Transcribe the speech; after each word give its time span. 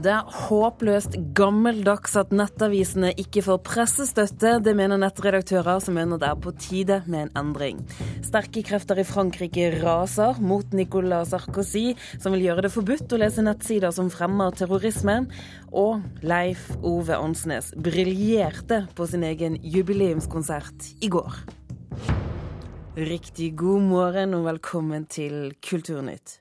Det 0.00 0.08
er 0.08 0.28
håpløst 0.32 1.18
gammeldags 1.36 2.14
at 2.16 2.30
nettavisene 2.32 3.10
ikke 3.20 3.42
får 3.44 3.58
pressestøtte. 3.66 4.54
Det 4.64 4.72
mener 4.72 4.96
nettredaktører 4.96 5.82
som 5.84 5.98
mener 5.98 6.16
det 6.16 6.30
er 6.30 6.38
på 6.40 6.54
tide 6.56 7.02
med 7.04 7.26
en 7.26 7.34
endring. 7.42 7.82
Sterke 8.24 8.62
krefter 8.64 9.02
i 9.02 9.04
Frankrike 9.04 9.66
raser 9.82 10.40
mot 10.40 10.72
Nicolas 10.72 11.34
Sarkozy, 11.34 11.92
som 12.16 12.32
vil 12.32 12.46
gjøre 12.46 12.64
det 12.64 12.72
forbudt 12.72 13.12
å 13.12 13.20
lese 13.20 13.44
nettsider 13.44 13.92
som 13.92 14.08
fremmer 14.08 14.56
terrorisme. 14.56 15.26
Og 15.68 16.00
Leif 16.24 16.70
Ove 16.80 17.20
Ansnes 17.20 17.74
briljerte 17.76 18.86
på 18.96 19.04
sin 19.10 19.28
egen 19.28 19.60
jubileumskonsert 19.60 20.94
i 21.04 21.12
går. 21.12 21.42
Riktig 22.96 23.52
god 23.60 23.90
morgen 23.92 24.40
og 24.40 24.48
velkommen 24.48 25.04
til 25.12 25.52
Kulturnytt. 25.60 26.40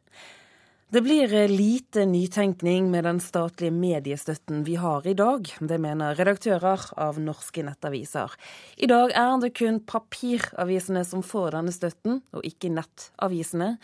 Det 0.92 1.02
blir 1.02 1.48
lite 1.48 2.06
nytenkning 2.06 2.88
med 2.92 3.04
den 3.06 3.20
statlige 3.22 3.72
mediestøtten 3.72 4.64
vi 4.66 4.74
har 4.82 5.06
i 5.08 5.14
dag. 5.14 5.46
Det 5.62 5.78
mener 5.78 6.18
redaktører 6.18 6.88
av 6.98 7.20
norske 7.22 7.62
nettaviser. 7.62 8.34
I 8.82 8.90
dag 8.90 9.14
er 9.14 9.36
det 9.44 9.52
kun 9.60 9.78
papiravisene 9.86 11.06
som 11.06 11.22
får 11.22 11.54
denne 11.60 11.76
støtten, 11.78 12.24
og 12.34 12.42
ikke 12.42 12.74
nettavisene. 12.74 13.76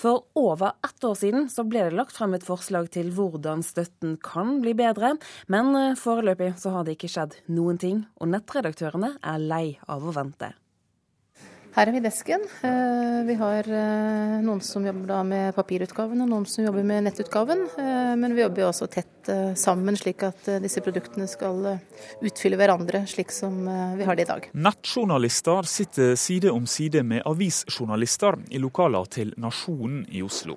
For 0.00 0.24
over 0.32 0.80
ett 0.80 1.04
år 1.04 1.20
siden 1.20 1.50
så 1.52 1.68
ble 1.68 1.90
det 1.90 2.00
lagt 2.00 2.16
frem 2.16 2.32
et 2.40 2.48
forslag 2.48 2.88
til 2.96 3.12
hvordan 3.12 3.60
støtten 3.60 4.16
kan 4.16 4.62
bli 4.64 4.72
bedre, 4.80 5.18
men 5.52 5.76
foreløpig 6.00 6.54
så 6.56 6.72
har 6.72 6.88
det 6.88 6.96
ikke 6.96 7.12
skjedd 7.18 7.36
noen 7.52 7.76
ting, 7.76 8.06
og 8.16 8.32
nettredaktørene 8.32 9.18
er 9.20 9.44
lei 9.44 9.66
av 9.92 10.08
å 10.08 10.16
vente. 10.16 10.56
Her 11.76 11.90
er 11.90 11.92
vi 11.92 11.98
i 12.00 12.04
desken. 12.06 12.44
Eh, 12.64 13.18
vi 13.28 13.34
har 13.36 13.66
eh, 13.68 14.36
noen 14.40 14.62
som 14.64 14.84
jobber 14.86 15.26
med 15.28 15.52
papirutgaven 15.52 16.22
og 16.24 16.30
noen 16.30 16.46
som 16.48 16.64
jobber 16.64 16.86
med 16.88 17.04
nettutgaven. 17.04 17.66
Eh, 17.76 18.12
men 18.16 18.32
vi 18.32 18.40
jobber 18.40 18.70
også 18.70 18.88
tett 18.88 19.28
sammen, 19.58 19.96
slik 19.98 20.22
at 20.22 20.46
disse 20.62 20.78
produktene 20.80 21.26
skal 21.26 21.58
utfylle 22.22 22.56
hverandre, 22.56 23.00
slik 23.10 23.34
som 23.34 23.58
vi 23.98 24.06
har 24.06 24.16
det 24.16 24.22
i 24.22 24.28
dag. 24.28 24.46
Nettjournalister 24.54 25.66
sitter 25.66 26.14
side 26.14 26.52
om 26.54 26.68
side 26.70 27.02
med 27.02 27.26
avisjournalister 27.26 28.38
i 28.54 28.62
lokaler 28.62 29.10
til 29.10 29.34
Nasjonen 29.42 30.04
i 30.14 30.22
Oslo. 30.22 30.54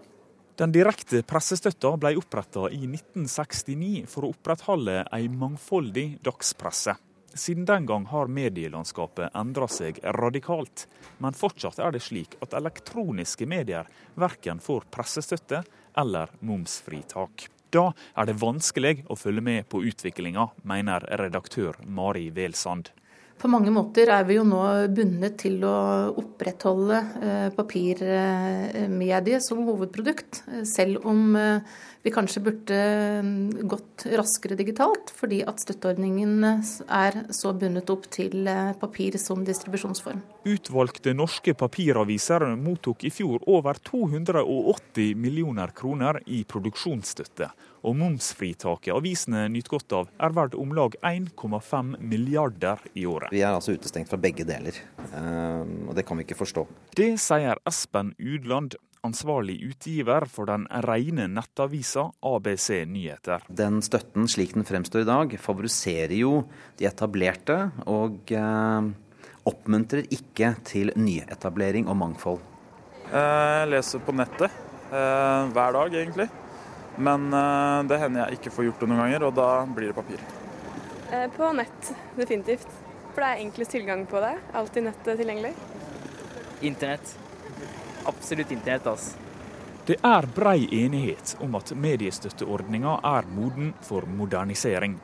Den 0.62 0.72
direkte 0.76 1.24
pressestøtta 1.26 1.96
ble 1.98 2.14
oppretta 2.22 2.70
i 2.70 2.84
1969 2.86 4.06
for 4.12 4.28
å 4.28 4.34
opprettholde 4.36 5.02
ei 5.16 5.26
mangfoldig 5.34 6.20
dagspresse. 6.24 6.94
Siden 7.34 7.66
den 7.66 7.86
gang 7.86 8.06
har 8.10 8.32
medielandskapet 8.32 9.36
endra 9.38 9.68
seg 9.70 10.00
radikalt, 10.18 10.88
men 11.22 11.38
fortsatt 11.38 11.80
er 11.80 11.94
det 11.94 12.02
slik 12.04 12.36
at 12.42 12.56
elektroniske 12.58 13.46
medier 13.50 13.90
verken 14.20 14.62
får 14.64 14.88
pressestøtte 14.94 15.64
eller 15.98 16.34
momsfritak. 16.40 17.48
Da 17.70 17.92
er 18.18 18.26
det 18.26 18.40
vanskelig 18.42 19.04
å 19.06 19.18
følge 19.20 19.44
med 19.46 19.68
på 19.70 19.84
utviklinga, 19.86 20.48
mener 20.66 21.06
redaktør 21.22 21.78
Mari 21.86 22.30
Welsand. 22.34 22.90
På 23.40 23.48
mange 23.48 23.72
måter 23.72 24.10
er 24.12 24.26
vi 24.28 24.36
jo 24.36 24.44
nå 24.44 24.62
bundet 24.92 25.38
til 25.40 25.62
å 25.64 25.76
opprettholde 26.20 26.98
eh, 27.24 27.46
papirmediet 27.56 29.46
som 29.46 29.62
hovedprodukt, 29.64 30.42
selv 30.68 31.06
om 31.08 31.38
eh, 31.40 31.78
vi 32.04 32.12
kanskje 32.12 32.44
burde 32.44 32.80
mm, 33.24 33.68
gått 33.72 34.06
raskere 34.20 34.58
digitalt, 34.60 35.14
fordi 35.16 35.40
at 35.48 35.64
støtteordningen 35.64 36.44
er 36.48 37.22
så 37.36 37.54
bundet 37.56 37.92
opp 37.92 38.10
til 38.12 38.44
eh, 38.48 38.74
papir 38.80 39.16
som 39.20 39.48
distribusjonsform. 39.48 40.20
Utvalgte 40.48 41.16
norske 41.16 41.56
papiraviser 41.56 42.44
mottok 42.60 43.08
i 43.08 43.12
fjor 43.12 43.44
over 43.48 43.80
280 43.88 45.16
millioner 45.16 45.72
kroner 45.76 46.20
i 46.28 46.44
produksjonsstøtte. 46.44 47.54
Og 47.88 47.96
momsfritaket 47.96 48.92
avisene 48.92 49.46
nyter 49.52 49.76
godt 49.78 49.96
av, 49.96 50.12
er 50.20 50.36
verdt 50.36 50.58
om 50.60 50.74
lag 50.76 50.96
1,5 51.06 51.96
milliarder 52.04 52.82
i 52.94 53.06
året. 53.08 53.32
Vi 53.32 53.44
er 53.44 53.56
altså 53.56 53.78
utestengt 53.78 54.12
fra 54.12 54.20
begge 54.20 54.46
deler, 54.48 54.76
eh, 55.10 55.64
og 55.88 55.96
det 55.96 56.06
kan 56.08 56.20
vi 56.20 56.28
ikke 56.28 56.40
forstå. 56.42 56.66
Det 57.00 57.14
sier 57.22 57.62
Espen 57.70 58.14
Udland, 58.20 58.76
ansvarlig 59.08 59.62
utgiver 59.64 60.26
for 60.28 60.50
den 60.50 60.66
rene 60.84 61.30
nettavisa 61.32 62.10
ABC 62.20 62.82
Nyheter. 62.90 63.46
Den 63.48 63.80
støtten 63.86 64.28
slik 64.28 64.58
den 64.58 64.68
fremstår 64.68 65.06
i 65.06 65.08
dag, 65.08 65.38
favoriserer 65.40 66.18
jo 66.20 66.34
de 66.80 66.90
etablerte, 66.90 67.62
og 67.88 68.36
eh, 68.36 68.92
oppmuntrer 69.50 70.10
ikke 70.12 70.52
til 70.68 70.92
nyetablering 71.00 71.88
og 71.88 72.00
mangfold. 72.04 72.44
Jeg 73.10 73.72
leser 73.72 74.04
på 74.06 74.14
nettet 74.14 74.52
eh, 74.92 75.48
hver 75.56 75.80
dag, 75.80 75.96
egentlig. 76.04 76.28
Men 77.00 77.32
eh, 77.34 77.80
det 77.90 78.02
hender 78.04 78.26
jeg 78.26 78.40
ikke 78.40 78.54
får 78.58 78.70
gjort 78.70 78.84
det 78.84 78.92
noen 78.92 79.04
ganger, 79.06 79.30
og 79.30 79.40
da 79.40 79.50
blir 79.66 79.92
det 79.92 79.98
papir. 79.98 80.22
Eh, 81.10 81.26
på 81.36 81.54
nett, 81.56 81.94
definitivt. 82.20 82.70
For 83.14 83.24
det 83.24 83.32
er 83.32 83.48
enklest 83.48 83.74
tilgang 83.74 84.06
på 84.08 84.22
det. 84.24 84.36
Alltid 84.54 84.90
nettet 84.92 85.18
tilgjengelig. 85.18 85.56
Internett 86.68 87.18
absolutt 88.10 88.52
internett. 88.52 88.88
Altså. 88.88 89.18
Det 89.86 89.96
er 90.04 90.28
brei 90.36 90.68
enighet 90.84 91.38
om 91.42 91.56
at 91.58 91.72
mediestøtteordninga 91.76 93.00
er 93.04 93.30
moden 93.36 93.74
for 93.82 94.06
modernisering. 94.06 95.00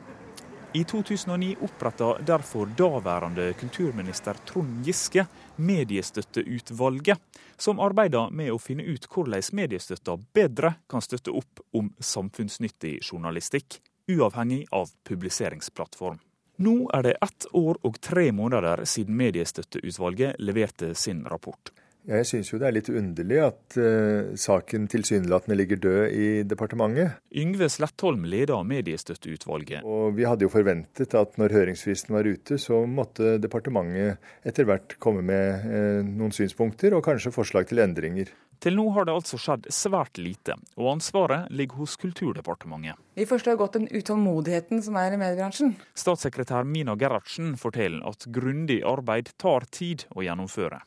I 0.76 0.84
2009 0.84 1.54
oppretta 1.64 2.10
derfor 2.20 2.68
daværende 2.78 3.52
kulturminister 3.56 4.36
Trond 4.44 4.84
Giske 4.84 5.24
Mediestøtteutvalget, 5.56 7.18
som 7.56 7.80
arbeider 7.80 8.30
med 8.30 8.52
å 8.52 8.60
finne 8.60 8.84
ut 8.84 9.08
hvordan 9.08 9.42
mediestøtta 9.56 10.18
bedre 10.36 10.74
kan 10.90 11.04
støtte 11.04 11.32
opp 11.32 11.62
om 11.76 11.92
samfunnsnyttig 11.98 12.98
journalistikk, 13.02 13.80
uavhengig 14.10 14.66
av 14.72 14.92
publiseringsplattform. 15.08 16.20
Nå 16.56 16.76
er 16.96 17.02
det 17.04 17.16
ett 17.20 17.46
år 17.52 17.76
og 17.84 17.98
tre 18.00 18.30
måneder 18.32 18.84
siden 18.88 19.16
Mediestøtteutvalget 19.18 20.38
leverte 20.40 20.94
sin 20.96 21.24
rapport. 21.28 21.72
Jeg 22.06 22.26
syns 22.28 22.52
jo 22.52 22.60
det 22.62 22.68
er 22.68 22.74
litt 22.76 22.88
underlig 22.92 23.38
at 23.42 23.76
uh, 23.82 24.30
saken 24.38 24.84
tilsynelatende 24.90 25.56
ligger 25.58 25.80
død 25.82 26.14
i 26.14 26.28
departementet. 26.46 27.16
Yngve 27.34 27.66
Slettholm 27.72 28.22
leder 28.30 28.62
mediestøtteutvalget. 28.62 29.82
Og 29.82 30.14
vi 30.14 30.26
hadde 30.28 30.46
jo 30.46 30.52
forventet 30.52 31.16
at 31.18 31.34
når 31.40 31.56
høringsfristen 31.56 32.14
var 32.14 32.30
ute, 32.30 32.60
så 32.62 32.84
måtte 32.86 33.36
departementet 33.42 34.22
etter 34.46 34.70
hvert 34.70 34.94
komme 35.02 35.26
med 35.26 35.66
uh, 35.66 36.00
noen 36.06 36.34
synspunkter 36.34 36.94
og 36.94 37.02
kanskje 37.08 37.34
forslag 37.34 37.66
til 37.72 37.82
endringer. 37.82 38.30
Til 38.62 38.78
nå 38.78 38.86
har 38.94 39.04
det 39.04 39.12
altså 39.18 39.36
skjedd 39.40 39.66
svært 39.74 40.16
lite, 40.22 40.54
og 40.78 40.94
ansvaret 40.94 41.50
ligger 41.52 41.82
hos 41.82 41.98
Kulturdepartementet. 42.00 42.96
Vi 43.18 43.26
forstår 43.28 43.58
godt 43.60 43.76
den 43.80 43.90
utålmodigheten 43.90 44.80
som 44.84 44.96
er 44.96 45.12
i 45.12 45.20
mediebransjen. 45.20 45.74
Statssekretær 45.98 46.64
Mina 46.64 46.94
Gerhardsen 46.96 47.56
forteller 47.60 48.06
at 48.08 48.30
grundig 48.32 48.80
arbeid 48.86 49.34
tar 49.42 49.66
tid 49.74 50.06
å 50.14 50.24
gjennomføre. 50.24 50.80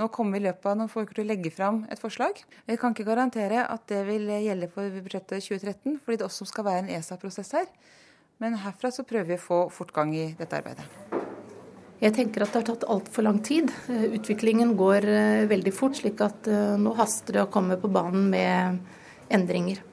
Nå 0.00 0.08
kommer 0.08 0.38
vi 0.38 0.40
i 0.40 0.46
løpet 0.48 0.64
av 0.64 0.78
noen 0.80 0.88
få 0.88 1.02
uker 1.04 1.18
til 1.18 1.26
å 1.26 1.28
legge 1.28 1.50
fram 1.52 1.82
et 1.92 2.00
forslag. 2.00 2.38
Jeg 2.64 2.80
kan 2.80 2.94
ikke 2.94 3.04
garantere 3.04 3.66
at 3.68 3.82
det 3.90 4.00
vil 4.06 4.30
gjelde 4.32 4.70
for 4.72 4.88
budsjettet 4.96 5.44
2013, 5.44 5.98
fordi 6.00 6.22
det 6.22 6.24
også 6.24 6.46
skal 6.48 6.64
være 6.70 6.84
en 6.86 6.92
ESA-prosess 6.96 7.52
her. 7.58 7.66
Men 8.40 8.56
herfra 8.62 8.88
så 8.94 9.04
prøver 9.04 9.34
vi 9.34 9.36
å 9.36 9.42
få 9.42 9.58
fortgang 9.74 10.14
i 10.16 10.30
dette 10.38 10.56
arbeidet. 10.56 10.86
Jeg 12.00 12.14
tenker 12.16 12.46
at 12.46 12.54
det 12.54 12.62
har 12.62 12.68
tatt 12.70 12.88
altfor 12.88 13.26
lang 13.26 13.42
tid. 13.44 13.68
Eh, 13.92 14.06
utviklingen 14.16 14.72
går 14.80 15.04
eh, 15.04 15.44
veldig 15.50 15.74
fort, 15.76 15.98
slik 16.00 16.22
at 16.24 16.48
eh, 16.48 16.78
nå 16.80 16.94
haster 16.96 17.36
det 17.36 17.44
å 17.44 17.50
komme 17.52 17.76
på 17.76 17.92
banen 17.92 18.30
med 18.32 18.80
endringer. 19.28 19.84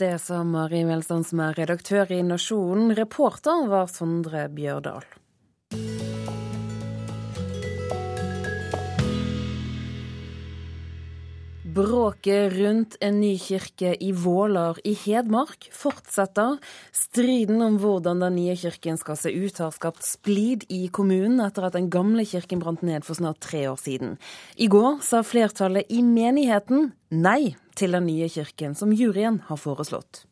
Det 0.00 0.14
sa 0.24 0.40
Mari 0.40 0.86
Melsand, 0.88 1.28
som 1.28 1.44
er 1.44 1.60
redaktør 1.60 2.08
i 2.16 2.22
Nasjonen. 2.24 2.94
Reporter 2.96 3.68
var 3.68 3.92
Sondre 3.92 4.48
Bjørdal. 4.48 5.04
Bråket 11.70 12.52
rundt 12.52 12.96
en 13.00 13.20
ny 13.20 13.36
kirke 13.38 13.92
i 14.02 14.08
Våler 14.16 14.78
i 14.82 14.94
Hedmark 14.98 15.68
fortsetter. 15.76 16.56
Striden 16.90 17.60
om 17.62 17.76
hvordan 17.78 18.22
den 18.24 18.34
nye 18.40 18.56
kirken 18.58 18.98
skal 18.98 19.18
se 19.20 19.30
ut, 19.30 19.60
har 19.62 19.70
skapt 19.76 20.02
splid 20.02 20.64
i 20.72 20.88
kommunen 20.90 21.38
etter 21.44 21.68
at 21.68 21.76
den 21.78 21.86
gamle 21.92 22.24
kirken 22.26 22.62
brant 22.64 22.82
ned 22.82 23.06
for 23.06 23.18
snart 23.20 23.38
tre 23.44 23.68
år 23.70 23.78
siden. 23.78 24.16
I 24.58 24.66
går 24.72 24.98
sa 25.06 25.22
flertallet 25.22 25.86
i 25.94 26.02
menigheten 26.02 26.90
nei 27.14 27.54
til 27.78 27.94
den 27.94 28.08
nye 28.08 28.26
kirken 28.32 28.74
som 28.74 28.96
juryen 28.96 29.38
har 29.46 29.60
foreslått. 29.60 30.24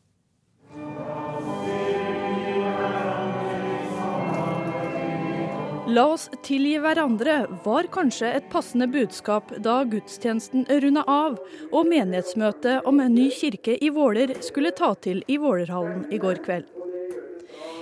La 5.89 6.03
oss 6.13 6.27
tilgi 6.45 6.75
hverandre 6.83 7.35
var 7.63 7.87
kanskje 7.89 8.29
et 8.37 8.49
passende 8.51 8.85
budskap 8.93 9.49
da 9.65 9.79
gudstjenesten 9.89 10.67
runda 10.83 11.01
av 11.09 11.39
og 11.71 11.87
menighetsmøtet 11.89 12.85
om 12.89 13.01
en 13.01 13.15
ny 13.17 13.29
kirke 13.33 13.73
i 13.73 13.89
Våler 13.95 14.35
skulle 14.45 14.73
ta 14.77 14.91
til 15.01 15.23
i 15.25 15.39
Vålerhallen 15.41 16.03
i 16.13 16.19
går 16.21 16.43
kveld. 16.45 16.69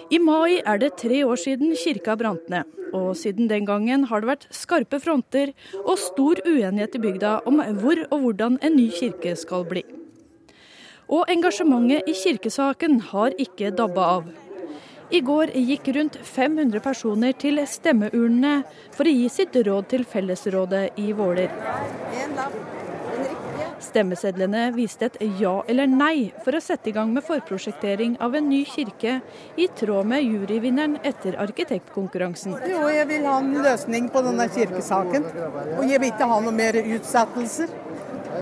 I 0.08 0.22
mai 0.24 0.62
er 0.62 0.80
det 0.80 0.94
tre 1.02 1.20
år 1.28 1.42
siden 1.42 1.76
kirka 1.76 2.16
brant 2.16 2.48
ned, 2.48 2.64
og 2.96 3.12
siden 3.20 3.52
den 3.52 3.68
gangen 3.68 4.08
har 4.08 4.24
det 4.24 4.32
vært 4.32 4.50
skarpe 4.56 5.02
fronter 5.04 5.52
og 5.84 6.00
stor 6.00 6.40
uenighet 6.48 6.96
i 6.96 7.06
bygda 7.10 7.38
om 7.50 7.60
hvor 7.82 8.06
og 8.08 8.20
hvordan 8.24 8.60
en 8.64 8.80
ny 8.80 8.88
kirke 9.02 9.36
skal 9.36 9.68
bli. 9.68 9.84
Og 11.12 11.28
engasjementet 11.32 12.08
i 12.08 12.16
kirkesaken 12.24 13.02
har 13.12 13.36
ikke 13.36 13.76
dabba 13.76 14.12
av. 14.16 14.36
I 15.10 15.22
går 15.22 15.54
gikk 15.56 15.88
rundt 15.96 16.18
500 16.24 16.82
personer 16.84 17.36
til 17.40 17.62
stemmeurnene 17.64 18.64
for 18.92 19.08
å 19.08 19.14
gi 19.14 19.30
sitt 19.32 19.56
råd 19.56 19.88
til 19.94 20.04
fellesrådet 20.04 21.00
i 21.00 21.14
Våler. 21.16 21.54
Stemmesedlene 23.88 24.66
viste 24.76 25.08
et 25.08 25.16
ja 25.40 25.54
eller 25.70 25.88
nei 25.88 26.34
for 26.44 26.58
å 26.58 26.62
sette 26.64 26.90
i 26.92 26.96
gang 26.96 27.14
med 27.16 27.24
forprosjektering 27.24 28.18
av 28.26 28.36
en 28.36 28.50
ny 28.50 28.64
kirke, 28.68 29.20
i 29.56 29.70
tråd 29.80 30.10
med 30.12 30.26
juryvinneren 30.26 30.98
etter 31.08 31.38
arkitektkonkurransen. 31.40 32.58
Jo, 32.68 32.84
jeg 32.92 33.08
vil 33.14 33.30
ha 33.30 33.38
en 33.40 33.54
løsning 33.64 34.12
på 34.12 34.26
denne 34.28 34.50
kirkesaken. 34.52 35.32
Og 35.78 35.88
jeg 35.88 36.04
vil 36.04 36.12
ikke 36.12 36.30
ha 36.34 36.42
noe 36.44 36.58
mer 36.58 36.82
utsettelser. 36.84 37.72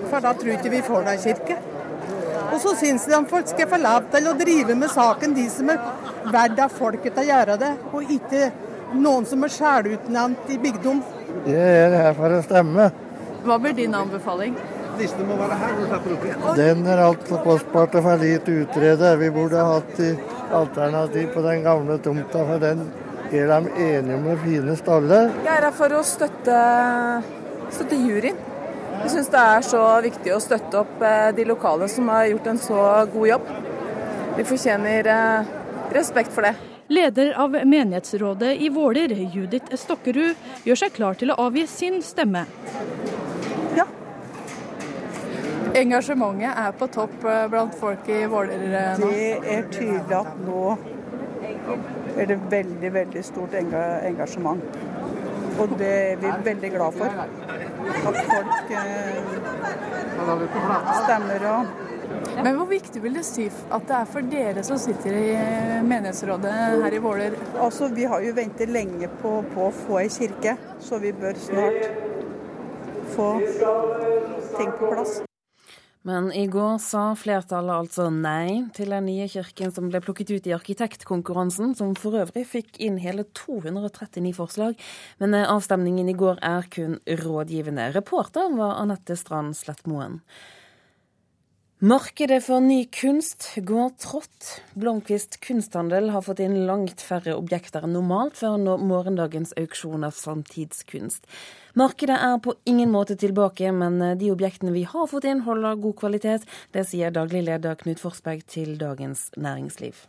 For 0.10 0.24
da 0.24 0.34
tror 0.34 0.56
jeg 0.56 0.64
ikke 0.64 0.76
vi 0.80 0.84
får 0.90 1.06
noen 1.06 1.26
kirke. 1.28 1.62
Og 2.52 2.60
så 2.62 2.76
syns 2.80 3.08
de 3.10 3.20
folk 3.30 3.50
skal 3.50 3.70
få 3.72 3.80
lov 3.82 4.08
til 4.14 4.30
å 4.30 4.36
drive 4.38 4.76
med 4.78 4.92
saken, 4.94 5.34
de 5.38 5.48
som 5.52 5.72
er 5.74 5.82
verdt 6.32 6.62
av 6.66 6.74
folket 6.74 7.16
til 7.16 7.26
å 7.26 7.30
gjøre 7.32 7.58
det, 7.62 7.74
og 7.92 8.16
ikke 8.18 8.50
noen 8.96 9.26
som 9.28 9.44
er 9.46 9.54
sjælutnevnt 9.56 10.54
i 10.54 10.60
bygdom. 10.62 11.02
Jeg 11.50 11.76
er 11.86 11.98
her 12.00 12.16
for 12.18 12.32
å 12.32 12.42
stemme. 12.46 12.90
Hva 13.46 13.60
blir 13.62 13.76
din 13.78 13.94
anbefaling? 13.98 14.56
Listene 14.96 15.28
må 15.28 15.36
være 15.40 15.58
her. 15.60 16.54
Den 16.56 16.86
er 16.88 17.02
altfor 17.04 17.42
kostbart 17.44 17.98
og 18.00 18.06
for 18.08 18.22
lite 18.22 18.54
utredet. 18.64 19.12
Vi 19.20 19.32
burde 19.36 19.66
hatt 19.68 20.00
alternativ 20.56 21.34
på 21.34 21.44
den 21.44 21.66
gamle 21.66 22.00
tomta, 22.00 22.46
for 22.48 22.64
den 22.64 22.86
er 23.34 23.52
de 23.52 23.88
enige 23.90 24.16
om 24.16 24.28
med 24.30 24.42
fine 24.46 24.78
staller. 24.80 25.34
Jeg 25.44 25.52
er 25.58 25.68
her 25.68 25.76
for 25.76 25.98
å 25.98 26.04
støtte, 26.06 26.60
støtte 27.76 28.00
juryen. 28.00 28.40
Jeg 29.04 29.12
syns 29.12 29.30
det 29.34 29.42
er 29.42 29.66
så 29.66 29.82
viktig 30.06 30.32
å 30.36 30.42
støtte 30.44 30.80
opp 30.82 31.04
eh, 31.06 31.32
de 31.36 31.46
lokale 31.48 31.88
som 31.92 32.08
har 32.14 32.30
gjort 32.30 32.48
en 32.52 32.62
så 32.62 32.80
god 33.14 33.28
jobb. 33.30 33.52
De 34.38 34.46
fortjener 34.48 35.10
eh, 35.12 35.52
respekt 35.96 36.34
for 36.36 36.48
det. 36.48 36.56
Leder 36.88 37.34
av 37.42 37.56
menighetsrådet 37.66 38.54
i 38.62 38.70
Våler, 38.70 39.14
Judith 39.34 39.74
Stokkerud, 39.82 40.42
gjør 40.68 40.82
seg 40.84 40.94
klar 40.94 41.18
til 41.18 41.34
å 41.34 41.38
avgi 41.48 41.66
sin 41.70 42.02
stemme. 42.06 42.46
Ja. 43.78 43.88
Engasjementet 45.76 46.52
er 46.66 46.76
på 46.80 46.90
topp 46.94 47.26
eh, 47.26 47.46
blant 47.52 47.78
folk 47.80 48.10
i 48.10 48.24
Våler 48.32 48.68
nå? 49.02 49.10
Det 49.10 49.56
er 49.58 49.66
tydelig 49.74 50.20
at 50.22 50.44
nå 50.46 50.76
er 52.16 52.30
det 52.30 52.38
veldig, 52.52 52.94
veldig 52.94 53.24
stort 53.26 53.58
engasjement. 53.58 54.62
Og 55.60 55.74
det 55.80 55.92
er 56.12 56.22
vi 56.22 56.32
veldig 56.46 56.72
glad 56.76 57.00
for 57.00 57.65
at 57.86 58.22
folk 58.30 58.72
eh, 58.82 59.18
stemmer 61.04 61.50
og 61.54 61.74
men 62.44 62.58
hvor 62.60 62.68
viktig 62.70 63.02
vil 63.02 63.16
det 63.18 63.24
si 63.26 63.46
at 63.50 63.86
det 63.90 63.96
er 63.98 64.10
for 64.10 64.28
dere 64.30 64.64
som 64.68 64.78
sitter 64.82 65.16
i 65.18 65.28
eh, 65.34 65.84
menighetsrådet 65.88 66.54
her 66.84 66.94
i 66.94 67.02
Våler? 67.02 67.38
Altså, 67.58 67.88
Vi 67.88 68.06
har 68.12 68.22
jo 68.22 68.34
ventet 68.38 68.70
lenge 68.70 69.10
på, 69.22 69.38
på 69.54 69.70
å 69.70 69.74
få 69.74 70.02
ei 70.04 70.10
kirke, 70.14 70.58
så 70.80 71.00
vi 71.02 71.14
bør 71.16 71.40
snart 71.48 71.88
få 73.16 73.30
ting 74.58 74.76
på 74.80 74.92
plass. 74.92 75.22
Men 76.06 76.28
i 76.38 76.44
går 76.46 76.76
sa 76.84 77.16
flertallet 77.18 77.74
altså 77.74 78.12
nei 78.14 78.68
til 78.78 78.92
den 78.94 79.08
nye 79.10 79.26
kirken 79.32 79.72
som 79.74 79.88
ble 79.90 80.04
plukket 80.06 80.30
ut 80.36 80.46
i 80.46 80.54
arkitektkonkurransen, 80.54 81.74
som 81.74 81.96
for 81.98 82.20
øvrig 82.22 82.44
fikk 82.46 82.78
inn 82.78 83.00
hele 83.02 83.26
239 83.34 84.36
forslag. 84.38 84.78
Men 85.18 85.34
eh, 85.34 85.50
avstemningen 85.50 86.12
i 86.12 86.18
går 86.18 86.44
er 86.46 86.70
kun 86.70 87.00
rådgivende. 87.24 87.90
Reporter 87.98 88.54
var 88.54 88.78
Anette 88.84 89.18
Strand 89.18 89.58
Slettmoen. 89.58 90.20
Markedet 91.84 92.40
for 92.46 92.64
ny 92.64 92.86
kunst 92.88 93.50
går 93.68 93.90
trått. 94.00 94.62
Blomkvist 94.80 95.42
kunsthandel 95.44 96.08
har 96.14 96.24
fått 96.24 96.40
inn 96.40 96.62
langt 96.70 97.04
færre 97.04 97.34
objekter 97.36 97.84
enn 97.84 97.92
normalt 97.98 98.40
for 98.40 98.56
morgendagens 98.80 99.52
auksjon 99.60 100.08
av 100.08 100.16
samtidskunst. 100.16 101.28
Markedet 101.76 102.16
er 102.16 102.40
på 102.40 102.56
ingen 102.64 102.96
måte 102.96 103.20
tilbake, 103.20 103.74
men 103.76 104.00
de 104.16 104.32
objektene 104.32 104.72
vi 104.72 104.86
har 104.88 105.12
fått 105.12 105.28
inn, 105.28 105.44
holder 105.44 105.76
god 105.84 106.00
kvalitet. 106.00 106.48
Det 106.72 106.88
sier 106.88 107.12
daglig 107.12 107.44
leder 107.50 107.76
Knut 107.76 108.00
Forsberg 108.00 108.48
til 108.48 108.78
Dagens 108.80 109.28
Næringsliv. 109.36 110.06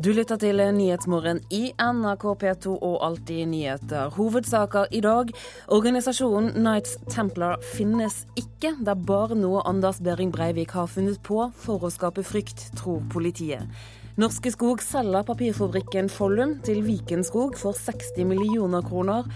Du 0.00 0.08
lytter 0.16 0.38
til 0.40 0.56
Nyhetsmorgen 0.72 1.42
i 1.52 1.66
NRK 1.76 2.22
P2 2.40 2.70
og 2.80 2.94
Alltid 3.04 3.44
nyheter. 3.50 4.08
Hovedsaker 4.16 4.86
i 4.88 5.02
dag. 5.04 5.28
Organisasjonen 5.68 6.54
Knights 6.54 6.94
Templar 7.12 7.58
finnes 7.74 8.22
ikke. 8.32 8.70
Det 8.80 8.88
er 8.88 9.02
bare 9.04 9.36
noe 9.36 9.60
Anders 9.68 9.98
Behring 10.00 10.30
Breivik 10.32 10.72
har 10.72 10.88
funnet 10.88 11.20
på 11.20 11.44
for 11.60 11.84
å 11.84 11.90
skape 11.92 12.24
frykt, 12.24 12.70
tror 12.78 13.02
politiet. 13.12 13.68
Norske 14.16 14.54
Skog 14.54 14.80
selger 14.84 15.26
papirfabrikken 15.28 16.08
Follum 16.12 16.54
til 16.64 16.80
Vikenskog 16.86 17.58
for 17.60 17.76
60 17.76 18.24
millioner 18.30 18.84
kroner. 18.86 19.28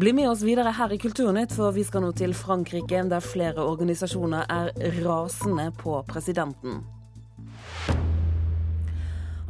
Bli 0.00 0.14
med 0.16 0.30
oss 0.30 0.46
videre 0.48 0.72
her 0.78 0.96
i 0.96 1.00
Kulturnytt, 1.02 1.52
for 1.52 1.76
vi 1.76 1.84
skal 1.84 2.06
nå 2.06 2.14
til 2.16 2.32
Frankrike, 2.32 3.04
der 3.04 3.20
flere 3.20 3.68
organisasjoner 3.68 4.48
er 4.48 4.72
rasende 5.04 5.68
på 5.76 5.98
presidenten. 6.08 6.80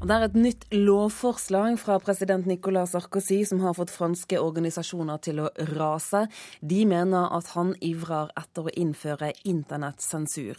Og 0.01 0.09
Det 0.09 0.17
er 0.17 0.23
et 0.25 0.37
nytt 0.41 0.63
lovforslag 0.73 1.75
fra 1.77 1.99
president 2.01 2.47
Nicolas 2.49 2.95
Sarkozy 2.95 3.43
som 3.45 3.59
har 3.61 3.75
fått 3.77 3.93
franske 3.93 4.39
organisasjoner 4.41 5.21
til 5.21 5.43
å 5.45 5.51
rase. 5.75 6.23
De 6.65 6.87
mener 6.89 7.29
at 7.37 7.51
han 7.53 7.75
ivrer 7.85 8.33
etter 8.41 8.65
å 8.65 8.73
innføre 8.81 9.35
internettsensur. 9.45 10.57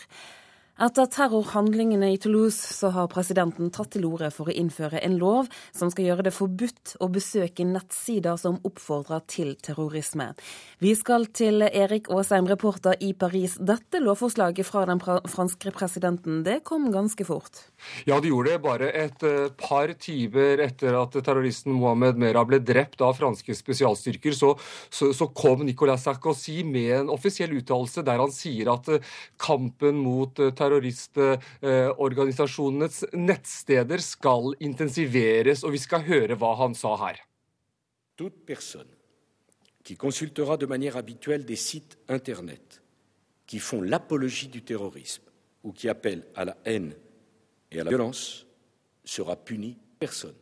Etter 0.79 1.05
terrorhandlingene 1.11 2.13
i 2.13 2.17
Toulouse 2.17 2.71
så 2.73 2.89
har 2.95 3.09
presidenten 3.11 3.67
tatt 3.75 3.91
til 3.93 4.05
orde 4.07 4.29
for 4.31 4.47
å 4.47 4.53
innføre 4.55 5.01
en 5.03 5.17
lov 5.19 5.49
som 5.75 5.91
skal 5.91 6.07
gjøre 6.07 6.23
det 6.25 6.31
forbudt 6.33 6.93
å 7.03 7.09
besøke 7.11 7.65
nettsider 7.67 8.39
som 8.39 8.55
oppfordrer 8.65 9.19
til 9.29 9.51
terrorisme. 9.61 10.29
Vi 10.81 10.93
skal 10.97 11.27
til 11.35 11.65
Erik 11.67 12.07
Aasheim, 12.09 12.47
reporter 12.49 12.95
i 13.03 13.11
Paris. 13.13 13.57
Dette 13.59 13.99
lovforslaget 14.01 14.65
fra 14.65 14.85
den 14.89 15.03
franske 15.03 15.73
presidenten, 15.75 16.39
det 16.47 16.61
kom 16.65 16.87
ganske 16.93 17.27
fort? 17.27 17.65
Ja, 18.07 18.21
det 18.23 18.31
gjorde 18.31 18.55
det. 18.55 18.63
Bare 18.63 18.89
et 18.95 19.27
eh, 19.27 19.51
par 19.59 19.91
timer 20.01 20.63
etter 20.65 20.97
at 20.97 21.19
terroristen 21.19 21.75
Mohammed 21.75 22.17
Merah 22.21 22.47
ble 22.47 22.61
drept 22.63 23.03
av 23.03 23.19
franske 23.19 23.53
spesialstyrker, 23.59 24.33
så, 24.37 24.55
så, 24.89 25.11
så 25.13 25.29
kom 25.35 25.67
Nicolas 25.67 26.07
Sarkozy 26.07 26.61
med 26.65 26.95
en 27.03 27.13
offisiell 27.13 27.53
uttalelse 27.59 28.05
der 28.07 28.23
han 28.23 28.33
sier 28.33 28.71
at 28.73 28.89
eh, 28.95 29.13
kampen 29.41 29.99
mot 30.01 30.31
terrorisme 30.39 30.60
terroristorganisasjonenes 30.61 33.03
nettsteder 33.17 33.99
skal 34.05 34.53
intensiveres, 34.61 35.65
og 35.65 35.73
vi 35.75 35.81
skal 35.81 36.05
høre 36.07 36.37
hva 36.37 36.55
han 36.61 36.73
sa 36.77 36.93
her. 37.03 37.17
Toute 38.15 38.45
personne 38.45 39.01
qui 39.83 39.97
consultera 39.97 40.57
de 40.57 40.65
manière 40.65 40.97
habituelle 40.97 41.45
des 41.45 41.55
sites 41.55 41.97
Internet 42.07 42.81
qui 43.47 43.59
font 43.59 43.81
l'apologie 43.81 44.47
du 44.47 44.61
terrorisme 44.61 45.23
ou 45.63 45.73
qui 45.73 45.89
appellent 45.89 46.27
à 46.35 46.45
la 46.45 46.55
haine 46.65 46.93
et 47.71 47.81
à 47.81 47.83
la 47.83 47.89
violence 47.89 48.45
sera 49.03 49.35
puni 49.35 49.77
personne. 49.99 50.35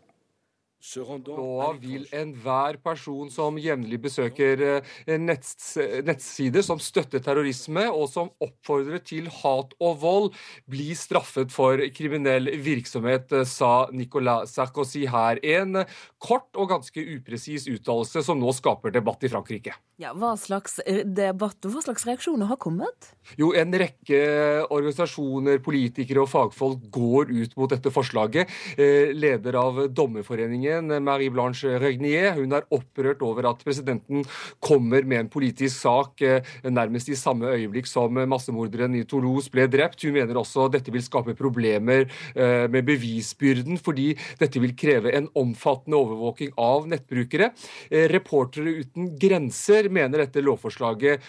Nå 0.80 1.74
vil 1.82 2.06
enhver 2.16 2.78
person 2.80 3.28
som 3.28 3.58
jevnlig 3.60 3.98
besøker 4.00 4.62
eh, 4.64 5.18
nettsider 5.20 6.64
som 6.64 6.80
støtter 6.80 7.20
terrorisme 7.20 7.84
og 7.92 8.06
som 8.08 8.30
oppfordrer 8.40 9.04
til 9.04 9.28
hat 9.42 9.76
og 9.84 9.98
vold, 10.00 10.30
bli 10.72 10.94
straffet 10.96 11.52
for 11.52 11.84
kriminell 11.92 12.48
virksomhet, 12.64 13.28
eh, 13.36 13.44
sa 13.44 13.90
Nicolas 13.92 14.56
Sarkozy 14.56 15.04
her. 15.12 15.42
En 15.44 15.84
kort 16.16 16.48
og 16.56 16.72
ganske 16.72 17.04
upresis 17.18 17.68
uttalelse 17.68 18.24
som 18.24 18.40
nå 18.40 18.56
skaper 18.56 18.96
debatt 18.96 19.28
i 19.28 19.34
Frankrike. 19.36 19.76
Ja, 20.00 20.14
hva 20.16 20.32
slags 20.40 20.80
eh, 20.86 21.04
debatt 21.04 21.60
og 21.68 21.76
hva 21.76 21.84
slags 21.90 22.08
reaksjoner 22.08 22.48
har 22.48 22.62
kommet? 22.62 23.12
Jo, 23.36 23.52
En 23.52 23.76
rekke 23.76 24.24
organisasjoner, 24.72 25.60
politikere 25.60 26.24
og 26.24 26.32
fagfolk 26.32 26.88
går 26.88 27.36
ut 27.36 27.60
mot 27.60 27.68
dette 27.70 27.92
forslaget. 27.92 28.48
Leder 28.80 29.58
av 29.60 29.84
Dommerforeningen 29.92 30.69
Storbritannia, 30.70 31.00
Marie-Blanche 31.00 31.80
Regnier. 31.80 32.36
Hun 32.38 32.54
er 32.54 32.66
opprørt 32.72 33.22
over 33.26 33.48
at 33.50 33.64
presidenten 33.66 34.24
kommer 34.62 35.04
med 35.04 35.20
en 35.20 35.30
politisk 35.32 35.82
sak 35.82 36.22
eh, 36.22 36.44
nærmest 36.64 37.10
i 37.10 37.18
samme 37.18 37.50
øyeblikk 37.50 37.88
som 37.88 38.14
massemorderen 38.30 38.96
i 38.96 39.04
Toulouse 39.04 39.50
ble 39.52 39.68
drept. 39.68 40.04
Hun 40.04 40.14
mener 40.18 40.38
også 40.38 40.70
dette 40.72 40.92
vil 40.92 41.04
skape 41.04 41.36
problemer 41.38 42.06
eh, 42.36 42.68
med 42.70 42.86
bevisbyrden, 42.86 43.80
fordi 43.82 44.14
dette 44.40 44.62
vil 44.62 44.76
kreve 44.78 45.14
en 45.16 45.30
omfattende 45.36 45.98
overvåking 45.98 46.54
av 46.58 46.88
nettbrukere. 46.90 47.52
Eh, 47.90 48.08
reportere 48.12 48.76
uten 48.84 49.14
grenser 49.20 49.90
mener 49.90 50.26
dette 50.26 50.44
lovforslaget 50.44 51.26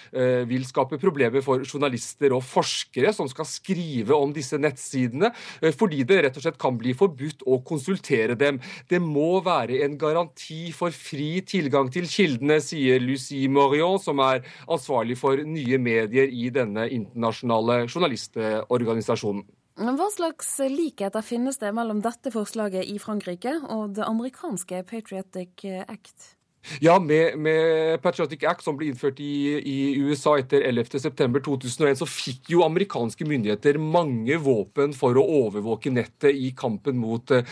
vil 0.48 0.64
skape 0.66 0.98
problemer 1.00 1.42
for 1.44 1.62
journalister 1.64 2.32
og 2.34 2.42
forskere 2.44 3.12
som 3.14 3.28
skal 3.30 3.46
skrive 3.48 4.14
om 4.16 4.32
disse 4.34 4.58
nettsidene, 4.60 5.30
fordi 5.76 6.02
det 6.06 6.18
rett 6.24 6.38
og 6.38 6.44
slett 6.44 6.58
kan 6.60 6.76
bli 6.78 6.92
forbudt 6.96 7.44
å 7.48 7.60
konsultere 7.66 8.36
dem. 8.38 8.60
Det 8.90 9.00
må 9.02 9.29
må 9.30 9.40
være 9.46 9.84
en 9.86 9.96
garanti 10.00 10.72
for 10.76 10.94
fri 10.94 11.40
tilgang 11.46 11.90
til 11.92 12.08
kildene, 12.10 12.58
sier 12.64 13.00
Lucie 13.02 13.50
Morion, 13.52 14.00
som 14.02 14.20
er 14.24 14.42
ansvarlig 14.66 15.18
for 15.20 15.38
nye 15.46 15.78
medier 15.78 16.30
i 16.30 16.50
denne 16.54 16.88
internasjonale 16.90 17.84
journalistorganisasjonen. 17.86 19.46
Hva 19.80 20.10
slags 20.12 20.50
likheter 20.68 21.24
finnes 21.24 21.56
det 21.62 21.70
mellom 21.72 22.02
dette 22.04 22.32
forslaget 22.34 22.90
i 22.90 22.98
Frankrike 23.00 23.54
og 23.72 23.94
det 23.96 24.04
amerikanske 24.04 24.82
Patriotic 24.90 25.64
Act? 25.86 26.34
Ja, 26.80 26.98
med, 27.00 27.38
med, 27.38 28.02
Patriotic 28.02 28.44
Act, 28.44 28.62
som 28.64 28.76
ble 28.76 28.90
innført 28.90 29.20
i, 29.24 29.56
i 29.64 29.76
USA 30.04 30.36
etter 30.38 30.62
11.9.2001, 30.68 31.96
så 32.02 32.08
fikk 32.08 32.50
jo 32.52 32.62
amerikanske 32.66 33.24
myndigheter 33.26 33.78
mange 33.80 34.36
våpen 34.44 34.92
for 34.96 35.16
å 35.16 35.24
overvåke 35.40 35.92
nettet 35.92 36.36
i 36.36 36.50
kampen 36.56 36.98
mot 37.00 37.32
eh, 37.32 37.46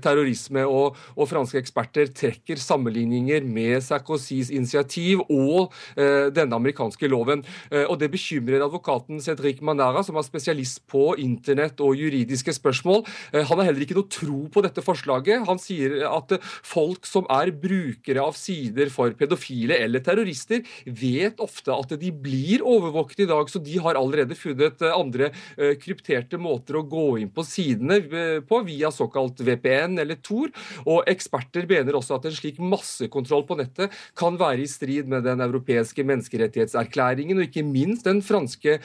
terrorisme. 0.00 0.64
Og, 0.64 0.96
og, 1.14 1.28
franske 1.28 1.60
eksperter 1.60 2.08
trekker 2.16 2.60
sammenligninger 2.60 3.44
med 3.44 3.84
Sarkozys 3.84 4.50
initiativ 4.54 5.22
og 5.28 5.74
eh, 6.00 6.32
denne 6.34 6.56
amerikanske 6.56 7.10
loven. 7.12 7.44
Eh, 7.70 7.84
og 7.84 7.98
Det 8.00 8.10
bekymrer 8.16 8.64
advokaten 8.64 9.20
Cedric 9.24 9.60
Manara, 9.64 10.02
som 10.06 10.16
er 10.18 10.26
spesialist 10.26 10.82
på 10.90 11.12
internett 11.20 11.84
og 11.84 12.00
juridiske 12.00 12.56
spørsmål. 12.56 13.04
Han 13.34 13.60
har 13.60 13.68
heller 13.68 13.84
ikke 13.84 13.96
noe 13.98 14.10
tro 14.10 14.40
på 14.52 14.64
dette 14.64 14.82
forslaget. 14.84 15.44
Han 15.48 15.60
sier 15.60 16.00
at 16.08 16.36
folk 16.64 17.06
som 17.08 17.28
er 17.32 17.52
brukere 17.52 18.24
av 18.24 18.32
siden 18.32 18.53
sider 18.54 18.90
for 18.92 19.14
pedofile 19.18 19.78
eller 19.84 20.02
terrorister, 20.04 20.62
vet 20.84 21.40
ofte 21.42 21.74
at 21.74 21.94
de 22.00 22.10
blir 22.12 22.64
overvåket 22.64 23.24
i 23.24 23.28
dag, 23.30 23.50
så 23.50 23.60
de 23.62 23.78
har 23.82 23.98
allerede 23.98 24.36
funnet 24.38 24.82
eh, 24.82 24.94
andre 24.94 25.30
eh, 25.56 25.74
krypterte 25.80 26.38
måter 26.40 26.78
å 26.78 26.84
gå 26.88 27.06
inn 27.22 27.32
på 27.34 27.44
sidene 27.46 28.00
eh, 28.02 28.40
på 28.46 28.60
via 28.66 28.92
såkalt 28.94 29.42
VPN 29.44 29.98
eller 30.02 30.20
Tor. 30.24 30.52
Og 30.84 31.04
eksperter 31.10 31.68
mener 31.70 31.98
også 31.98 32.18
at 32.18 32.28
en 32.28 32.36
slik 32.36 32.60
massekontroll 32.62 33.46
på 33.48 33.58
nettet 33.58 33.94
kan 34.18 34.38
være 34.40 34.64
i 34.64 34.70
strid 34.70 35.10
med 35.10 35.26
den 35.26 35.42
europeiske 35.44 36.04
menneskerettighetserklæringen, 36.06 37.40
og 37.40 37.48
ikke 37.48 37.66
minst 37.66 38.06
den 38.08 38.20
franske 38.24 38.76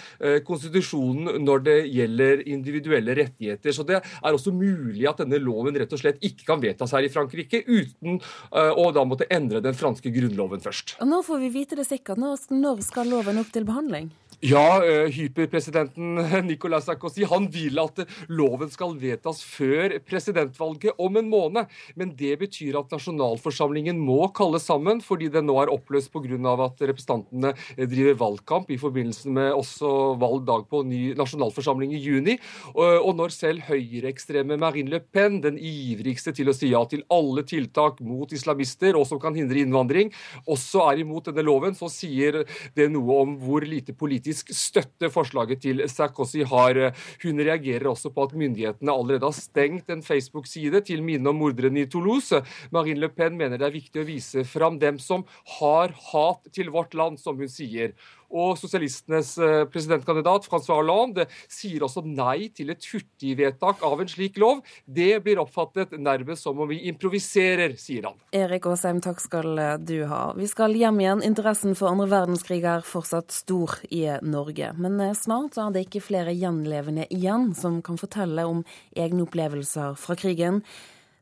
konstitusjonen 0.45 1.41
når 1.43 1.63
det 1.65 1.77
gjelder 1.91 2.43
individuelle 2.49 3.15
rettigheter. 3.17 3.73
Så 3.75 3.85
det 3.87 3.99
er 3.99 4.35
også 4.35 4.53
mulig 4.55 5.05
at 5.09 5.21
denne 5.21 5.39
loven 5.41 5.77
rett 5.79 5.93
og 5.95 6.01
slett 6.01 6.21
ikke 6.25 6.47
kan 6.47 6.63
vedtas 6.63 6.93
her 6.95 7.05
i 7.05 7.11
Frankrike 7.11 7.61
uten 7.67 8.19
å 8.51 8.87
da 8.95 9.05
måtte 9.07 9.27
endre 9.33 9.58
den 9.65 9.77
franske 9.77 10.11
grunnloven 10.13 10.63
først. 10.63 10.95
Og 11.01 11.09
Nå 11.09 11.21
får 11.25 11.43
vi 11.43 11.51
vite 11.53 11.77
det 11.79 11.87
sikkert. 11.89 12.19
Når 12.21 12.83
skal 12.85 13.09
loven 13.11 13.41
opp 13.41 13.51
til 13.53 13.67
behandling? 13.67 14.09
Ja, 14.39 14.79
uh, 14.79 15.09
hyperpresidenten 15.11 16.15
Nicolas 16.47 16.85
Sarkozy 16.87 17.25
han 17.27 17.49
vil 17.51 17.75
at 17.81 17.97
loven 18.31 18.69
skal 18.71 18.93
vedtas 18.95 19.41
før 19.43 19.97
presidentvalget 20.07 20.95
om 20.95 21.17
en 21.19 21.27
måned. 21.27 21.67
Men 21.99 22.13
det 22.15 22.37
betyr 22.39 22.77
at 22.79 22.95
nasjonalforsamlingen 22.95 23.99
må 23.99 24.29
kalles 24.31 24.63
sammen, 24.69 25.01
fordi 25.03 25.27
den 25.33 25.49
nå 25.49 25.57
er 25.59 25.71
oppløst 25.73 26.13
pga. 26.13 26.53
at 26.63 26.79
representantene 26.87 27.51
driver 27.75 28.15
valgkamp 28.21 28.71
i 28.71 28.77
forbindelse 28.79 29.27
med 29.27 29.57
også 29.57 30.15
valgdag 30.21 30.69
på 30.71 30.85
ny 30.87 31.01
nasjonalforsamling 31.19 31.91
i 31.97 31.99
juni. 31.99 32.37
Og 32.75 33.11
når 33.19 33.35
selv 33.35 33.67
høyreekstreme 33.67 34.55
Marine 34.57 34.93
Le 34.93 35.01
Pen, 35.03 35.41
den 35.43 35.59
ivrigste 35.59 36.31
til 36.31 36.47
å 36.47 36.55
si 36.55 36.71
ja 36.71 36.85
til 36.87 37.03
alle 37.11 37.43
tiltak 37.43 37.99
mot 37.99 38.31
islamister 38.31 38.95
og 38.95 39.07
som 39.09 39.19
kan 39.19 39.35
hindre 39.35 39.59
innvandring, 39.59 40.13
også 40.47 40.85
er 40.87 41.03
imot 41.03 41.27
denne 41.27 41.43
loven, 41.43 41.75
så 41.75 41.91
sier 41.91 42.45
det 42.75 42.89
noe 42.93 43.19
om 43.25 43.35
hvor 43.43 43.67
lite 43.67 43.91
politisk 43.91 44.28
politisk 44.29 44.51
støtte 44.53 45.09
forslaget 45.09 45.61
til 45.63 45.81
Sarkozy 45.89 46.43
har. 46.45 46.93
Hun 47.23 47.39
reagerer 47.41 47.89
også 47.89 48.11
på 48.13 48.27
at 48.27 48.35
myndighetene 48.37 48.93
allerede 48.93 49.25
har 49.25 49.33
stengt 49.33 49.89
en 49.89 50.03
Facebook-side 50.03 50.81
til 50.85 51.01
minne 51.03 51.29
om 51.29 51.35
morderne 51.35 51.81
i 51.81 51.89
Toulouse. 51.89 52.43
Marine 52.71 52.99
Le 52.99 53.09
Pen 53.09 53.37
mener 53.37 53.57
det 53.57 53.65
er 53.65 53.73
viktig 53.73 54.01
å 54.01 54.07
vise 54.07 54.45
fram 54.45 54.77
dem 54.79 54.99
som 54.99 55.25
har 55.59 55.95
hat 56.11 56.45
til 56.53 56.69
vårt 56.69 56.93
land, 56.93 57.17
som 57.19 57.37
hun 57.37 57.49
sier. 57.49 57.95
Og 58.29 58.57
sosialistenes 58.61 59.33
eh, 59.41 59.63
presidentkandidat 59.71 60.45
Francois 60.49 60.77
Hollande 60.77 61.25
sier 61.49 61.83
også 61.85 62.03
nei 62.05 62.49
til 62.53 62.69
et 62.73 62.85
hurtigvedtak 62.91 63.81
av 63.85 64.03
en 64.03 64.11
slik 64.11 64.37
lov. 64.41 64.61
Det 64.85 65.17
blir 65.25 65.41
oppfattet 65.41 65.95
nærmest 65.97 66.45
som 66.45 66.59
om 66.61 66.69
vi 66.69 66.81
improviserer, 66.91 67.73
sier 67.81 68.09
han. 68.09 68.19
Erik 68.35 68.67
Aasheim, 68.69 69.01
takk 69.03 69.23
skal 69.23 69.63
du 69.81 69.97
ha. 70.09 70.21
Vi 70.37 70.49
skal 70.49 70.77
hjem 70.77 71.01
igjen. 71.01 71.25
Interessen 71.25 71.73
for 71.77 71.91
andre 71.91 72.09
verdenskrig 72.11 72.61
er 72.67 72.85
fortsatt 72.85 73.33
stor 73.33 73.79
i 73.89 74.05
Norge. 74.21 74.73
Men 74.77 74.99
eh, 75.03 75.17
snart 75.17 75.57
er 75.57 75.73
det 75.73 75.87
ikke 75.87 76.05
flere 76.11 76.35
gjenlevende 76.35 77.09
igjen 77.13 77.51
som 77.57 77.81
kan 77.85 77.99
fortelle 77.99 78.45
om 78.45 78.63
egne 78.97 79.25
opplevelser 79.25 79.97
fra 79.99 80.17
krigen. 80.19 80.63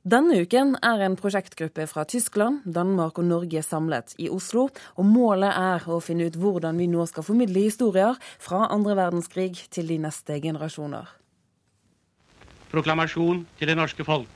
Denne 0.08 0.38
uken 0.40 0.78
er 0.88 1.02
en 1.04 1.18
prosjektgruppe 1.20 1.84
fra 1.92 2.06
Tyskland, 2.08 2.62
Danmark 2.64 3.18
og 3.20 3.26
Norge 3.28 3.60
samlet 3.66 4.14
i 4.24 4.30
Oslo. 4.32 4.70
Og 4.96 5.04
målet 5.04 5.52
er 5.52 5.84
å 5.92 5.98
finne 6.00 6.30
ut 6.30 6.38
hvordan 6.40 6.80
vi 6.80 6.88
nå 6.88 7.04
skal 7.12 7.26
formidle 7.28 7.66
historier 7.66 8.16
fra 8.40 8.70
andre 8.72 8.96
verdenskrig 8.96 9.66
til 9.68 9.92
de 9.92 10.00
neste 10.06 10.40
generasjoner. 10.40 11.12
Proklamasjon 12.72 13.44
til 13.60 13.68
det 13.68 13.76
norske 13.76 14.08
folk. 14.08 14.32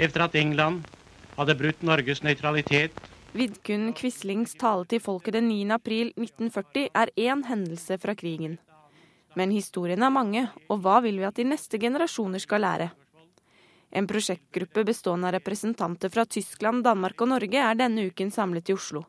Etter 0.00 0.24
at 0.30 0.40
England 0.40 0.88
hadde 1.36 1.60
brutt 1.60 1.84
Norges 1.84 2.24
nøytralitet 2.24 2.96
Vidkun 3.36 3.90
Quislings 3.92 4.56
tale 4.56 4.88
til 4.88 5.02
folket 5.04 5.36
den 5.36 5.50
9. 5.52 5.64
april 5.76 6.14
1940 6.16 6.88
er 6.88 7.12
én 7.20 7.44
hendelse 7.50 8.00
fra 8.00 8.16
krigen. 8.16 8.56
Men 9.36 9.52
historiene 9.52 10.08
er 10.08 10.20
mange, 10.22 10.48
og 10.72 10.80
hva 10.80 11.02
vil 11.04 11.20
vi 11.20 11.28
at 11.28 11.36
de 11.36 11.44
neste 11.44 11.76
generasjoner 11.76 12.40
skal 12.40 12.64
lære? 12.64 12.94
En 13.90 14.06
prosjektgruppe 14.06 14.84
bestående 14.84 15.28
av 15.28 15.36
representanter 15.36 16.12
fra 16.12 16.24
Tyskland, 16.26 16.84
Danmark 16.84 17.20
og 17.22 17.30
Norge 17.34 17.60
er 17.62 17.78
denne 17.78 18.08
uken 18.10 18.32
samlet 18.34 18.70
i 18.70 18.76
Oslo. 18.76 19.04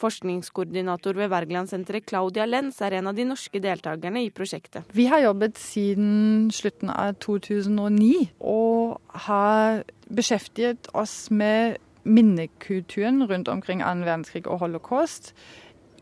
Forskningskoordinator 0.00 1.16
ved 1.18 1.30
Wergelandsenteret 1.30 2.06
Claudia 2.08 2.46
Lenz 2.48 2.80
er 2.82 2.96
en 2.98 3.10
av 3.10 3.16
de 3.16 3.26
norske 3.28 3.60
deltakerne 3.62 4.24
i 4.24 4.30
prosjektet. 4.34 4.88
Vi 4.96 5.06
har 5.10 5.22
jobbet 5.22 5.60
siden 5.60 6.50
slutten 6.54 6.90
av 6.90 7.18
2009 7.22 8.32
og 8.40 8.98
har 9.28 9.82
beskjeftiget 10.08 10.90
oss 10.98 11.28
med 11.30 11.78
minnekulturen 12.02 13.22
rundt 13.30 13.50
omkring 13.52 13.82
annen 13.84 14.06
verdenskrig 14.08 14.48
og 14.48 14.64
holocaust 14.64 15.32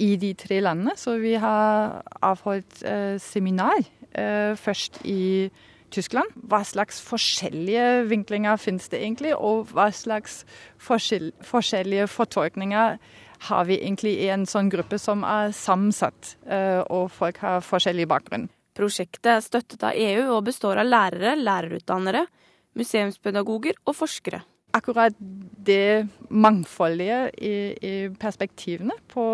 i 0.00 0.14
de 0.16 0.32
tre 0.38 0.62
landene. 0.64 0.96
Så 0.96 1.18
vi 1.20 1.34
har 1.40 2.00
avholdt 2.24 2.82
eh, 2.88 3.18
seminar 3.20 3.82
eh, 4.12 4.56
først 4.56 5.02
i 5.04 5.50
Tyskland. 5.90 6.36
Hva 6.50 6.62
slags 6.66 7.00
forskjellige 7.04 8.06
vinklinger 8.10 8.60
finnes 8.60 8.88
det 8.92 9.02
egentlig, 9.02 9.34
og 9.36 9.72
hva 9.74 9.88
slags 9.94 10.44
forskjell, 10.82 11.32
forskjellige 11.46 12.08
fortolkninger 12.10 12.98
har 13.48 13.64
vi 13.68 13.78
egentlig 13.80 14.16
i 14.20 14.28
en 14.32 14.44
sånn 14.48 14.68
gruppe 14.72 14.98
som 15.00 15.24
er 15.24 15.54
sammensatt, 15.56 16.34
eh, 16.46 16.82
og 16.92 17.08
folk 17.14 17.40
har 17.40 17.64
forskjellig 17.64 18.06
bakgrunn. 18.10 18.48
Prosjektet 18.76 19.26
er 19.32 19.40
støttet 19.44 19.82
av 19.84 19.96
EU 19.96 20.28
og 20.36 20.44
består 20.46 20.80
av 20.80 20.88
lærere, 20.88 21.34
lærerutdannere, 21.40 22.26
museumspedagoger 22.78 23.80
og 23.86 23.96
forskere. 23.96 24.44
Akkurat 24.76 25.16
det 25.18 26.06
mangfoldige 26.30 27.24
i, 27.42 27.54
i 27.74 27.94
perspektivene 28.20 28.94
på 29.10 29.24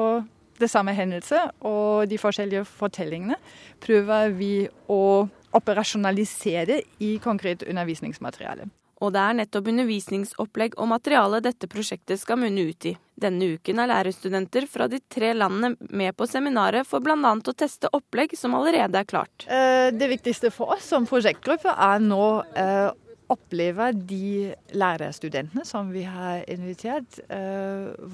det 0.57 0.71
samme 0.73 0.95
hendelse 0.97 1.43
og 1.69 2.09
de 2.09 2.17
forskjellige 2.21 2.65
fortellingene 2.65 3.37
prøver 3.83 4.33
vi 4.39 4.53
å 4.89 5.27
operasjonalisere 5.57 6.81
i 7.05 7.17
konkret 7.23 7.65
undervisningsmateriale. 7.67 8.69
Og 9.05 9.13
det 9.13 9.21
er 9.21 9.35
nettopp 9.37 9.67
undervisningsopplegg 9.69 10.77
og 10.81 10.89
materiale 10.89 11.43
dette 11.45 11.69
prosjektet 11.69 12.21
skal 12.21 12.39
munne 12.41 12.65
ut 12.71 12.87
i. 12.89 12.95
Denne 13.21 13.51
uken 13.57 13.83
er 13.83 13.91
lærerstudenter 13.91 14.65
fra 14.73 14.87
de 14.89 15.03
tre 15.13 15.35
landene 15.37 15.75
med 15.93 16.17
på 16.17 16.29
seminaret 16.29 16.89
for 16.89 17.05
bl.a. 17.05 17.17
å 17.37 17.57
teste 17.57 17.91
opplegg 17.97 18.33
som 18.37 18.57
allerede 18.57 19.03
er 19.03 19.09
klart. 19.09 19.45
Eh, 19.49 19.93
det 19.93 20.09
viktigste 20.13 20.53
for 20.55 20.77
oss 20.77 20.89
som 20.93 21.09
prosjektgruppe 21.09 21.77
er 21.77 22.01
nå 22.05 22.25
eh, 22.57 22.89
opplever 23.33 23.93
de 23.97 24.55
lærerstudentene 24.77 25.65
som 25.67 25.91
vi 25.91 26.05
har 26.07 26.45
invitert, 26.51 27.19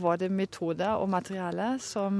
var 0.03 0.21
det 0.21 0.31
metoder 0.33 0.97
og 0.97 1.11
materiale 1.13 1.75
som 1.83 2.17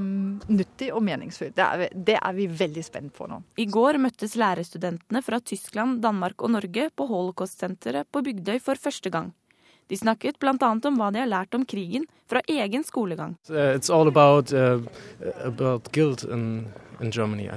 nyttig 0.47 0.91
og 0.93 1.01
meningsfullt. 1.05 1.55
Det 1.57 1.65
er, 1.65 1.95
det 1.95 2.17
er 2.19 2.35
vi 2.37 2.47
veldig 2.47 2.83
spent 2.85 3.15
på 3.17 3.27
nå. 3.29 3.41
I 3.57 3.65
går 3.71 3.97
møttes 4.01 4.37
lærerstudentene 4.39 5.23
fra 5.25 5.41
Tyskland, 5.41 6.03
Danmark 6.05 6.45
og 6.45 6.53
Norge 6.53 6.89
på 6.93 7.07
Holocaust-senteret 7.09 8.09
på 8.13 8.21
Bygdøy 8.25 8.59
for 8.61 8.79
første 8.79 9.13
gang. 9.13 9.33
De 9.91 9.97
snakket 9.99 10.39
bl.a. 10.39 10.55
om 10.59 10.99
hva 10.99 11.09
de 11.11 11.21
har 11.21 11.29
lært 11.29 11.55
om 11.57 11.65
krigen 11.67 12.05
fra 12.29 12.41
egen 12.49 12.85
skolegang. 12.87 13.35
It's 13.49 13.91
all 13.93 14.07
about, 14.07 14.53
uh, 14.53 14.81
about 15.43 15.91
guilt 15.91 16.23
and 16.23 16.65
Germany, 17.01 17.47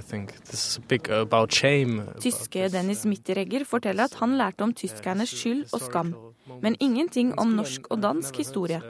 Tyske 2.20 2.68
Dennis 2.72 3.04
Mitteregger 3.04 3.64
forteller 3.64 4.04
at 4.08 4.14
han 4.20 4.36
lærte 4.38 4.64
om 4.64 4.72
tyskernes 4.72 5.34
skyld 5.34 5.66
og 5.72 5.80
skam, 5.80 6.14
men 6.62 6.76
ingenting 6.80 7.34
om 7.38 7.56
norsk 7.56 7.90
og 7.90 8.02
dansk 8.02 8.36
historie. 8.42 8.80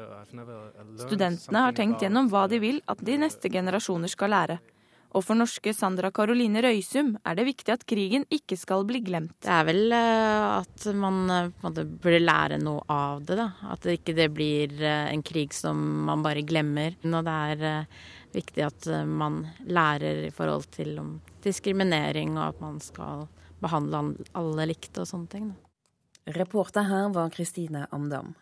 Studentene 1.01 1.67
har 1.67 1.77
tenkt 1.77 2.03
gjennom 2.03 2.31
hva 2.33 2.47
de 2.51 2.61
vil 2.63 2.81
at 2.87 3.03
de 3.05 3.19
neste 3.21 3.51
generasjoner 3.53 4.11
skal 4.11 4.35
lære, 4.35 4.59
Og 5.17 5.25
for 5.25 5.39
norske 5.39 5.73
Sandra 5.73 6.11
Caroline 6.13 6.61
Røysum 6.61 7.15
er 7.25 7.37
det 7.39 7.47
viktig 7.49 7.73
at 7.73 7.85
krigen 7.89 8.27
ikke 8.33 8.59
skal 8.61 8.85
bli 8.85 9.01
glemt. 9.01 9.33
Det 9.41 9.49
er 9.49 9.65
vel 9.65 9.95
at 9.97 10.87
man 10.93 11.23
burde 11.65 12.21
lære 12.21 12.59
noe 12.61 12.85
av 12.93 13.23
det. 13.25 13.39
da. 13.39 13.47
At 13.73 13.87
det 13.87 14.01
ikke 14.01 14.17
det 14.19 14.29
blir 14.35 14.77
en 14.85 15.23
krig 15.25 15.55
som 15.57 15.81
man 16.11 16.25
bare 16.27 16.45
glemmer. 16.45 16.99
Når 17.03 17.23
det 17.25 17.37
er 17.47 17.87
viktig 18.37 18.67
at 18.67 18.89
man 19.09 19.43
lærer 19.65 20.27
i 20.29 20.33
forhold 20.35 20.69
til 20.77 20.99
diskriminering, 21.45 22.37
og 22.37 22.53
at 22.53 22.63
man 22.63 22.81
skal 22.85 23.27
behandle 23.63 24.17
alle 24.37 24.69
likt 24.73 24.99
og 25.01 25.09
sånne 25.09 25.33
ting. 25.33 25.53
Reporter 26.37 26.89
her 26.89 27.13
var 27.15 27.31
Kristine 27.35 27.87
Amdam. 27.95 28.35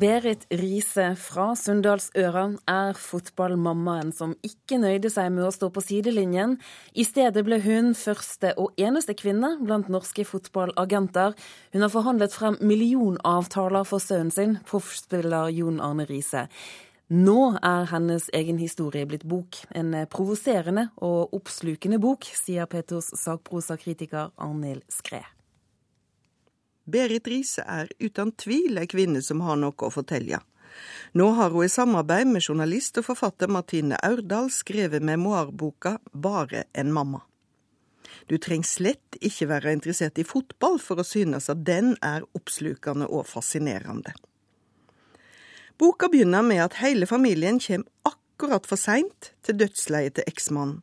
Berit 0.00 0.46
Riise 0.48 1.10
fra 1.20 1.50
Sunndalsøra 1.58 2.46
er 2.70 2.96
fotballmammaen 2.96 4.14
som 4.16 4.30
ikke 4.46 4.78
nøyde 4.80 5.10
seg 5.12 5.26
med 5.34 5.44
å 5.44 5.50
stå 5.52 5.68
på 5.74 5.82
sidelinjen. 5.84 6.54
I 6.96 7.04
stedet 7.04 7.42
ble 7.44 7.58
hun 7.60 7.90
første 7.98 8.54
og 8.62 8.78
eneste 8.80 9.12
kvinne 9.18 9.50
blant 9.60 9.90
norske 9.92 10.24
fotballagenter. 10.24 11.34
Hun 11.74 11.84
har 11.84 11.92
forhandlet 11.92 12.32
frem 12.32 12.56
millionavtaler 12.64 13.84
for 13.90 14.00
sønnen 14.00 14.32
sin, 14.32 14.54
proffspiller 14.70 15.50
Jon 15.52 15.82
Arne 15.84 16.06
Riise. 16.08 16.46
Nå 17.12 17.58
er 17.58 17.90
hennes 17.90 18.30
egen 18.38 18.62
historie 18.62 19.04
blitt 19.10 19.26
bok. 19.28 19.58
En 19.76 19.92
provoserende 20.08 20.86
og 20.96 21.34
oppslukende 21.36 22.00
bok, 22.00 22.24
sier 22.24 22.70
Petos 22.72 23.12
sakprosakritiker 23.20 24.32
Arnhild 24.40 24.86
Skræ. 24.88 25.26
Berit 26.90 27.28
Riise 27.28 27.64
er 27.66 27.90
uten 28.00 28.32
tvil 28.36 28.80
ei 28.80 28.88
kvinne 28.90 29.22
som 29.22 29.42
har 29.46 29.58
noe 29.60 29.86
å 29.86 29.92
fortelle. 29.94 30.40
Nå 31.18 31.26
har 31.38 31.50
hun 31.50 31.66
i 31.66 31.72
samarbeid 31.72 32.30
med 32.30 32.44
journalist 32.44 33.00
og 33.00 33.08
forfatter 33.10 33.50
Martine 33.50 33.98
Aurdal 34.06 34.50
skrevet 34.54 35.02
memoarboka 35.02 35.98
Bare 36.12 36.64
en 36.72 36.92
mamma. 36.94 37.24
Du 38.26 38.36
trenger 38.38 38.68
slett 38.68 39.18
ikke 39.20 39.48
være 39.50 39.72
interessert 39.74 40.18
i 40.18 40.26
fotball 40.26 40.78
for 40.82 41.00
å 41.00 41.06
synes 41.06 41.50
at 41.50 41.64
den 41.66 41.96
er 42.06 42.26
oppslukende 42.38 43.08
og 43.10 43.26
fascinerende. 43.30 44.14
Boka 45.80 46.10
begynner 46.12 46.44
med 46.44 46.62
at 46.62 46.78
hele 46.82 47.08
familien 47.08 47.58
kommer 47.62 47.88
akkurat 48.06 48.66
for 48.68 48.78
seint 48.78 49.32
til 49.46 49.58
dødsleiet 49.62 50.18
til 50.18 50.28
eksmannen. 50.28 50.82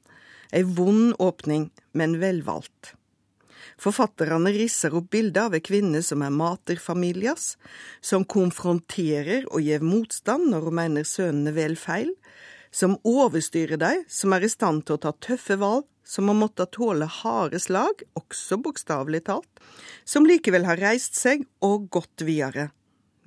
Ei 0.55 0.63
vond 0.63 1.13
åpning, 1.19 1.69
men 1.93 2.17
velvalgt. 2.21 2.96
Forfatterne 3.77 4.51
risser 4.55 4.95
opp 4.97 5.11
bilder 5.13 5.47
av 5.47 5.55
ei 5.57 5.61
kvinne 5.61 6.01
som 6.05 6.23
er 6.25 6.33
materfamilias, 6.33 7.51
som 8.01 8.25
konfronterer 8.25 9.45
og 9.51 9.61
gir 9.61 9.85
motstand 9.85 10.49
når 10.49 10.65
hun 10.65 10.77
mener 10.79 11.05
sønnene 11.05 11.53
vel 11.53 11.77
feil, 11.77 12.15
som 12.73 12.97
overstyrer 13.07 13.77
dem, 13.81 14.01
som 14.09 14.33
er 14.33 14.45
i 14.45 14.49
stand 14.49 14.87
til 14.87 14.97
å 14.97 15.03
ta 15.05 15.13
tøffe 15.13 15.59
valg, 15.61 15.85
som 16.07 16.31
har 16.31 16.39
måttet 16.39 16.71
tåle 16.71 17.05
harde 17.19 17.59
slag, 17.59 18.01
også 18.17 18.57
bokstavelig 18.63 19.25
talt, 19.27 19.61
som 20.07 20.25
likevel 20.25 20.65
har 20.65 20.79
reist 20.81 21.19
seg 21.19 21.45
og 21.61 21.89
gått 21.91 22.23
videre. 22.25 22.69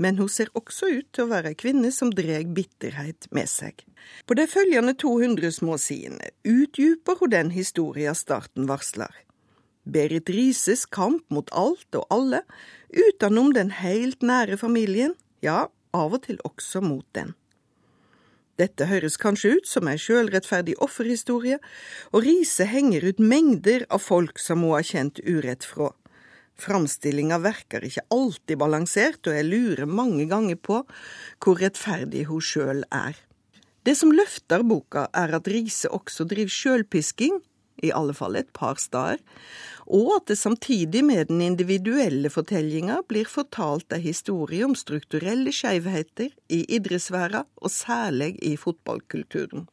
Men 0.01 0.17
hun 0.17 0.31
ser 0.33 0.49
også 0.57 0.89
ut 0.89 1.11
til 1.13 1.27
å 1.27 1.31
være 1.31 1.53
ei 1.53 1.59
kvinne 1.61 1.91
som 1.93 2.09
dreg 2.15 2.55
bitterhet 2.57 3.29
med 3.37 3.51
seg. 3.53 3.85
På 4.25 4.35
de 4.39 4.47
følgende 4.49 4.97
200 4.97 5.53
små 5.61 5.77
sidene 5.77 6.33
utdyper 6.41 7.21
hun 7.21 7.35
den 7.37 7.53
historia 7.53 8.17
starten 8.17 8.65
varsler. 8.71 9.13
Berit 9.91 10.31
Rises 10.31 10.87
kamp 10.87 11.25
mot 11.35 11.51
alt 11.57 11.99
og 11.99 12.07
alle, 12.15 12.45
utenom 12.91 13.53
den 13.57 13.75
helt 13.81 14.23
nære 14.23 14.59
familien, 14.61 15.17
ja, 15.43 15.69
av 15.97 16.17
og 16.17 16.25
til 16.27 16.41
også 16.47 16.83
mot 16.85 17.07
den. 17.17 17.35
Dette 18.61 18.91
høres 18.91 19.17
kanskje 19.17 19.55
ut 19.57 19.69
som 19.69 19.89
ei 19.89 19.97
sjølrettferdig 20.01 20.75
offerhistorie, 20.85 21.57
og 22.13 22.27
Riise 22.27 22.67
henger 22.69 23.07
ut 23.09 23.23
mengder 23.23 23.87
av 23.89 24.03
folk 24.05 24.41
som 24.43 24.67
hun 24.67 24.77
har 24.77 24.87
kjent 24.87 25.23
urett 25.25 25.65
fra. 25.65 25.95
Framstillinga 26.61 27.39
verker 27.41 27.87
ikke 27.87 28.05
alltid 28.13 28.61
balansert, 28.61 29.25
og 29.25 29.37
jeg 29.39 29.49
lurer 29.49 29.89
mange 29.89 30.27
ganger 30.29 30.61
på 30.61 30.83
hvor 31.41 31.61
rettferdig 31.63 32.27
hun 32.29 32.45
sjøl 32.45 32.85
er. 32.93 33.17
Det 33.89 33.95
som 33.97 34.13
løfter 34.13 34.61
boka, 34.67 35.07
er 35.17 35.33
at 35.39 35.49
Riise 35.49 35.89
også 35.89 36.27
driver 36.29 36.53
sjølpisking, 36.53 37.41
i 37.81 37.95
alle 37.97 38.13
fall 38.13 38.37
et 38.37 38.51
par 38.53 38.77
steder, 38.77 39.23
og 39.91 40.13
at 40.21 40.31
det 40.31 40.39
samtidig 40.39 41.03
med 41.03 41.27
den 41.33 41.41
individuelle 41.43 42.31
fortellinga 42.31 43.01
blir 43.11 43.27
fortalt 43.27 43.91
ei 43.97 44.05
historie 44.05 44.63
om 44.63 44.77
strukturelle 44.79 45.51
skeivheter 45.55 46.31
i 46.49 46.63
idrettsverda, 46.77 47.43
og 47.59 47.75
særlig 47.75 48.37
i 48.47 48.55
fotballkulturen. 48.57 49.67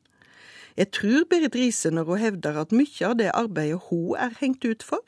Jeg 0.77 0.91
tror 0.93 1.25
Berit 1.29 1.55
Riise 1.57 1.89
når 1.93 2.09
hun 2.09 2.21
hevder 2.21 2.57
at 2.61 2.73
mye 2.73 3.05
av 3.05 3.15
det 3.17 3.31
arbeidet 3.33 3.89
hun 3.89 4.17
er 4.17 4.33
hengt 4.41 4.65
ut 4.65 4.85
for, 4.85 5.05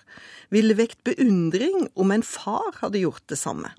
ville 0.54 0.78
vekt 0.78 1.02
beundring 1.06 1.88
om 1.96 2.14
en 2.14 2.26
far 2.26 2.78
hadde 2.82 3.02
gjort 3.02 3.26
det 3.30 3.38
samme. 3.38 3.74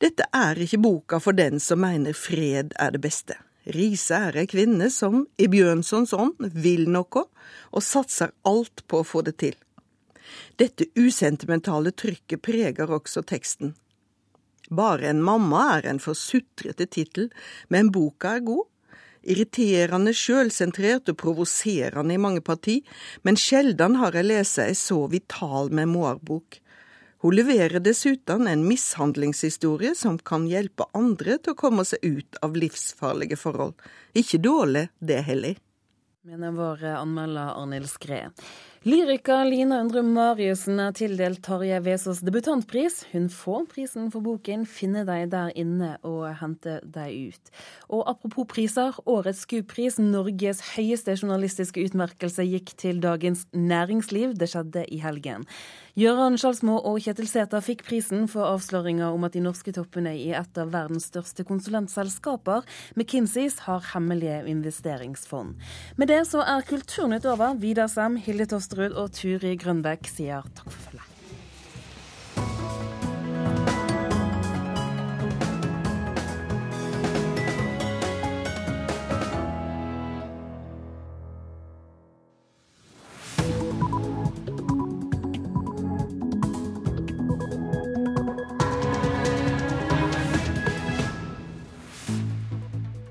Dette 0.00 0.26
er 0.34 0.58
ikke 0.58 0.80
boka 0.80 1.18
for 1.22 1.36
den 1.36 1.60
som 1.62 1.82
mener 1.82 2.14
fred 2.16 2.74
er 2.78 2.94
det 2.94 3.02
beste. 3.04 3.36
Riise 3.74 4.18
ei 4.34 4.46
kvinne 4.50 4.90
som, 4.90 5.24
i 5.38 5.46
Bjørnsons 5.50 6.14
ånd, 6.16 6.48
vil 6.54 6.88
noe, 6.90 7.26
og 7.70 7.84
satser 7.84 8.32
alt 8.48 8.84
på 8.90 9.00
å 9.00 9.06
få 9.06 9.22
det 9.26 9.36
til. 9.42 9.56
Dette 10.60 10.86
usentimentale 10.98 11.92
trykket 11.92 12.42
preger 12.42 12.90
også 12.92 13.22
teksten. 13.26 13.74
Bare 14.70 15.08
en 15.10 15.22
mamma 15.22 15.64
er 15.76 15.88
en 15.90 16.02
forsutrete 16.02 16.86
tittel, 16.86 17.30
men 17.68 17.90
boka 17.90 18.36
er 18.38 18.44
god. 18.46 18.66
Irriterende, 19.20 20.14
sjølsentrert 20.16 21.10
og 21.12 21.18
provoserende 21.20 22.14
i 22.14 22.20
mange 22.22 22.40
parti, 22.40 22.78
men 23.26 23.36
sjelden 23.36 23.98
har 24.00 24.16
jeg 24.16 24.30
lest 24.30 24.60
ei 24.62 24.72
så 24.78 25.02
vital 25.12 25.72
memoarbok. 25.74 26.60
Hun 27.20 27.34
leverer 27.36 27.82
dessuten 27.84 28.46
en 28.48 28.62
mishandlingshistorie 28.64 29.92
som 29.94 30.16
kan 30.18 30.46
hjelpe 30.48 30.86
andre 30.96 31.36
til 31.36 31.52
å 31.52 31.58
komme 31.58 31.84
seg 31.84 32.00
ut 32.06 32.38
av 32.40 32.56
livsfarlige 32.56 33.36
forhold. 33.36 33.76
Ikke 34.16 34.40
dårlig, 34.40 34.86
det 35.04 35.20
heller. 35.28 35.58
Mener 36.24 36.56
vår 36.56 36.82
anmelder 36.96 37.52
Arnhild 37.60 37.88
Skred. 37.92 38.40
Lyriker 38.88 39.44
Lina 39.44 39.82
Undre 39.82 40.00
Mariussen 40.00 40.78
er 40.80 40.94
tildelt 40.96 41.42
Tarjei 41.44 41.82
Vesaas 41.84 42.22
debutantpris. 42.24 43.02
Hun 43.12 43.26
får 43.28 43.66
prisen 43.68 44.06
for 44.08 44.24
boken 44.24 44.64
'Finne 44.64 45.02
deg 45.04 45.30
der 45.34 45.52
inne 45.52 45.98
og 46.00 46.24
hente 46.40 46.80
deg 46.84 47.32
ut'. 47.32 47.50
Og 47.90 48.08
apropos 48.08 48.48
priser, 48.48 48.96
årets 49.04 49.44
SKUP-pris, 49.44 49.98
Norges 49.98 50.60
høyeste 50.76 51.12
journalistiske 51.12 51.84
utmerkelse, 51.84 52.40
gikk 52.48 52.72
til 52.76 53.00
Dagens 53.00 53.44
Næringsliv. 53.52 54.32
Det 54.32 54.48
skjedde 54.48 54.88
i 54.88 54.96
helgen. 54.96 55.44
Gøran 55.98 56.38
Sjalsmo 56.38 56.76
og 56.86 57.00
Kjetil 57.02 57.26
Sæther 57.26 57.62
fikk 57.64 57.82
prisen 57.88 58.28
for 58.30 58.46
avsløringer 58.46 59.10
om 59.10 59.26
at 59.26 59.34
de 59.34 59.42
norske 59.42 59.72
toppene 59.74 60.12
i 60.14 60.28
et 60.36 60.60
av 60.60 60.70
verdens 60.70 61.08
største 61.10 61.42
konsulentselskaper, 61.48 62.62
McKinseys, 62.94 63.58
har 63.66 63.82
hemmelige 63.92 64.44
investeringsfond. 64.52 65.56
Med 65.98 66.12
det 66.12 66.22
så 66.30 66.44
er 66.46 66.66
Kulturnytt 66.68 67.26
over. 67.26 67.58
Vidar 67.58 67.90
Sem, 67.90 68.20
Hilde 68.22 68.46
Tosterud 68.50 68.94
og 68.94 69.10
Turi 69.16 69.56
Grønbekk 69.58 70.06
sier 70.10 70.46
takk 70.54 70.70
for 70.70 70.90
følget. 70.90 72.89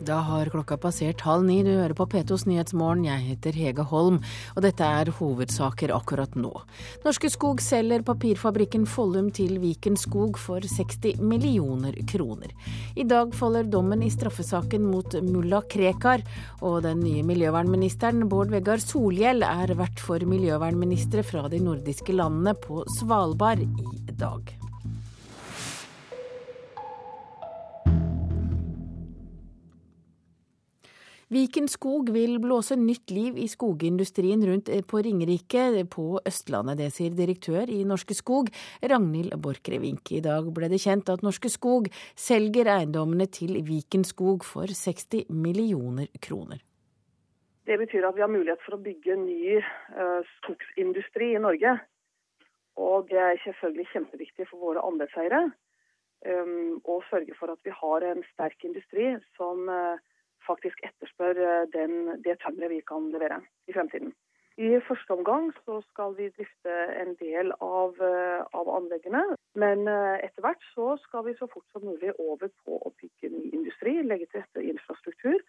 Da 0.10 0.24
har 0.26 0.50
klokka 0.50 0.74
passert 0.82 1.22
halv 1.22 1.44
ni. 1.46 1.60
Du 1.62 1.70
hører 1.70 1.94
på 1.94 2.08
P2s 2.10 2.48
Nyhetsmorgen. 2.50 3.04
Jeg 3.06 3.22
heter 3.28 3.54
Hege 3.54 3.84
Holm, 3.92 4.16
og 4.56 4.64
dette 4.66 4.82
er 4.82 5.12
hovedsaker 5.20 5.94
akkurat 5.94 6.34
nå. 6.34 6.50
Norske 7.04 7.30
Skog 7.30 7.62
selger 7.62 8.02
papirfabrikken 8.08 8.88
Follum 8.90 9.28
til 9.36 9.60
Viken 9.62 10.00
Skog 10.02 10.40
for 10.42 10.66
60 10.66 11.22
millioner 11.22 11.94
kroner. 12.10 12.56
I 12.98 13.06
dag 13.06 13.36
faller 13.38 13.70
dommen 13.70 14.02
i 14.02 14.10
straffesaken 14.10 14.88
mot 14.90 15.14
mulla 15.28 15.62
Krekar, 15.70 16.26
og 16.66 16.82
den 16.88 17.04
nye 17.06 17.22
miljøvernministeren 17.28 18.26
Bård 18.32 18.50
Vegar 18.56 18.82
Solhjell 18.82 19.46
er 19.46 19.76
vert 19.78 20.02
for 20.02 20.26
miljøvernministre 20.26 21.22
fra 21.28 21.46
de 21.54 21.62
nordiske 21.62 22.18
landene 22.18 22.58
på 22.58 22.82
Svalbard 22.98 23.62
i 23.62 24.18
dag. 24.18 24.59
Viken 31.30 31.68
Skog 31.70 32.08
vil 32.10 32.40
blåse 32.42 32.74
nytt 32.74 33.12
liv 33.14 33.36
i 33.38 33.44
skogindustrien 33.46 34.42
rundt 34.50 34.70
eh, 34.74 34.82
på 34.82 34.98
Ringerike 35.06 35.84
på 35.94 36.06
Østlandet. 36.26 36.80
Det 36.80 36.88
sier 36.96 37.14
direktør 37.14 37.70
i 37.70 37.84
Norske 37.86 38.18
Skog, 38.18 38.50
Ragnhild 38.82 39.36
Borchgrevink. 39.38 40.10
I 40.18 40.24
dag 40.26 40.50
ble 40.56 40.72
det 40.74 40.82
kjent 40.82 41.12
at 41.14 41.22
Norske 41.22 41.54
Skog 41.54 41.92
selger 42.18 42.72
eiendommene 42.74 43.30
til 43.30 43.62
Viken 43.68 44.08
Skog 44.10 44.42
for 44.42 44.74
60 44.74 45.30
millioner 45.30 46.10
kroner. 46.18 46.66
Det 47.70 47.78
betyr 47.78 48.10
at 48.10 48.18
vi 48.18 48.26
har 48.26 48.34
mulighet 48.34 48.66
for 48.66 48.80
å 48.80 48.82
bygge 48.82 49.22
ny 49.22 49.62
uh, 49.62 50.26
skogsindustri 50.40 51.36
i 51.36 51.46
Norge. 51.46 51.78
Og 52.82 53.06
det 53.14 53.22
er 53.22 53.44
selvfølgelig 53.46 53.92
kjempeviktig 53.94 54.50
for 54.50 54.66
våre 54.66 54.82
andelseiere. 54.82 55.46
Um, 56.26 56.80
og 56.90 57.06
sørge 57.14 57.38
for 57.38 57.54
at 57.54 57.62
vi 57.62 57.70
har 57.70 58.10
en 58.16 58.26
sterk 58.34 58.66
industri 58.66 59.12
som 59.38 59.70
uh, 59.70 60.02
faktisk 60.50 60.82
etterspør 60.88 61.38
uh, 61.40 61.68
den, 61.76 62.18
det 62.26 62.40
tømmeret 62.44 62.74
vi 62.74 62.82
kan 62.92 63.08
levere 63.14 63.40
i 63.70 63.76
fremtiden. 63.76 64.12
I 64.60 64.76
første 64.84 65.16
omgang 65.16 65.54
så 65.64 65.78
skal 65.88 66.18
vi 66.18 66.28
drifte 66.36 66.74
en 67.00 67.14
del 67.22 67.54
av, 67.64 67.96
uh, 68.04 68.42
av 68.60 68.72
anleggene. 68.80 69.24
Men 69.60 69.88
etter 69.90 70.44
hvert 70.46 70.62
så 70.76 70.92
skal 71.06 71.24
vi 71.26 71.34
så 71.40 71.48
fort 71.50 71.66
som 71.74 71.84
mulig 71.88 72.12
over 72.22 72.52
på 72.66 72.78
å 72.78 72.92
bygge 73.02 73.32
ny 73.34 73.48
industri, 73.58 73.96
legge 74.06 74.28
til 74.30 74.44
rette 74.44 74.62
infrastruktur, 74.62 75.40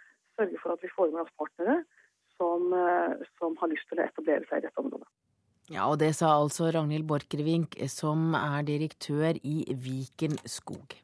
sørge 0.41 0.63
for 0.63 0.75
at 0.75 0.87
vi 0.87 0.93
får 0.95 1.13
med 1.13 1.27
oss 1.27 1.35
partnere 1.39 1.83
som, 2.41 2.73
som 3.37 3.59
har 3.61 3.71
lyst 3.71 3.87
til 3.91 4.01
å 4.01 4.07
etablere 4.09 4.49
seg 4.49 4.63
i 4.63 4.67
dette 4.67 4.81
området. 4.81 5.05
Ja, 5.71 5.85
og 5.87 6.01
det 6.03 6.17
sa 6.19 6.33
altså 6.35 6.73
Ragnhild 6.75 7.07
Borchgrevink, 7.07 7.77
som 7.93 8.33
er 8.35 8.65
direktør 8.67 9.37
i 9.47 9.61
Viken 9.71 10.35
Skog. 10.43 10.97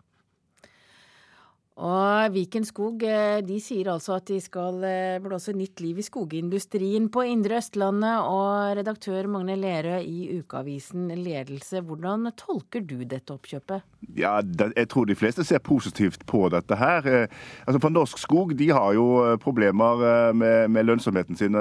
Og 1.77 2.33
Viken 2.33 2.65
Skog 2.65 3.03
eh, 3.05 3.43
de 3.45 3.59
sier 3.61 3.91
altså 3.93 4.15
at 4.17 4.31
de 4.31 4.39
skal 4.41 4.81
eh, 4.89 5.19
blåse 5.21 5.53
nytt 5.53 5.83
liv 5.85 5.99
i 6.01 6.05
skogindustrien 6.05 7.11
på 7.12 7.27
indre 7.29 7.59
Østlandet. 7.61 8.25
Og 8.25 8.79
redaktør 8.79 9.29
Magne 9.29 9.59
Lerøe 9.61 9.99
i 10.01 10.39
ukeavisen 10.39 11.11
Ledelse, 11.21 11.83
hvordan 11.85 12.31
tolker 12.41 12.81
du 12.81 13.03
dette 13.05 13.35
oppkjøpet? 13.35 13.85
Ja, 14.17 14.39
Jeg 14.77 14.89
tror 14.89 15.05
de 15.05 15.19
fleste 15.19 15.45
ser 15.45 15.61
positivt 15.61 16.25
på 16.25 16.47
dette 16.49 16.79
her. 16.81 17.05
Eh, 17.05 17.27
altså 17.67 17.83
For 17.85 17.93
Norsk 17.93 18.25
Skog 18.25 18.57
de 18.57 18.71
har 18.73 18.97
jo 18.97 19.37
problemer 19.37 20.33
med, 20.33 20.71
med 20.73 20.89
lønnsomheten 20.89 21.37
sin. 21.37 21.53
Det 21.53 21.61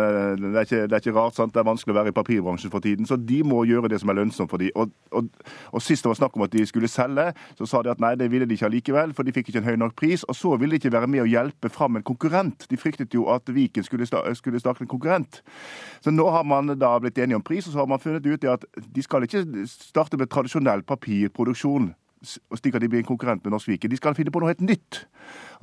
er, 0.55 0.61
ikke, 0.63 0.87
det 0.87 0.93
er, 0.93 1.03
ikke, 1.03 1.17
rart, 1.19 1.35
sant? 1.35 1.51
det 1.51 1.59
er 1.59 1.67
vanskelig 1.67 1.91
å 1.91 1.99
være 1.99 2.15
i 2.15 2.15
papirbransjen 2.15 2.71
for 2.71 2.79
tiden. 2.79 3.03
Så 3.03 3.19
de 3.19 3.43
må 3.43 3.65
gjøre 3.67 3.91
det 3.91 3.99
som 3.99 4.15
er 4.15 4.21
lønnsomt 4.21 4.53
for 4.53 4.63
dem. 4.63 4.71
Og, 4.79 4.95
og, 5.11 5.27
og 5.75 5.83
Sist 5.83 6.07
det 6.07 6.13
var 6.13 6.21
snakk 6.23 6.39
om 6.39 6.47
at 6.47 6.55
de 6.55 6.63
skulle 6.63 6.87
selge, 6.87 7.33
så 7.59 7.67
sa 7.67 7.83
de 7.83 7.91
at 7.91 7.99
nei, 7.99 8.15
det 8.15 8.31
ville 8.31 8.47
de 8.47 8.55
ikke 8.55 8.71
allikevel, 8.71 9.11
for 9.17 9.27
de 9.27 9.35
fikk 9.35 9.51
ikke 9.51 9.59
en 9.59 9.67
høy 9.67 9.75
nok 9.75 9.99
pris 9.99 10.04
pris, 10.05 10.23
og 10.23 10.35
så 10.35 10.55
ville 10.57 10.75
de 10.75 10.83
ikke 10.83 10.93
være 10.93 11.09
med 11.09 11.23
å 11.23 11.29
hjelpe 11.29 11.69
fram 11.73 11.97
en 11.97 12.05
konkurrent. 12.05 12.67
De 12.69 12.77
fryktet 12.77 13.13
jo 13.15 13.27
at 13.33 13.49
Viken 13.49 13.85
skulle, 13.85 14.07
skulle 14.37 14.61
starte 14.61 14.85
en 14.85 14.91
konkurrent. 14.91 15.41
Så 16.03 16.13
nå 16.13 16.27
har 16.29 16.45
man 16.47 16.75
da 16.79 16.95
blitt 17.01 17.17
enige 17.17 17.39
om 17.39 17.45
pris, 17.45 17.67
og 17.67 17.73
så 17.73 17.83
har 17.83 17.89
man 17.89 18.01
funnet 18.03 18.25
ut 18.25 18.45
at 18.49 18.65
de 18.75 19.03
skal 19.03 19.25
ikke 19.25 19.45
starte 19.69 20.17
med 20.17 20.29
tradisjonell 20.31 20.85
papirproduksjon 20.85 21.93
slik 22.25 22.75
at 22.75 22.83
de 22.83 22.89
blir 22.91 23.03
en 23.03 23.07
konkurrent 23.07 23.43
med 23.45 23.53
Norsk 23.53 23.69
Viken. 23.71 23.91
De 23.91 23.99
skal 23.99 24.15
finne 24.17 24.33
på 24.33 24.41
noe 24.41 24.51
helt 24.51 24.63
nytt. 24.65 25.05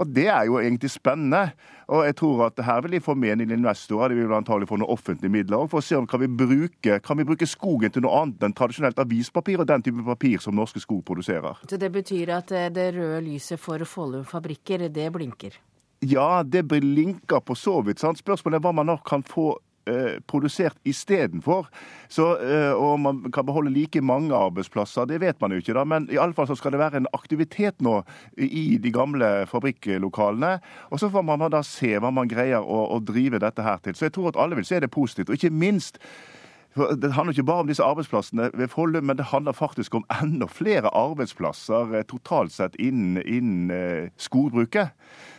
Og 0.01 0.09
Det 0.09 0.27
er 0.27 0.47
jo 0.49 0.59
egentlig 0.61 0.91
spennende. 0.91 1.53
Og 1.89 2.05
jeg 2.07 2.17
tror 2.17 2.47
at 2.47 2.65
her 2.65 2.81
vil 2.83 2.97
de 2.97 3.01
få 3.01 3.15
med 3.15 3.43
en 3.43 3.51
investorer. 3.51 4.09
De 4.09 4.21
vil 4.21 4.35
antagelig 4.35 4.69
få 4.69 4.79
noen 4.81 4.93
offentlige 4.93 5.33
midler 5.33 5.67
for 5.69 5.83
å 5.83 5.85
se 5.85 5.99
om 5.99 6.07
kan 6.07 6.23
vi 6.23 6.31
bruke, 6.31 7.01
kan 7.05 7.19
vi 7.19 7.27
bruke 7.29 7.47
skogen 7.47 7.93
til 7.93 8.07
noe 8.07 8.23
annet 8.23 8.47
enn 8.47 8.57
tradisjonelt 8.57 8.99
avispapir 9.03 9.61
og 9.61 9.69
den 9.69 9.83
type 9.83 10.05
papir 10.07 10.41
som 10.41 10.57
Norske 10.57 10.81
Skog 10.83 11.05
produserer. 11.05 11.61
Så 11.69 11.81
det 11.81 11.93
betyr 11.93 12.33
at 12.39 12.53
eh, 12.53 12.71
det 12.73 12.93
røde 12.97 13.21
lyset 13.27 13.61
for 13.61 13.83
Follum 13.89 14.25
fabrikker, 14.25 14.89
det 14.89 15.11
blinker? 15.13 15.59
Ja, 16.03 16.43
det 16.43 16.65
blinker 16.71 17.41
på 17.47 17.55
så 17.55 17.81
vidt. 17.87 18.01
Sant? 18.03 18.19
Spørsmålet 18.19 18.59
er 18.59 18.65
hva 18.65 18.73
man 18.75 18.89
nå 18.91 18.97
kan 19.07 19.23
få 19.23 19.53
eh, 19.87 20.19
produsert 20.27 20.77
istedenfor. 20.89 21.69
Eh, 22.19 22.73
og 22.73 23.01
man 23.01 23.23
kan 23.33 23.47
beholde 23.47 23.73
like 23.73 24.03
mange 24.05 24.35
arbeidsplasser, 24.37 25.09
det 25.09 25.21
vet 25.21 25.41
man 25.41 25.53
jo 25.53 25.63
ikke, 25.63 25.77
da. 25.77 25.85
Men 25.85 26.09
iallfall 26.13 26.51
så 26.51 26.59
skal 26.59 26.75
det 26.75 26.83
være 26.83 27.03
en 27.03 27.11
aktivitet 27.13 27.81
nå 27.85 28.01
i 28.37 28.79
de 28.83 28.93
gamle 28.95 29.33
fabrikklokalene. 29.51 30.59
Og 30.91 31.01
så 31.01 31.11
får 31.13 31.27
man 31.27 31.49
da 31.53 31.63
se 31.67 31.97
hva 31.99 32.13
man 32.15 32.31
greier 32.31 32.63
å, 32.63 32.85
å 32.97 33.01
drive 33.01 33.43
dette 33.43 33.65
her 33.65 33.83
til. 33.83 33.97
Så 33.97 34.09
jeg 34.09 34.17
tror 34.19 34.33
at 34.33 34.41
alle 34.41 34.61
vil 34.61 34.69
se 34.69 34.81
det 34.83 34.93
positivt. 34.93 35.33
Og 35.33 35.41
ikke 35.41 35.55
minst 35.55 36.01
for 36.73 36.95
Det 36.97 37.13
handler 37.13 37.33
ikke 37.33 37.45
bare 37.45 37.61
om 37.61 37.67
disse 37.69 37.85
arbeidsplassene 37.85 38.51
ved 38.55 38.69
Follum, 38.69 39.05
men 39.05 39.17
det 39.17 39.25
handler 39.25 39.53
faktisk 39.53 39.95
om 39.95 40.05
enda 40.23 40.47
flere 40.49 40.89
arbeidsplasser 40.97 41.95
eh, 41.95 42.05
totalt 42.09 42.53
sett 42.53 42.77
innen, 42.81 43.23
innen 43.27 43.71
eh, 43.71 44.09
skogbruket. 44.17 44.89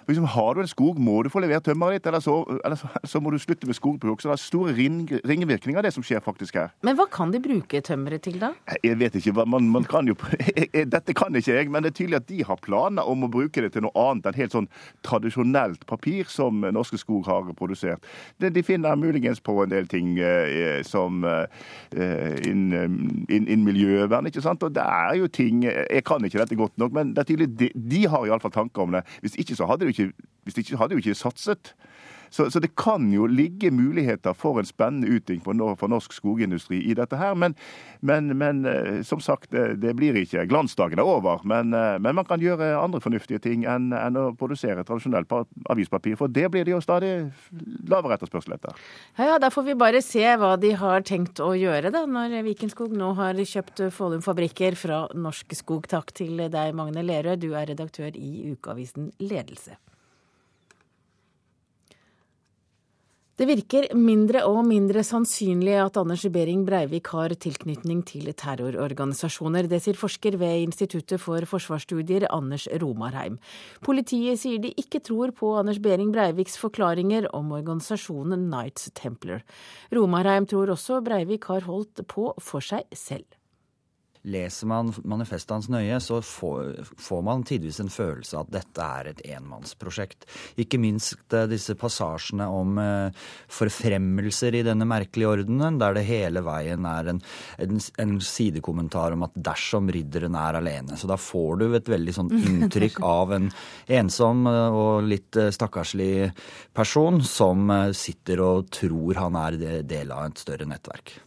Liksom, 0.07 0.25
har 0.25 0.55
du 0.55 0.61
en 0.61 0.69
skog, 0.69 0.99
må 0.99 1.21
du 1.23 1.29
få 1.31 1.41
levert 1.43 1.65
tømmeret 1.67 1.99
ditt, 1.99 2.09
eller 2.09 2.23
så, 2.23 2.35
eller 2.65 2.79
så, 2.79 2.89
så, 3.07 3.21
må 3.23 3.31
du 3.31 3.39
slutte 3.41 3.67
med 3.69 3.77
skogbruk. 3.77 4.21
Så 4.21 4.29
det 4.29 4.35
er 4.35 4.43
store 4.43 4.75
ring, 4.77 4.99
ringvirkninger 5.23 5.79
av 5.79 5.87
det 5.87 5.93
som 5.95 6.05
skjer 6.05 6.23
faktisk 6.23 6.59
her. 6.59 6.73
Men 6.85 6.97
hva 6.99 7.07
kan 7.11 7.31
de 7.33 7.41
bruke 7.43 7.81
tømmeret 7.85 8.25
til, 8.27 8.39
da? 8.41 8.53
Jeg 8.83 8.99
vet 8.99 9.17
ikke. 9.19 9.45
Man, 9.49 9.69
man 9.73 9.87
kan 9.89 10.09
jo, 10.09 10.17
dette 10.95 11.15
kan 11.17 11.35
ikke 11.35 11.57
jeg, 11.57 11.71
men 11.71 11.85
det 11.85 11.93
er 11.93 11.97
tydelig 12.01 12.21
at 12.21 12.29
de 12.29 12.41
har 12.47 12.61
planer 12.63 13.07
om 13.09 13.25
å 13.27 13.31
bruke 13.31 13.63
det 13.63 13.73
til 13.75 13.85
noe 13.87 13.95
annet 14.09 14.29
enn 14.29 14.39
helt 14.41 14.57
sånn 14.57 14.69
tradisjonelt 15.05 15.87
papir 15.89 16.29
som 16.31 16.63
Norske 16.73 16.99
Skog 17.01 17.27
har 17.29 17.49
produsert. 17.57 18.03
De 18.39 18.65
finner 18.65 18.99
muligens 18.99 19.41
på 19.43 19.55
en 19.63 19.71
del 19.71 19.87
ting 19.91 20.17
eh, 20.19 20.81
som 20.87 21.23
eh, 21.27 21.47
innen 22.43 23.23
inn, 23.31 23.47
inn 23.47 23.63
miljøvern, 23.65 24.27
ikke 24.29 24.43
sant. 24.43 24.63
Og 24.63 24.73
det 24.75 24.83
er 24.83 25.17
jo 25.19 25.29
ting 25.33 25.63
Jeg 25.63 26.03
kan 26.05 26.23
ikke 26.25 26.41
dette 26.41 26.57
godt 26.57 26.75
nok, 26.81 26.93
men 26.95 27.13
det 27.13 27.23
er 27.23 27.29
tydelig 27.29 27.49
de, 27.59 27.69
de 27.73 28.03
har 28.09 28.27
iallfall 28.27 28.53
tanker 28.53 28.85
om 28.85 28.95
det. 28.95 29.03
Hvis 29.23 29.37
ikke 29.39 29.57
så 29.57 29.67
hadde 29.69 29.87
de 29.87 29.92
ikke, 29.93 30.13
hvis 30.43 30.57
ikke 30.57 30.77
hadde 30.77 30.93
jo 30.93 30.97
ikke 30.97 31.15
satset. 31.15 31.75
Så, 32.33 32.49
så, 32.51 32.59
det 32.59 32.71
kan 32.75 33.11
jo 33.13 33.27
ligge 33.29 33.69
muligheter 33.71 34.33
for 34.33 34.57
en 34.57 34.65
spennende 34.65 35.07
utvikling 35.07 35.43
for, 35.77 35.89
norsk 35.91 36.15
skogindustri 36.17 36.79
i 36.89 36.95
dette 36.97 37.19
her. 37.19 37.35
Men, 37.37 37.53
men, 38.01 38.31
men 38.39 38.63
eh, 38.65 39.03
som 39.05 39.21
sagt, 39.21 39.51
det, 39.53 39.75
det, 39.83 39.93
blir 39.99 40.17
ikke 40.17 40.47
glansdagen 40.49 40.97
er 40.97 41.05
over. 41.05 41.43
Men, 41.45 41.75
eh, 41.77 41.99
men, 42.01 42.17
man 42.17 42.25
kan 42.25 42.41
gjøre 42.41 42.71
andre 42.79 43.03
fornuftige 43.03 43.43
ting 43.43 43.67
enn, 43.69 43.91
enn 43.93 44.17
å 44.17 44.25
produsere 44.39 44.81
tradisjonelt 44.87 45.29
avispapir. 45.69 46.17
For 46.17 46.33
det 46.33 46.49
blir 46.49 46.65
det 46.65 46.73
jo 46.73 46.81
stadig 46.81 47.13
lavere 47.93 48.17
etterspørsel 48.17 48.57
etter. 48.57 48.81
Ja, 49.19 49.35
ja, 49.35 49.37
da 49.37 49.53
får 49.53 49.69
vi 49.69 49.77
bare 49.85 50.01
se 50.01 50.25
hva 50.41 50.55
de 50.57 50.73
har 50.81 51.05
tenkt 51.05 51.37
å 51.37 51.53
gjøre, 51.53 51.93
da, 51.93 52.07
når 52.09 52.39
Vikenskog 52.49 52.97
nå 52.97 53.13
har 53.21 53.37
kjøpt 53.37 53.85
Follum 53.93 54.25
fabrikker 54.25 54.73
fra 54.79 55.05
Norsk 55.13 55.53
Skog. 55.61 55.85
Takk 55.93 56.15
til 56.17 56.47
deg, 56.49 56.73
Magne 56.73 57.05
Lerøe, 57.05 57.37
du 57.37 57.51
er 57.53 57.69
redaktør 57.75 58.09
i 58.17 58.55
ukeavisen 58.55 59.13
Ledelse. 59.21 59.77
Det 63.43 63.49
virker 63.49 63.89
mindre 63.99 64.45
og 64.47 64.61
mindre 64.63 65.01
sannsynlig 65.03 65.73
at 65.75 65.97
Anders 65.99 66.21
Behring 66.31 66.61
Breivik 66.63 67.09
har 67.11 67.33
tilknytning 67.43 67.99
til 68.07 68.29
terrororganisasjoner. 68.39 69.67
Det 69.67 69.81
sier 69.83 69.99
forsker 69.99 70.37
ved 70.39 70.61
Instituttet 70.61 71.19
for 71.19 71.43
forsvarsstudier, 71.51 72.29
Anders 72.31 72.69
Romarheim. 72.79 73.35
Politiet 73.83 74.39
sier 74.39 74.63
de 74.63 74.71
ikke 74.79 75.03
tror 75.03 75.35
på 75.35 75.51
Anders 75.59 75.83
Behring 75.83 76.15
Breiviks 76.15 76.55
forklaringer 76.61 77.27
om 77.35 77.51
organisasjonen 77.59 78.47
Knights 78.47 78.93
Templar. 78.95 79.43
Romarheim 79.91 80.47
tror 80.47 80.71
også 80.77 81.03
Breivik 81.03 81.51
har 81.51 81.67
holdt 81.67 82.07
på 82.07 82.31
for 82.39 82.63
seg 82.63 82.87
selv. 82.95 83.27
Leser 84.23 84.69
man 84.71 84.87
manifestet 85.03 85.51
hans 85.51 85.65
nøye, 85.67 85.97
så 85.99 86.21
får, 86.23 86.85
får 86.95 87.23
man 87.27 87.41
tidvis 87.43 87.81
en 87.83 87.89
følelse 87.91 88.37
av 88.37 88.45
at 88.45 88.53
dette 88.53 88.85
er 88.85 89.09
et 89.11 89.23
enmannsprosjekt. 89.35 90.23
Ikke 90.63 90.79
minst 90.79 91.35
eh, 91.35 91.43
disse 91.51 91.75
passasjene 91.79 92.47
om 92.47 92.79
eh, 92.79 93.25
forfremmelser 93.51 94.55
i 94.55 94.61
denne 94.63 94.87
merkelige 94.87 95.33
ordenen, 95.33 95.75
der 95.81 95.97
det 95.97 96.05
hele 96.07 96.43
veien 96.45 96.87
er 96.87 97.11
en, 97.11 97.19
en, 97.65 97.83
en, 97.99 98.15
sidekommentar 98.23 99.17
om 99.17 99.27
at 99.27 99.35
dersom 99.35 99.91
ridderen 99.91 100.39
er 100.39 100.61
alene. 100.61 100.95
Så 100.95 101.11
da 101.11 101.19
får 101.19 101.59
du 101.59 101.67
et 101.73 101.91
veldig 101.91 102.15
sånn 102.15 102.31
inntrykk 102.53 103.03
av 103.03 103.35
en 103.35 103.51
ensom 103.99 104.47
eh, 104.47 104.79
og 104.83 105.11
litt 105.11 105.35
stakkarslig 105.35 106.31
person 106.71 107.19
som 107.27 107.67
sitter 107.91 108.39
og 108.39 108.71
tror 108.71 109.19
han 109.19 109.43
er 109.43 109.61
del 109.83 110.15
av 110.15 110.31
et 110.31 110.47
større 110.47 110.71
nettverk. 110.71 111.17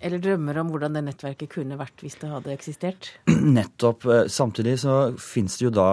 Eller 0.00 0.20
drømmer 0.22 0.60
om 0.60 0.72
hvordan 0.72 0.98
det 0.98 1.04
nettverket 1.06 1.52
kunne 1.56 1.78
vært 1.80 2.04
hvis 2.04 2.18
det 2.20 2.32
hadde 2.32 2.54
eksistert? 2.54 3.12
Nettopp. 3.58 4.08
Eh, 4.10 4.26
samtidig 4.32 4.78
så 4.84 4.96
fins 5.20 5.58
det 5.58 5.68
jo 5.68 5.76
da 5.76 5.90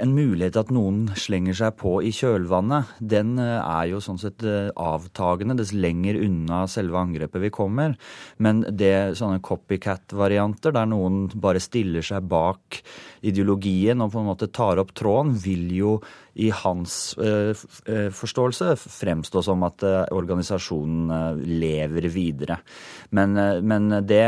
en 0.00 0.12
mulighet 0.14 0.56
at 0.56 0.70
noen 0.72 1.02
slenger 1.18 1.56
seg 1.56 1.74
på 1.80 1.96
i 2.06 2.12
kjølvannet, 2.14 2.94
den 3.12 3.34
eh, 3.42 3.58
er 3.58 3.90
jo 3.90 4.00
sånn 4.02 4.20
sett 4.22 4.44
eh, 4.46 4.70
avtagende 4.78 5.56
dess 5.58 5.74
lenger 5.76 6.18
unna 6.22 6.62
selve 6.70 7.00
angrepet 7.00 7.42
vi 7.44 7.52
kommer. 7.54 7.96
Men 8.42 8.62
det 8.70 9.18
sånne 9.20 9.42
copycat-varianter, 9.44 10.74
der 10.76 10.88
noen 10.90 11.26
bare 11.34 11.62
stiller 11.62 12.06
seg 12.06 12.28
bak 12.30 12.80
ideologien 13.26 14.00
og 14.00 14.14
på 14.14 14.22
en 14.22 14.30
måte 14.30 14.50
tar 14.54 14.80
opp 14.82 14.94
tråden, 14.96 15.34
vil 15.42 15.68
jo 15.74 15.98
i 16.34 16.50
hans 16.54 16.94
uh, 17.18 17.52
forståelse 18.14 18.74
fremstå 18.84 19.42
som 19.44 19.64
at 19.66 19.84
uh, 19.86 20.04
organisasjonen 20.14 21.42
lever 21.46 22.08
videre. 22.12 22.60
Men, 23.16 23.34
men 23.66 23.90
det, 24.06 24.22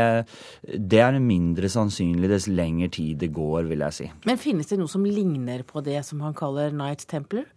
det, 0.63 0.99
er 0.99 1.19
mindre 1.23 1.69
sannsynlig 1.71 2.29
dess 2.31 2.49
lengre 2.51 2.89
tid 2.93 3.21
det 3.23 3.31
går, 3.35 3.67
vil 3.71 3.85
jeg 3.87 3.97
si. 3.97 4.09
Men 4.27 4.41
finnes 4.41 4.69
det 4.69 4.79
noe 4.81 4.91
som 4.91 5.05
ligner 5.07 5.63
på 5.67 5.83
det 5.85 6.01
som 6.07 6.23
han 6.25 6.35
kaller 6.37 6.73
Night 6.75 7.07
Templar? 7.09 7.47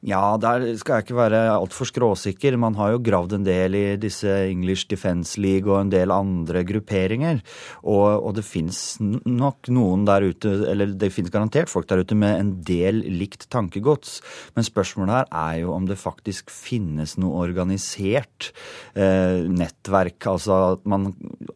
Ja, 0.00 0.38
der 0.40 0.62
skal 0.80 0.96
jeg 0.96 1.04
ikke 1.04 1.16
være 1.18 1.38
altfor 1.52 1.84
skråsikker. 1.84 2.54
Man 2.56 2.72
har 2.78 2.94
jo 2.94 3.02
gravd 3.04 3.34
en 3.36 3.42
del 3.44 3.74
i 3.76 3.82
disse 4.00 4.32
English 4.48 4.88
Defence 4.88 5.36
League 5.36 5.68
og 5.68 5.76
en 5.76 5.90
del 5.92 6.08
andre 6.14 6.62
grupperinger. 6.64 7.42
Og, 7.84 8.06
og 8.24 8.32
det 8.38 8.46
fins 8.48 8.96
nok 9.00 9.68
noen 9.68 10.06
der 10.08 10.24
ute, 10.32 10.54
eller 10.72 10.94
det 10.96 11.10
fins 11.12 11.28
garantert 11.28 11.68
folk 11.68 11.84
der 11.90 12.00
ute 12.00 12.16
med 12.16 12.32
en 12.32 12.52
del 12.64 13.02
likt 13.12 13.44
tankegods. 13.52 14.22
Men 14.56 14.64
spørsmålet 14.64 15.18
her 15.18 15.28
er 15.42 15.58
jo 15.66 15.74
om 15.74 15.90
det 15.90 15.98
faktisk 16.00 16.48
finnes 16.48 17.18
noe 17.20 17.44
organisert 17.44 18.54
eh, 18.96 19.44
nettverk. 19.52 20.30
Altså 20.32 20.62
at, 20.78 20.88
man, 20.88 21.10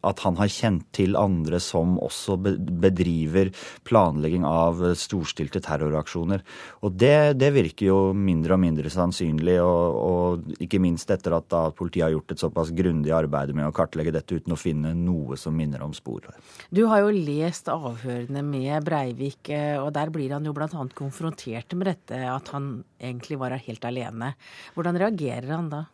at 0.05 0.21
han 0.21 0.37
har 0.37 0.53
kjent 0.53 0.85
til 0.93 1.17
andre 1.17 1.57
som 1.57 1.97
også 1.97 2.37
bedriver 2.45 3.49
planlegging 3.89 4.45
av 4.45 4.85
storstilte 5.01 5.65
terroraksjoner. 5.65 6.45
Og 6.85 6.93
det, 6.93 7.17
det 7.41 7.53
virker 7.57 7.89
jo 7.89 7.99
mindre 8.13 8.34
mindre 8.35 8.55
og 8.55 8.61
mindre 8.61 8.91
sannsynlig, 8.91 9.55
og, 9.63 9.95
og 9.95 10.61
ikke 10.61 10.81
minst 10.83 11.09
etter 11.13 11.37
at 11.37 11.47
da 11.51 11.63
politiet 11.75 12.07
har 12.07 12.13
gjort 12.15 12.35
et 12.35 12.43
såpass 12.43 12.73
grundig 12.75 13.13
arbeid 13.15 13.55
med 13.55 13.69
å 13.69 13.73
kartlegge 13.75 14.13
dette 14.15 14.37
uten 14.37 14.55
å 14.55 14.59
finne 14.59 14.93
noe 14.97 15.39
som 15.39 15.55
minner 15.55 15.83
om 15.85 15.95
spor. 15.95 16.27
Du 16.69 16.85
har 16.91 17.05
jo 17.05 17.13
lest 17.15 17.69
avhørene 17.71 18.43
med 18.45 18.85
Breivik, 18.85 19.49
eh, 19.53 19.79
og 19.79 19.93
der 19.95 20.11
blir 20.13 20.35
han 20.35 20.45
jo 20.45 20.53
bl.a. 20.55 20.69
konfrontert 20.95 21.75
med 21.77 21.93
dette, 21.93 22.21
at 22.29 22.53
han 22.55 22.79
egentlig 22.99 23.39
var 23.41 23.55
helt 23.57 23.85
alene. 23.87 24.33
Hvordan 24.75 24.99
reagerer 25.01 25.51
han 25.55 25.69
da? 25.71 25.85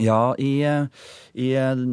Ja, 0.00 0.32
i, 0.40 0.62
eh, 0.64 0.86
i 1.36 1.52
eh, 1.58 1.86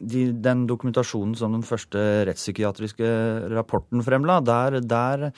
de, 0.00 0.28
den 0.32 0.64
dokumentasjonen 0.68 1.34
som 1.38 1.54
den 1.54 1.64
første 1.66 2.00
rettspsykiatriske 2.28 3.08
rapporten 3.52 4.02
fremla, 4.04 4.38
der, 4.44 4.78
der, 4.84 5.28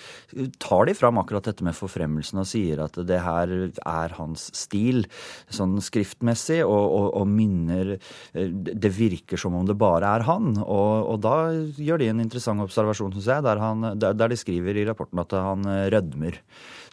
tar 0.62 0.88
de 0.88 0.94
fram 0.96 1.20
akkurat 1.22 1.48
dette 1.48 1.66
med 1.66 1.76
forfremmelsen 1.76 2.42
og 2.42 2.48
sier 2.48 2.82
at 2.84 2.98
det 3.08 3.20
her 3.24 3.52
er 3.68 4.16
hans 4.18 4.48
stil, 4.56 5.04
sånn 5.52 5.78
skriftmessig, 5.84 6.60
og, 6.66 6.86
og, 6.98 7.08
og 7.22 7.28
minner 7.28 7.94
Det 8.32 8.90
virker 8.94 9.40
som 9.40 9.56
om 9.58 9.66
det 9.68 9.76
bare 9.78 10.08
er 10.18 10.24
han. 10.28 10.54
Og, 10.62 11.12
og 11.14 11.20
da 11.24 11.36
gjør 11.76 12.02
de 12.02 12.10
en 12.12 12.24
interessant 12.24 12.64
observasjon, 12.64 13.14
syns 13.16 13.30
jeg, 13.30 13.46
der, 13.46 13.62
han, 13.62 13.92
der, 13.98 14.26
de 14.28 14.38
skriver 14.38 14.78
i 14.78 14.86
rapporten 14.88 15.22
at 15.22 15.34
han 15.36 15.66
rødmer. 15.92 16.40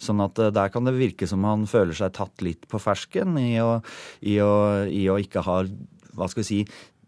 Sånn 0.01 0.21
at 0.23 0.39
der 0.53 0.71
kan 0.73 0.87
det 0.87 0.95
virke 0.97 1.27
som 1.29 1.45
han 1.47 1.65
føler 1.69 1.95
seg 1.97 2.15
tatt 2.15 2.43
litt 2.45 2.67
på 2.71 2.81
fersken 2.81 3.37
i 3.39 3.55
å, 3.63 3.79
i 4.27 4.39
å, 4.43 4.55
i 4.91 5.05
å 5.11 5.19
ikke 5.21 5.45
ha 5.45 5.61
hva 6.15 6.27
skal 6.31 6.43
vi 6.43 6.47
si, 6.47 6.59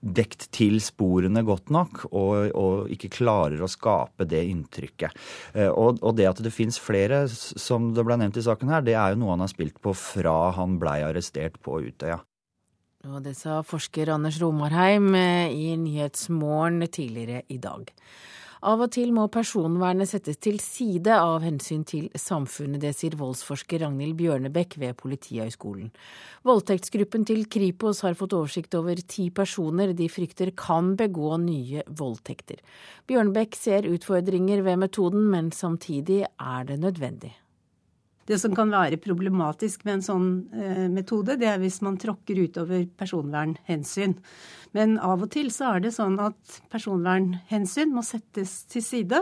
dekt 0.02 0.48
til 0.56 0.80
sporene 0.84 1.44
godt 1.48 1.72
nok, 1.74 2.06
og, 2.12 2.52
og, 2.58 2.92
ikke 2.94 3.12
klarer 3.20 3.62
å 3.64 3.70
skape 3.72 4.28
det 4.30 4.44
inntrykket. 4.52 5.18
Eh, 5.54 5.70
og, 5.70 6.02
og 6.02 6.18
det 6.18 6.30
at 6.30 6.42
det 6.44 6.54
fins 6.54 6.80
flere, 6.82 7.26
som 7.30 7.92
det 7.96 8.06
ble 8.08 8.20
nevnt 8.20 8.40
i 8.40 8.46
saken 8.46 8.74
her, 8.74 8.86
det 8.86 8.98
er 8.98 9.14
jo 9.14 9.22
noe 9.24 9.36
han 9.36 9.46
har 9.46 9.52
spilt 9.52 9.80
på 9.84 9.96
fra 9.98 10.38
han 10.58 10.78
blei 10.82 11.00
arrestert 11.06 11.60
på 11.64 11.82
Utøya. 11.88 12.22
Og 13.08 13.22
det 13.24 13.38
sa 13.40 13.62
forsker 13.64 14.10
Anders 14.12 14.40
Romarheim 14.42 15.14
eh, 15.16 15.54
i 15.54 15.76
Nyhetsmorgen 15.80 16.82
tidligere 16.92 17.46
i 17.54 17.60
dag. 17.62 17.92
Av 18.66 18.82
og 18.82 18.90
til 18.96 19.12
må 19.14 19.28
personvernet 19.30 20.10
settes 20.10 20.40
til 20.42 20.58
side 20.64 21.14
av 21.14 21.44
hensyn 21.46 21.84
til 21.86 22.08
samfunnet, 22.18 22.82
det 22.82 22.96
sier 22.98 23.18
voldsforsker 23.20 23.84
Ragnhild 23.84 24.18
Bjørnebekk 24.18 24.80
ved 24.82 24.98
Politihøgskolen. 24.98 25.92
Voldtektsgruppen 26.48 27.28
til 27.30 27.46
Kripos 27.46 28.02
har 28.06 28.18
fått 28.18 28.34
oversikt 28.34 28.74
over 28.80 28.98
ti 29.06 29.30
personer 29.30 29.94
de 29.94 30.10
frykter 30.10 30.54
kan 30.58 30.96
begå 30.98 31.36
nye 31.44 31.86
voldtekter. 31.88 32.64
Bjørnebekk 33.08 33.58
ser 33.60 33.90
utfordringer 33.92 34.66
ved 34.66 34.82
metoden, 34.88 35.30
men 35.30 35.52
samtidig 35.54 36.24
er 36.26 36.66
det 36.66 36.80
nødvendig. 36.82 37.36
Det 38.28 38.38
som 38.42 38.54
kan 38.56 38.72
være 38.74 39.00
problematisk 39.00 39.86
med 39.88 39.98
en 39.98 40.06
sånn 40.06 40.30
eh, 40.52 40.86
metode, 40.92 41.38
det 41.40 41.48
er 41.48 41.62
hvis 41.62 41.80
man 41.86 41.96
tråkker 42.00 42.42
utover 42.44 42.84
personvernhensyn. 43.00 44.18
Men 44.76 44.98
av 45.00 45.24
og 45.24 45.32
til 45.32 45.48
så 45.54 45.72
er 45.74 45.86
det 45.86 45.94
sånn 45.96 46.18
at 46.20 46.58
personvernhensyn 46.72 47.94
må 47.96 48.04
settes 48.06 48.60
til 48.72 48.84
side 48.84 49.22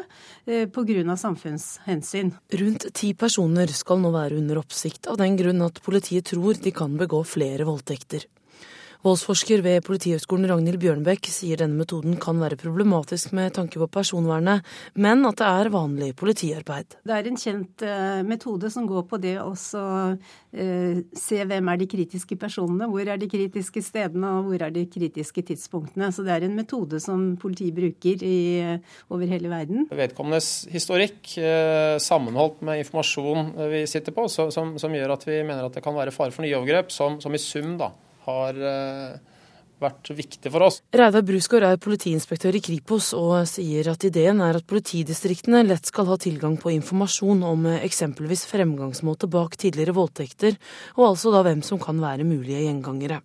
eh, 0.49 0.65
pga. 0.65 1.17
samfunnshensyn. 1.21 2.33
Rundt 2.61 2.89
ti 2.97 3.13
personer 3.13 3.69
skal 3.69 4.01
nå 4.01 4.13
være 4.15 4.39
under 4.41 4.63
oppsikt, 4.63 5.05
av 5.11 5.21
den 5.21 5.37
grunn 5.37 5.61
at 5.65 5.83
politiet 5.85 6.31
tror 6.33 6.57
de 6.57 6.73
kan 6.73 6.97
begå 6.97 7.21
flere 7.27 7.69
voldtekter. 7.69 8.25
Voldsforsker 9.05 9.61
ved 9.61 9.83
Politihøgskolen 9.85 10.47
Ragnhild 10.49 10.79
Bjørnbekk 10.81 11.27
sier 11.29 11.59
denne 11.61 11.77
metoden 11.77 12.15
kan 12.17 12.39
være 12.41 12.57
problematisk 12.57 13.35
med 13.37 13.51
tanke 13.53 13.77
på 13.77 13.85
personvernet, 13.93 14.65
men 14.97 15.19
at 15.29 15.37
det 15.37 15.45
er 15.45 15.67
vanlig 15.69 16.07
politiarbeid. 16.17 16.95
Det 17.05 17.13
er 17.13 17.27
en 17.29 17.37
kjent 17.37 17.83
uh, 17.85 18.23
metode 18.25 18.71
som 18.73 18.87
går 18.89 19.03
på 19.05 19.19
det 19.21 19.35
å 19.43 19.51
uh, 19.53 20.15
se 21.21 21.37
hvem 21.37 21.69
er 21.69 21.77
de 21.77 21.87
kritiske 21.91 22.37
personene, 22.41 22.87
hvor 22.89 23.05
er 23.05 23.19
de 23.21 23.27
kritiske 23.29 23.83
stedene 23.85 24.31
og 24.39 24.47
hvor 24.47 24.63
er 24.65 24.73
de 24.73 24.87
kritiske 24.89 25.43
tidspunktene. 25.51 26.09
Så 26.09 26.25
det 26.25 26.33
er 26.33 26.47
en 26.47 26.57
metode 26.57 26.97
som 27.03 27.27
politiet 27.37 27.77
bruker 27.77 28.25
i, 28.25 28.39
uh, 28.65 29.03
over 29.13 29.29
hele 29.29 29.51
verden. 29.53 29.85
Vedkommendes 29.93 30.49
historikk 30.73 31.35
sammenholdt 32.01 32.65
med 32.65 32.81
informasjon 32.81 33.53
vi 33.69 33.85
sitter 33.85 34.17
på, 34.17 34.25
som, 34.33 34.49
som, 34.81 34.97
gjør 34.97 35.13
at 35.19 35.29
vi 35.29 35.37
mener 35.45 35.69
at 35.69 35.77
det 35.77 35.85
kan 35.85 35.93
være 35.93 36.15
fare 36.15 36.33
for 36.33 36.41
nye 36.41 36.57
overgrep, 36.57 36.89
som, 36.95 37.21
som 37.21 37.37
i 37.37 37.43
sum 37.45 37.77
da 37.77 37.91
har 38.25 38.59
eh, 38.59 39.35
vært 39.81 40.11
viktig 40.15 40.51
for 40.53 40.67
oss. 40.67 40.79
Reidar 40.95 41.25
Brusgaard 41.27 41.67
er 41.67 41.81
politiinspektør 41.81 42.57
i 42.57 42.63
Kripos 42.63 43.11
og 43.17 43.37
sier 43.49 43.89
at 43.91 44.07
ideen 44.07 44.41
er 44.43 44.59
at 44.59 44.67
politidistriktene 44.69 45.65
lett 45.67 45.91
skal 45.91 46.09
ha 46.09 46.17
tilgang 46.21 46.57
på 46.61 46.73
informasjon 46.75 47.43
om 47.45 47.69
eh, 47.71 47.83
eksempelvis 47.87 48.47
fremgangsmåte 48.51 49.29
bak 49.31 49.57
tidligere 49.61 49.97
voldtekter, 49.97 50.59
og 50.97 51.11
altså 51.11 51.33
da 51.35 51.45
hvem 51.45 51.63
som 51.65 51.81
kan 51.81 52.01
være 52.01 52.27
mulige 52.27 52.65
gjengangere. 52.67 53.21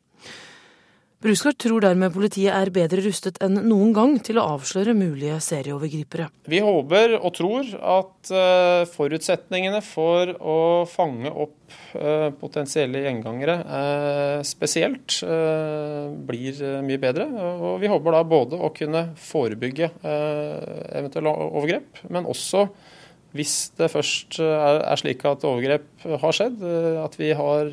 Brusgaard 1.21 1.59
tror 1.61 1.83
dermed 1.85 2.15
politiet 2.15 2.55
er 2.57 2.71
bedre 2.73 3.03
rustet 3.05 3.37
enn 3.45 3.59
noen 3.69 3.91
gang 3.93 4.15
til 4.25 4.39
å 4.41 4.47
avsløre 4.55 4.95
mulige 4.97 5.35
serieovergripere. 5.45 6.31
Vi 6.49 6.63
håper 6.65 7.19
og 7.19 7.35
tror 7.37 7.69
at 7.77 8.31
eh, 8.33 8.87
forutsetningene 8.89 9.83
for 9.85 10.33
å 10.41 10.57
fange 10.89 11.29
opp 11.29 11.77
eh, 12.01 12.31
potensielle 12.41 13.03
gjengangere 13.05 13.59
eh, 13.61 14.39
spesielt 14.49 15.19
blir 16.31 16.65
mye 16.89 17.03
bedre. 17.05 17.29
Og 17.69 17.77
vi 17.85 17.93
håper 17.93 18.17
da 18.17 18.25
både 18.25 18.57
å 18.57 18.73
kunne 18.73 19.11
forebygge 19.21 19.91
eventuelle 20.01 21.37
overgrep, 21.51 22.01
men 22.09 22.33
også 22.33 22.65
hvis 23.37 23.55
det 23.79 23.91
først 23.93 24.41
er, 24.43 24.81
er 24.83 25.01
slik 25.01 25.25
at 25.29 25.45
overgrep 25.47 25.87
har 26.23 26.37
skjedd, 26.37 26.61
eh, 26.67 26.99
at 27.03 27.17
vi 27.21 27.31
har 27.37 27.73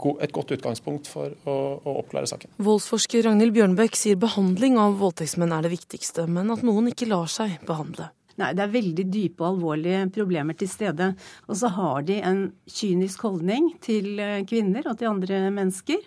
go 0.00 0.16
et 0.22 0.34
godt 0.34 0.54
utgangspunkt 0.56 1.10
for 1.10 1.34
å, 1.48 1.56
å 1.82 1.96
oppklare 2.02 2.30
saken. 2.30 2.52
Voldsforsker 2.62 3.26
Ragnhild 3.26 3.56
Bjørnbekk 3.56 3.98
sier 3.98 4.20
behandling 4.20 4.78
av 4.80 4.98
voldtektsmenn 5.02 5.54
er 5.56 5.66
det 5.66 5.74
viktigste, 5.74 6.28
men 6.30 6.52
at 6.54 6.64
noen 6.66 6.92
ikke 6.92 7.10
lar 7.10 7.30
seg 7.32 7.58
behandle. 7.68 8.12
Nei, 8.40 8.52
det 8.56 8.64
er 8.64 8.72
veldig 8.72 9.04
dype 9.12 9.44
og 9.44 9.56
alvorlige 9.56 10.06
problemer 10.14 10.56
til 10.58 10.70
stede. 10.70 11.10
Og 11.48 11.58
så 11.60 11.68
har 11.74 12.06
de 12.08 12.18
en 12.24 12.42
kynisk 12.70 13.26
holdning 13.26 13.72
til 13.84 14.16
eh, 14.22 14.40
kvinner 14.48 14.88
og 14.88 14.96
til 15.00 15.10
andre 15.10 15.42
mennesker, 15.52 16.00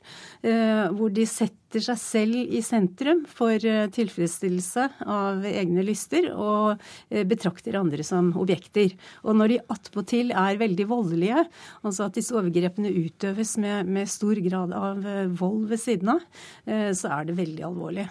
eh, 0.45 0.87
hvor 0.95 1.13
de 1.13 1.27
setter 1.29 1.83
seg 1.83 1.99
selv 1.99 2.55
i 2.55 2.61
sentrum 2.65 3.25
for 3.29 3.53
eh, 3.59 3.85
tilfredsstillelse 3.93 4.87
av 5.11 5.45
egne 5.49 5.85
lyster, 5.85 6.31
og 6.33 6.81
betrakter 7.29 7.77
andre 7.79 8.05
som 8.05 8.31
objekter. 8.41 8.95
Og 9.27 9.37
når 9.37 9.53
de 9.53 9.61
attpåtil 9.75 10.33
er 10.33 10.61
veldig 10.61 10.89
voldelige, 10.89 11.45
altså 11.85 12.09
at 12.09 12.17
disse 12.17 12.35
overgrepene 12.35 12.93
utøves 13.05 13.55
med, 13.61 13.89
med 13.89 14.09
stor 14.09 14.39
grad 14.49 14.75
av 14.75 15.05
vold 15.37 15.65
ved 15.71 15.81
siden 15.81 16.15
av, 16.17 16.29
så 16.65 17.17
er 17.19 17.27
det 17.29 17.39
veldig 17.39 17.67
alvorlig. 17.69 18.09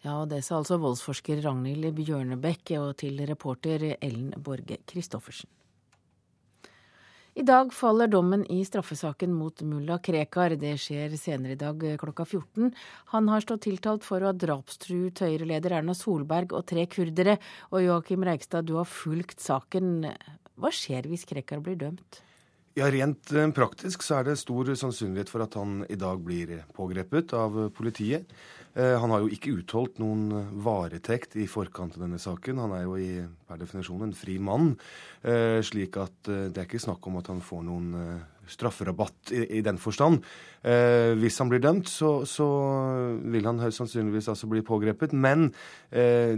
Ja, 0.00 0.22
og 0.22 0.30
det 0.32 0.40
sa 0.46 0.56
altså 0.56 0.78
voldsforsker 0.80 1.42
Ragnhild 1.44 1.92
Bjørnebekk 1.98 2.76
og 2.80 2.94
til 3.02 3.20
reporter 3.28 3.90
Ellen 4.00 4.30
Borge 4.40 4.80
Christoffersen. 4.88 5.50
I 7.38 7.44
dag 7.46 7.70
faller 7.72 8.08
dommen 8.10 8.42
i 8.50 8.58
straffesaken 8.66 9.30
mot 9.32 9.62
mulla 9.62 10.00
Krekar. 10.02 10.56
Det 10.58 10.72
skjer 10.82 11.14
senere 11.20 11.54
i 11.54 11.60
dag 11.60 11.84
klokka 12.00 12.24
14. 12.26 12.72
Han 13.12 13.28
har 13.30 13.44
stått 13.44 13.62
tiltalt 13.68 14.04
for 14.04 14.24
å 14.24 14.32
ha 14.32 14.34
drapstruet 14.34 15.22
Høyre-leder 15.22 15.76
Erna 15.78 15.94
Solberg 15.94 16.56
og 16.58 16.66
tre 16.72 16.88
kurdere. 16.90 17.36
Og 17.70 17.84
Joakim 17.84 18.26
Reigstad, 18.26 18.66
du 18.66 18.74
har 18.80 18.88
fulgt 18.88 19.38
saken. 19.44 20.10
Hva 20.60 20.74
skjer 20.74 21.06
hvis 21.12 21.28
Krekar 21.28 21.62
blir 21.64 21.78
dømt? 21.78 22.20
Ja, 22.78 22.90
Rent 22.90 23.32
eh, 23.34 23.48
praktisk 23.54 24.04
så 24.06 24.20
er 24.20 24.28
det 24.28 24.40
stor 24.40 24.68
sannsynlighet 24.78 25.30
for 25.30 25.42
at 25.46 25.56
han 25.58 25.84
i 25.90 25.98
dag 25.98 26.20
blir 26.22 26.60
pågrepet 26.76 27.34
av 27.36 27.56
politiet. 27.74 28.30
Eh, 28.74 28.96
han 29.02 29.10
har 29.10 29.24
jo 29.24 29.30
ikke 29.34 29.54
utholdt 29.58 29.98
noen 30.02 30.26
eh, 30.36 30.50
varetekt 30.66 31.34
i 31.40 31.48
forkant 31.50 31.96
av 31.98 32.04
denne 32.04 32.20
saken. 32.22 32.60
Han 32.62 32.74
er 32.76 32.84
jo 32.86 32.98
i, 33.00 33.12
per 33.48 33.58
definisjon 33.62 34.06
en 34.06 34.16
fri 34.16 34.38
mann, 34.38 34.74
slik 35.66 35.98
at 36.00 36.28
det 36.30 36.56
er 36.56 36.64
ikke 36.64 36.80
snakk 36.80 37.04
om 37.10 37.18
at 37.20 37.26
han 37.28 37.42
får 37.44 37.64
noen 37.66 37.88
strafferabatt 38.50 39.32
i, 39.32 39.60
den 39.64 39.78
forstand. 39.80 40.24
Eh, 40.62 41.12
hvis 41.20 41.38
han 41.40 41.50
blir 41.50 41.62
dømt, 41.62 41.88
så, 41.90 42.20
så, 42.28 42.46
vil 43.32 43.46
han 43.48 43.60
høyst 43.62 43.80
sannsynligvis 43.80 44.30
altså 44.32 44.50
bli 44.50 44.62
pågrepet. 44.66 45.14
Men 45.14 45.50
eh, 45.90 46.34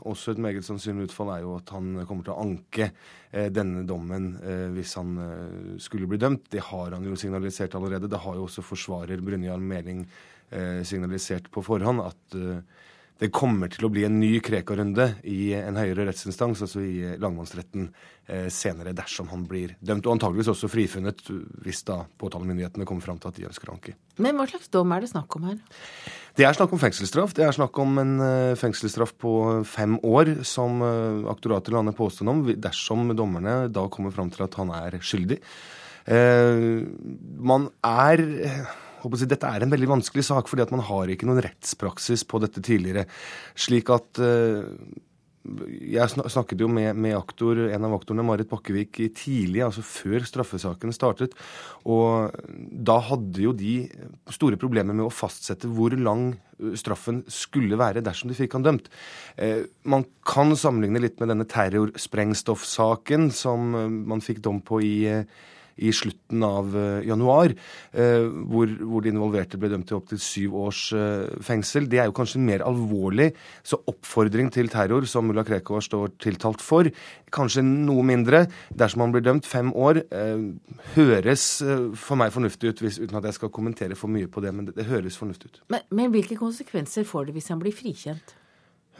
også 0.00 0.34
et 0.34 0.42
meget 0.42 0.66
sannsynlig 0.66 1.08
utfall 1.08 1.34
er 1.34 1.44
jo 1.44 1.56
at 1.58 1.72
han 1.74 2.02
kommer 2.08 2.26
til 2.26 2.34
å 2.34 2.40
anke 2.44 2.90
eh, 2.90 3.48
denne 3.52 3.86
dommen 3.88 4.32
eh, 4.42 4.66
hvis 4.74 4.96
han 5.00 5.14
eh, 5.24 5.78
skulle 5.82 6.10
bli 6.10 6.20
dømt. 6.20 6.50
Det 6.52 6.64
har 6.70 6.96
han 6.96 7.06
jo 7.06 7.18
signalisert 7.18 7.76
allerede. 7.78 8.10
Det 8.10 8.24
har 8.24 8.38
jo 8.38 8.48
også 8.48 8.66
forsvarer 8.66 9.24
Brynjar 9.24 9.62
Meling 9.62 10.04
eh, 10.04 10.39
signalisert 10.50 11.46
på 11.54 11.62
forhånd 11.62 12.02
at 12.02 12.38
det 13.20 13.28
kommer 13.36 13.68
til 13.68 13.84
å 13.84 13.90
bli 13.92 14.06
en 14.06 14.16
ny 14.16 14.38
Krekar-runde 14.40 15.06
i 15.28 15.52
en 15.58 15.76
høyere 15.76 16.06
rettsinstans, 16.08 16.62
altså 16.64 16.80
i 16.80 17.18
lagmannsretten, 17.20 17.90
eh, 18.26 18.46
senere 18.48 18.94
dersom 18.96 19.28
han 19.28 19.44
blir 19.44 19.74
dømt. 19.76 20.06
Og 20.06 20.14
antageligvis 20.14 20.48
også 20.54 20.70
frifunnet 20.72 21.20
hvis 21.60 21.84
da 21.84 21.98
påtalemyndighetene 22.20 22.88
kommer 22.88 23.04
fram 23.04 23.20
til 23.20 23.28
at 23.28 23.36
de 23.36 23.46
ønsker 23.50 23.74
anke. 23.74 23.94
Men 24.16 24.40
hva 24.40 24.48
slags 24.48 24.72
dom 24.72 24.96
er 24.96 25.04
det 25.04 25.12
snakk 25.12 25.36
om 25.36 25.50
her? 25.50 25.60
Det 26.34 26.48
er 26.48 26.56
snakk 26.56 26.72
om 26.72 26.80
fengselsstraff. 26.80 27.36
Det 27.36 27.44
er 27.44 27.52
snakk 27.52 27.76
om 27.82 28.00
en 28.00 28.16
fengselsstraff 28.56 29.12
på 29.20 29.34
fem 29.68 29.98
år, 30.00 30.38
som 30.48 30.80
aktoratet 31.28 31.74
lander 31.76 31.92
påstand 31.92 32.32
om, 32.32 32.44
dersom 32.56 33.12
dommerne 33.12 33.66
da 33.68 33.84
kommer 33.92 34.16
fram 34.16 34.32
til 34.32 34.46
at 34.46 34.56
han 34.56 34.72
er 34.72 34.96
skyldig. 35.04 35.42
Man 36.08 37.68
er 37.84 38.24
dette 39.08 39.48
er 39.48 39.64
en 39.64 39.72
veldig 39.72 39.90
vanskelig 39.96 40.26
sak, 40.26 40.48
fordi 40.50 40.66
at 40.66 40.72
man 40.74 40.84
har 40.86 41.10
ikke 41.10 41.28
noen 41.28 41.42
rettspraksis 41.44 42.26
på 42.28 42.40
dette 42.42 42.62
tidligere. 42.64 43.06
Slik 43.58 43.90
at 43.90 44.20
uh, 44.20 44.64
Jeg 45.80 46.10
snakket 46.12 46.60
jo 46.60 46.68
med, 46.68 46.92
med, 47.00 47.16
aktor, 47.16 47.56
en 47.72 47.86
av 47.88 47.94
aktorene, 47.96 48.26
Marit 48.28 48.50
Bakkevik, 48.50 49.00
tidlig, 49.16 49.62
altså 49.64 49.80
før 49.80 50.26
straffesaken 50.28 50.92
startet. 50.92 51.32
Og 51.88 52.34
da 52.70 52.98
hadde 53.08 53.40
jo 53.46 53.54
de 53.56 53.88
store 54.28 54.60
problemer 54.60 54.92
med 54.92 55.06
å 55.06 55.14
fastsette 55.14 55.70
hvor 55.70 55.96
lang 55.96 56.34
straffen 56.76 57.22
skulle 57.32 57.78
være 57.80 58.02
dersom 58.04 58.28
de 58.28 58.36
fikk 58.36 58.58
han 58.58 58.66
dømt. 58.66 58.90
Uh, 59.40 59.64
man 59.88 60.04
kan 60.28 60.52
sammenligne 60.52 61.00
litt 61.00 61.22
med 61.22 61.32
denne 61.32 61.48
terrorsprengstoffsaken 61.48 63.30
som 63.32 63.72
man 64.12 64.20
fikk 64.24 64.44
dom 64.44 64.60
på 64.60 64.84
i 64.84 64.94
i 65.80 65.92
slutten 65.94 66.44
av 66.46 66.74
eh, 66.76 67.06
januar, 67.08 67.54
eh, 67.92 68.26
hvor, 68.50 68.70
hvor 68.80 69.04
de 69.04 69.12
involverte 69.12 69.60
ble 69.60 69.70
dømt 69.72 69.88
til 69.88 69.98
opptil 69.98 70.20
syv 70.22 70.56
års 70.64 70.82
eh, 70.96 71.26
fengsel. 71.44 71.88
Det 71.90 72.02
er 72.02 72.10
jo 72.10 72.16
kanskje 72.16 72.42
mer 72.44 72.64
alvorlig. 72.66 73.30
Så 73.66 73.80
oppfordring 73.90 74.52
til 74.54 74.70
terror, 74.72 75.06
som 75.10 75.28
mulla 75.28 75.44
Krekar 75.46 75.84
står 75.84 76.14
tiltalt 76.22 76.64
for, 76.64 76.90
kanskje 77.32 77.64
noe 77.64 78.04
mindre. 78.06 78.44
Dersom 78.76 79.04
han 79.04 79.14
blir 79.14 79.24
dømt 79.24 79.48
fem 79.48 79.70
år, 79.76 80.02
høres 80.94 81.44
for 81.98 82.18
meg 82.18 82.32
fornuftig 82.34 82.72
ut, 82.72 82.82
hvis, 82.84 82.98
uten 83.02 83.18
at 83.20 83.28
jeg 83.28 83.38
skal 83.38 83.52
kommentere 83.54 83.98
for 83.98 84.12
mye 84.12 84.28
på 84.30 84.42
det, 84.44 84.52
men 84.54 84.68
det, 84.68 84.76
det 84.78 84.88
høres 84.90 85.18
fornuftig 85.20 85.52
ut. 85.52 85.62
Men, 85.72 85.86
men 85.94 86.12
hvilke 86.14 86.38
konsekvenser 86.40 87.06
får 87.08 87.28
det 87.28 87.38
hvis 87.38 87.50
han 87.52 87.62
blir 87.62 87.74
frikjent? 87.74 88.34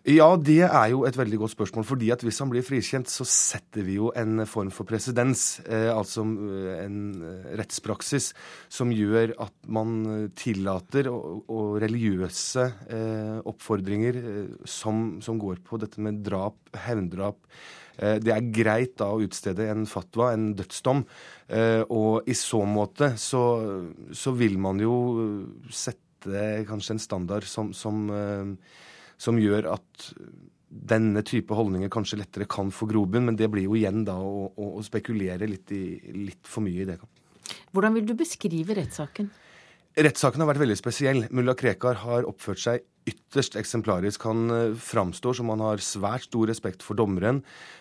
Ja, 0.08 0.30
det 0.40 0.62
er 0.64 0.86
jo 0.94 1.02
et 1.04 1.16
veldig 1.18 1.42
godt 1.42 1.52
spørsmål. 1.52 1.84
fordi 1.84 2.10
at 2.10 2.22
hvis 2.24 2.38
han 2.40 2.48
blir 2.48 2.64
frikjent, 2.64 3.08
så 3.08 3.24
setter 3.28 3.84
vi 3.84 3.98
jo 3.98 4.12
en 4.16 4.46
form 4.46 4.70
for 4.72 4.88
presedens, 4.88 5.60
eh, 5.68 5.92
altså 5.92 6.24
eh, 6.24 6.86
en 6.86 7.20
eh, 7.20 7.50
rettspraksis, 7.60 8.32
som 8.68 8.90
gjør 8.90 9.34
at 9.38 9.52
man 9.68 10.30
tillater 10.34 11.10
og, 11.12 11.44
og 11.52 11.76
religiøse 11.82 12.64
eh, 12.88 13.36
oppfordringer 13.44 14.16
eh, 14.16 14.48
som, 14.64 15.20
som, 15.20 15.38
går 15.38 15.60
på 15.64 15.76
dette 15.76 16.00
med 16.00 16.24
drap, 16.24 16.56
hevndrap. 16.86 17.36
Eh, 17.98 18.16
det 18.24 18.32
er 18.32 18.52
greit 18.56 18.96
da 18.96 19.12
å 19.12 19.20
utstede 19.20 19.68
en 19.68 19.84
fatwa, 19.84 20.32
en 20.32 20.54
dødsdom. 20.56 21.04
og 21.90 22.28
i 22.28 22.34
så 22.34 22.64
måte 22.64 23.16
så, 23.18 23.42
så 24.12 24.32
vil 24.32 24.56
man 24.56 24.80
jo 24.80 24.94
sette 25.68 26.64
kanskje 26.68 26.94
en 26.94 27.02
standard 27.02 27.44
som, 27.44 27.72
som 27.74 28.06
som 29.20 29.38
gjør 29.40 29.68
at 29.74 30.06
denne 30.70 31.22
type 31.26 31.54
holdninger 31.54 31.90
kanskje 31.92 32.20
lettere 32.20 32.46
kan 32.50 32.70
få 32.74 32.86
grobunn, 32.90 33.26
men 33.26 33.38
det 33.38 33.50
blir 33.50 33.66
jo 33.66 33.76
igjen 33.78 34.04
da 34.06 34.14
å, 34.22 34.50
å, 34.54 34.82
spekulere 34.86 35.48
litt, 35.50 35.72
i, 35.74 35.98
litt, 36.14 36.44
for 36.46 36.64
mye 36.64 36.84
i 36.84 36.88
det. 36.92 36.98
Hvordan 37.74 37.96
vil 37.98 38.06
du 38.06 38.14
beskrive 38.18 38.76
rettssaken? 38.78 39.30
Rettssaken 39.98 40.44
har 40.44 40.52
vært 40.52 40.62
veldig 40.62 40.78
spesiell. 40.78 41.24
Mulla 41.34 41.56
Krekar 41.58 41.98
har 42.04 42.28
oppført 42.28 42.62
seg 42.62 42.84
ytterst 43.10 43.56
eksemplarisk. 43.58 44.22
Han 44.28 44.52
eh, 44.54 44.76
framstår 44.78 45.34
som 45.40 45.50
han 45.50 45.64
har 45.64 45.82
svært 45.82 46.28
stor 46.28 46.46
respekt 46.50 46.84
for 46.86 46.98
dommeren. 46.98 47.40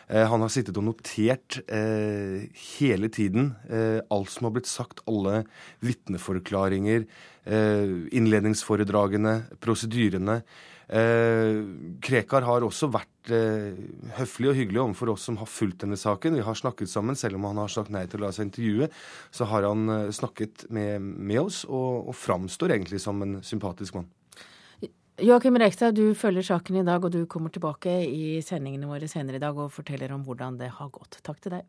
Eh, 0.10 0.26
han 0.26 0.42
har 0.42 0.50
sittet 0.50 0.80
og 0.82 0.88
notert 0.88 1.60
eh, 1.70 2.50
hele 2.80 3.12
tiden 3.14 3.52
eh, 3.70 4.00
alt 4.10 4.34
som 4.34 4.50
har 4.50 4.56
blitt 4.58 4.72
sagt. 4.72 5.04
Alle 5.12 5.44
vitneforklaringer, 5.86 7.06
eh, 7.46 7.94
innledningsforedragene, 8.18 9.36
prosedyrene. 9.62 10.42
Eh, 10.90 11.60
Krekar 12.02 12.48
har 12.48 12.66
også 12.66 12.90
vært 12.90 13.30
eh, 13.36 13.78
høflig 14.18 14.50
og 14.50 14.58
hyggelig 14.58 14.82
overfor 14.82 15.12
oss 15.14 15.28
som 15.30 15.38
har 15.38 15.50
fulgt 15.50 15.84
denne 15.84 16.00
saken. 16.00 16.40
Vi 16.40 16.46
har 16.46 16.58
snakket 16.58 16.90
sammen, 16.90 17.18
selv 17.20 17.38
om 17.38 17.46
han 17.46 17.62
har 17.62 17.70
sagt 17.70 17.94
nei 17.94 18.08
til 18.10 18.22
å 18.22 18.26
la 18.26 18.32
seg 18.34 18.48
intervjue. 18.48 18.90
Så 19.30 19.46
har 19.52 19.68
han 19.70 19.86
eh, 19.94 20.08
snakket 20.16 20.66
med, 20.74 21.06
med 21.06 21.44
oss, 21.44 21.62
og, 21.70 22.10
og 22.10 22.18
framstår 22.18 22.74
egentlig 22.78 23.04
som 23.04 23.22
en 23.26 23.38
sympatisk 23.46 24.00
mann. 24.00 24.10
Joakim 25.20 25.60
Rekstad, 25.60 25.98
du 26.00 26.16
følger 26.16 26.46
saken 26.48 26.80
i 26.80 26.86
dag, 26.88 27.04
og 27.04 27.12
du 27.12 27.26
kommer 27.30 27.52
tilbake 27.54 27.92
i 28.08 28.40
sendingene 28.46 28.88
våre 28.88 29.10
senere 29.12 29.38
i 29.38 29.44
dag 29.44 29.58
og 29.60 29.74
forteller 29.76 30.16
om 30.16 30.24
hvordan 30.26 30.58
det 30.62 30.72
har 30.80 30.94
gått. 30.96 31.20
Takk 31.22 31.44
til 31.44 31.60
deg. 31.60 31.68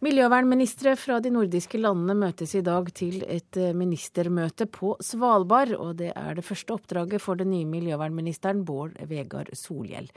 Miljøvernministre 0.00 0.94
fra 0.96 1.18
de 1.20 1.28
nordiske 1.28 1.76
landene 1.76 2.14
møtes 2.16 2.54
i 2.56 2.62
dag 2.64 2.86
til 2.96 3.20
et 3.28 3.52
eh, 3.60 3.76
ministermøte 3.76 4.64
på 4.72 4.96
Svalbard, 5.04 5.76
og 5.76 5.98
det 5.98 6.16
er 6.16 6.38
det 6.38 6.44
første 6.46 6.72
oppdraget 6.72 7.20
for 7.20 7.36
den 7.36 7.50
nye 7.52 7.68
miljøvernministeren 7.68 8.64
Bård 8.64 8.96
Vegar 9.10 9.44
Solhjell. 9.52 10.08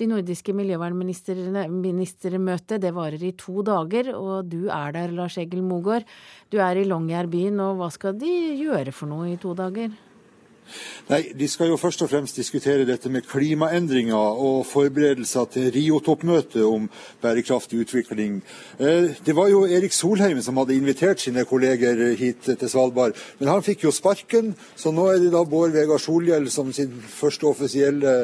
De 0.00 0.08
nordiske 0.08 0.56
miljøvernministermøtet 0.56 2.80
det 2.86 2.94
varer 2.96 3.20
i 3.28 3.36
to 3.36 3.60
dager, 3.60 4.08
og 4.16 4.48
du 4.48 4.72
er 4.72 4.96
der, 4.96 5.12
Lars 5.12 5.36
Egil 5.36 5.60
Mogård. 5.68 6.08
Du 6.48 6.56
er 6.56 6.80
i 6.80 6.88
Longyearbyen, 6.88 7.60
og 7.60 7.76
hva 7.82 7.92
skal 7.92 8.16
de 8.16 8.56
gjøre 8.56 8.88
for 8.88 9.04
noe 9.12 9.28
i 9.34 9.36
to 9.44 9.52
dager? 9.52 9.92
Nei, 11.08 11.32
De 11.38 11.48
skal 11.48 11.70
jo 11.70 11.76
først 11.78 12.02
og 12.02 12.10
fremst 12.10 12.36
diskutere 12.36 12.86
dette 12.88 13.10
med 13.12 13.26
klimaendringer 13.28 14.40
og 14.42 14.64
forberedelser 14.66 15.44
til 15.54 15.68
Rio-toppmøtet 15.74 16.64
om 16.66 16.88
bærekraftig 17.22 17.80
utvikling. 17.84 18.40
Eh, 18.80 19.14
det 19.26 19.36
var 19.36 19.48
jo 19.52 19.64
Erik 19.66 19.92
Solheim 19.92 20.42
som 20.42 20.58
hadde 20.60 20.76
invitert 20.76 21.22
sine 21.22 21.44
kolleger 21.44 22.16
hit 22.18 22.50
til 22.50 22.70
Svalbard, 22.70 23.14
men 23.38 23.52
han 23.52 23.62
fikk 23.62 23.86
jo 23.86 23.94
sparken. 23.94 24.54
Så 24.76 24.90
nå 24.94 25.06
er 25.12 25.22
det 25.22 25.32
da 25.34 25.44
Bård 25.44 25.74
Vegar 25.76 26.02
Solhjell 26.02 26.50
som 26.50 26.72
sin 26.72 26.92
første 27.06 27.46
offisielle 27.46 28.16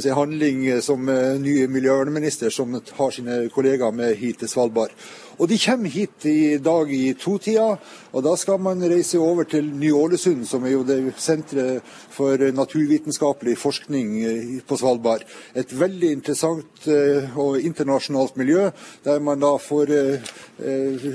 si, 0.00 0.10
handling 0.10 0.66
som 0.82 1.08
eh, 1.08 1.38
ny 1.40 1.58
miljøvernminister 1.70 2.50
som 2.50 2.74
har 2.74 3.14
sine 3.14 3.46
kollegaer 3.54 3.94
med 3.94 4.16
hit 4.18 4.42
til 4.42 4.50
Svalbard. 4.50 4.94
Og 5.36 5.50
de 5.50 5.58
kommer 5.60 5.92
hit 5.92 6.24
i 6.24 6.56
dag 6.64 6.92
i 6.96 7.12
totida, 7.20 7.74
og 8.16 8.22
da 8.24 8.32
skal 8.40 8.60
man 8.62 8.80
reise 8.88 9.18
over 9.20 9.44
til 9.44 9.68
Ny-Ålesund, 9.68 10.46
som 10.48 10.64
er 10.64 10.72
jo 10.72 10.84
det 10.88 11.12
senteret 11.20 11.84
for 12.14 12.40
naturvitenskapelig 12.56 13.58
forskning 13.60 14.14
eh, 14.24 14.54
på 14.64 14.78
Svalbard. 14.80 15.26
Et 15.52 15.74
veldig 15.76 16.12
interessant 16.16 16.88
eh, 16.88 17.36
og 17.36 17.60
internasjonalt 17.60 18.38
miljø, 18.40 18.70
der 19.04 19.20
man 19.20 19.44
da 19.44 19.52
får 19.60 19.92
eh, 19.92 20.32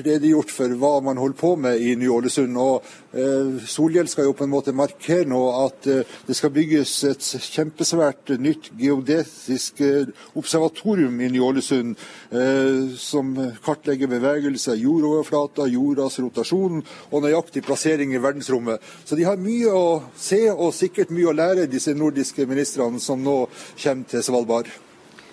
redegjort 0.06 0.54
for 0.54 0.78
hva 0.78 1.00
man 1.02 1.18
holder 1.18 1.40
på 1.42 1.56
med 1.66 1.82
i 1.82 1.96
Ny-Ålesund. 1.98 2.62
Og 2.62 3.11
Solhjell 3.12 4.08
skal 4.08 4.30
jo 4.30 4.36
på 4.38 4.46
en 4.46 4.54
måte 4.54 4.72
markere 4.76 5.26
nå 5.28 5.40
at 5.66 5.88
det 6.28 6.36
skal 6.38 6.54
bygges 6.56 6.94
et 7.10 7.26
kjempesvært 7.44 8.32
nytt 8.40 8.70
geodetisk 8.80 9.82
observatorium 10.40 11.18
i 11.20 11.28
Ny-Ålesund, 11.34 11.98
som 12.96 13.34
kartlegger 13.66 14.12
bevegelser, 14.12 14.80
jordoverflata, 14.80 15.68
jordas 15.72 16.22
rotasjon 16.24 16.80
og 17.10 17.26
nøyaktig 17.26 17.66
plassering 17.68 18.16
i 18.16 18.22
verdensrommet. 18.24 18.80
Så 19.04 19.20
de 19.20 19.28
har 19.28 19.42
mye 19.42 19.74
å 19.76 19.88
se 20.16 20.46
og 20.54 20.72
sikkert 20.78 21.12
mye 21.12 21.34
å 21.34 21.36
lære, 21.36 21.68
disse 21.72 21.96
nordiske 21.98 22.48
ministrene 22.48 23.04
som 23.04 23.20
nå 23.20 23.42
kommer 23.82 24.08
til 24.08 24.24
Svalbard. 24.24 24.72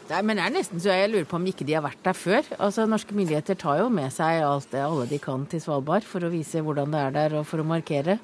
Nei, 0.09 0.23
men 0.25 0.39
det 0.39 0.45
er 0.47 0.53
nesten 0.55 0.81
så 0.81 0.95
jeg 0.95 1.11
lurer 1.13 1.27
på 1.29 1.37
om 1.37 1.47
ikke 1.51 1.67
de 1.69 1.75
har 1.77 1.83
vært 1.85 2.01
der 2.07 2.17
før. 2.17 2.47
Altså, 2.57 2.87
Norske 2.89 3.13
myndigheter 3.13 3.59
tar 3.61 3.83
jo 3.83 3.91
med 3.93 4.09
seg 4.15 4.41
alt 4.41 4.71
det 4.73 4.81
alle 4.81 5.05
de 5.11 5.19
kan 5.21 5.45
til 5.51 5.61
Svalbard 5.61 6.07
for 6.09 6.25
å 6.25 6.31
vise 6.33 6.63
hvordan 6.65 6.95
det 6.95 7.03
er 7.03 7.13
der 7.17 7.37
og 7.43 7.45
for 7.51 7.61
å 7.61 7.67
markere. 7.69 8.17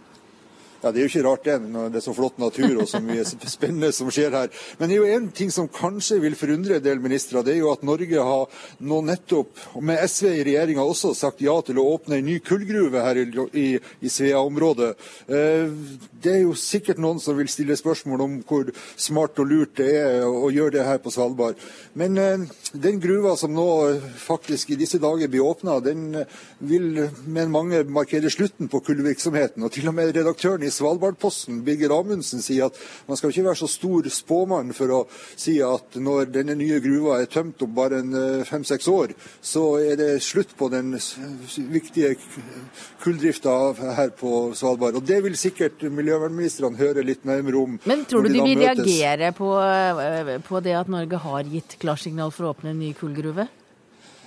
Ja, 0.85 0.90
Det 0.92 1.01
er 1.01 1.07
jo 1.07 1.11
ikke 1.14 1.25
rart 1.25 1.47
det, 1.49 1.55
når 1.73 1.92
det 1.94 1.97
er 1.97 2.05
så 2.05 2.12
flott 2.12 2.37
natur 2.37 2.83
og 2.83 2.88
så 2.90 2.99
mye 3.01 3.23
spennende 3.25 3.88
som 3.97 4.11
skjer 4.12 4.35
her. 4.37 4.51
Men 4.77 4.90
det 4.90 4.99
er 4.99 5.01
jo 5.01 5.14
en 5.16 5.29
ting 5.33 5.53
som 5.55 5.68
kanskje 5.73 6.18
vil 6.20 6.35
forundre 6.37 6.77
en 6.77 6.85
del 6.85 6.99
ministre. 7.01 7.40
Det 7.40 7.55
er 7.55 7.62
jo 7.62 7.70
at 7.73 7.87
Norge 7.88 8.27
har 8.29 8.66
nå 8.85 8.99
nettopp, 9.09 9.62
med 9.80 10.03
SV 10.05 10.28
i 10.28 10.43
regjeringa 10.45 10.85
også, 10.85 11.14
sagt 11.16 11.41
ja 11.41 11.55
til 11.64 11.80
å 11.80 11.87
åpne 11.95 12.18
en 12.18 12.28
ny 12.28 12.35
kullgruve 12.45 13.01
her 13.01 13.16
i, 13.22 13.24
i, 13.57 13.64
i 14.05 14.12
Svea-området. 14.12 14.91
Eh, 15.24 15.72
det 16.20 16.35
er 16.35 16.43
jo 16.43 16.53
sikkert 16.59 17.01
noen 17.01 17.22
som 17.22 17.39
vil 17.41 17.49
stille 17.49 17.78
spørsmål 17.80 18.26
om 18.26 18.37
hvor 18.45 18.68
smart 19.01 19.41
og 19.41 19.49
lurt 19.49 19.78
det 19.80 19.89
er 20.03 20.28
å 20.28 20.53
gjøre 20.53 20.76
det 20.76 20.85
her 20.85 21.01
på 21.01 21.14
Svalbard. 21.16 21.64
Men 21.97 22.20
eh, 22.20 22.45
den 22.76 23.01
gruva 23.01 23.39
som 23.41 23.57
nå 23.57 23.66
faktisk 24.20 24.76
i 24.76 24.80
disse 24.85 25.01
dager 25.01 25.32
blir 25.32 25.49
åpna, 25.49 25.80
den 25.80 26.20
vil 26.61 27.07
med 27.24 27.57
mange 27.57 27.82
markere 27.89 28.28
slutten 28.28 28.68
på 28.68 28.85
kullvirksomheten. 28.85 29.64
Og 29.64 29.72
til 29.72 29.89
og 29.89 29.97
med 29.97 30.12
redaktøren 30.12 30.68
i 30.68 30.74
Svalbardposten, 30.75 31.62
Birger 31.66 31.95
Amundsen, 31.97 32.43
sier 32.45 32.68
at 32.68 32.79
man 33.09 33.18
skal 33.18 33.33
ikke 33.33 33.47
være 33.49 33.61
så 33.62 33.70
stor 33.70 34.09
spåmann 34.12 34.75
for 34.77 34.93
å 34.95 35.01
si 35.11 35.57
at 35.64 35.99
når 36.01 36.31
denne 36.35 36.57
nye 36.59 36.81
gruva 36.85 37.20
er 37.20 37.31
tømt 37.33 37.62
om 37.64 37.75
bare 37.77 38.03
eh, 38.05 38.45
fem-seks 38.49 38.89
år, 38.91 39.14
så 39.45 39.64
er 39.83 39.99
det 40.01 40.11
slutt 40.25 40.55
på 40.59 40.68
den 40.72 40.95
viktige 41.72 42.14
kulldrifta 43.03 43.57
her 43.99 44.14
på 44.18 44.53
Svalbard. 44.59 45.01
Og 45.01 45.07
det 45.07 45.20
vil 45.25 45.37
sikkert 45.39 45.85
miljøvernministrene 45.89 46.81
høre 46.81 47.05
litt 47.07 47.27
nærmere 47.29 47.61
om. 47.61 47.81
Men 47.89 48.07
tror 48.09 48.27
du 48.27 48.33
de 48.35 48.45
vil 48.45 48.62
reagere 48.64 49.33
på, 49.37 49.51
eh, 49.61 50.37
på 50.45 50.62
det 50.64 50.79
at 50.79 50.91
Norge 50.93 51.20
har 51.27 51.45
gitt 51.51 51.79
klarsignal 51.83 52.33
for 52.35 52.49
å 52.49 52.55
åpne 52.55 52.75
en 52.75 52.83
ny 52.83 52.95
kullgruve? 52.99 53.49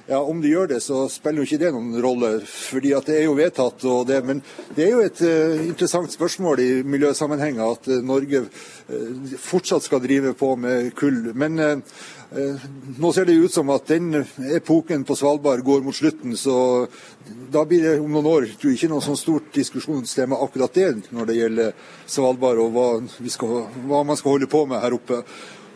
Ja, 0.08 0.22
Om 0.24 0.40
de 0.42 0.48
gjør 0.54 0.70
det, 0.72 0.78
så 0.80 1.02
spiller 1.12 1.44
jo 1.44 1.46
ikke 1.50 1.60
det 1.60 1.70
noen 1.76 1.98
rolle, 2.00 2.30
fordi 2.48 2.94
at 2.96 3.10
det 3.10 3.18
er 3.20 3.26
jo 3.26 3.34
vedtatt. 3.36 3.84
og 3.92 4.06
det, 4.08 4.22
Men 4.24 4.40
det 4.76 4.86
er 4.86 4.94
jo 4.94 5.02
et 5.04 5.20
uh, 5.20 5.66
interessant 5.66 6.12
spørsmål 6.12 6.62
i 6.64 6.70
miljøsammenheng 6.88 7.60
at 7.60 7.90
uh, 7.92 7.98
Norge 8.00 8.46
uh, 8.46 9.34
fortsatt 9.36 9.84
skal 9.84 10.00
drive 10.00 10.32
på 10.40 10.54
med 10.56 10.94
kull. 10.96 11.34
Men 11.36 11.60
nå 13.00 13.12
ser 13.16 13.28
det 13.28 13.38
ut 13.40 13.52
som 13.52 13.70
at 13.72 13.88
den 13.88 14.26
epoken 14.56 15.06
på 15.08 15.16
Svalbard 15.16 15.62
går 15.64 15.84
mot 15.84 15.96
slutten, 15.96 16.36
så 16.36 16.88
da 17.52 17.64
blir 17.64 17.86
det 17.86 17.94
om 18.02 18.12
noen 18.12 18.28
år 18.28 18.50
tror 18.60 18.74
jeg, 18.74 18.82
ikke 18.82 18.90
noe 18.92 19.04
sånn 19.04 19.20
stort 19.20 19.48
diskusjonstema 19.56 20.40
akkurat 20.44 20.76
det 20.76 20.90
når 21.16 21.30
det 21.30 21.38
gjelder 21.38 21.94
Svalbard 22.04 22.60
og 22.66 22.76
hva, 22.76 22.90
skal, 23.32 23.70
hva 23.88 24.04
man 24.04 24.20
skal 24.20 24.36
holde 24.36 24.52
på 24.52 24.66
med 24.68 24.84
her 24.84 25.00
oppe. 25.00 25.24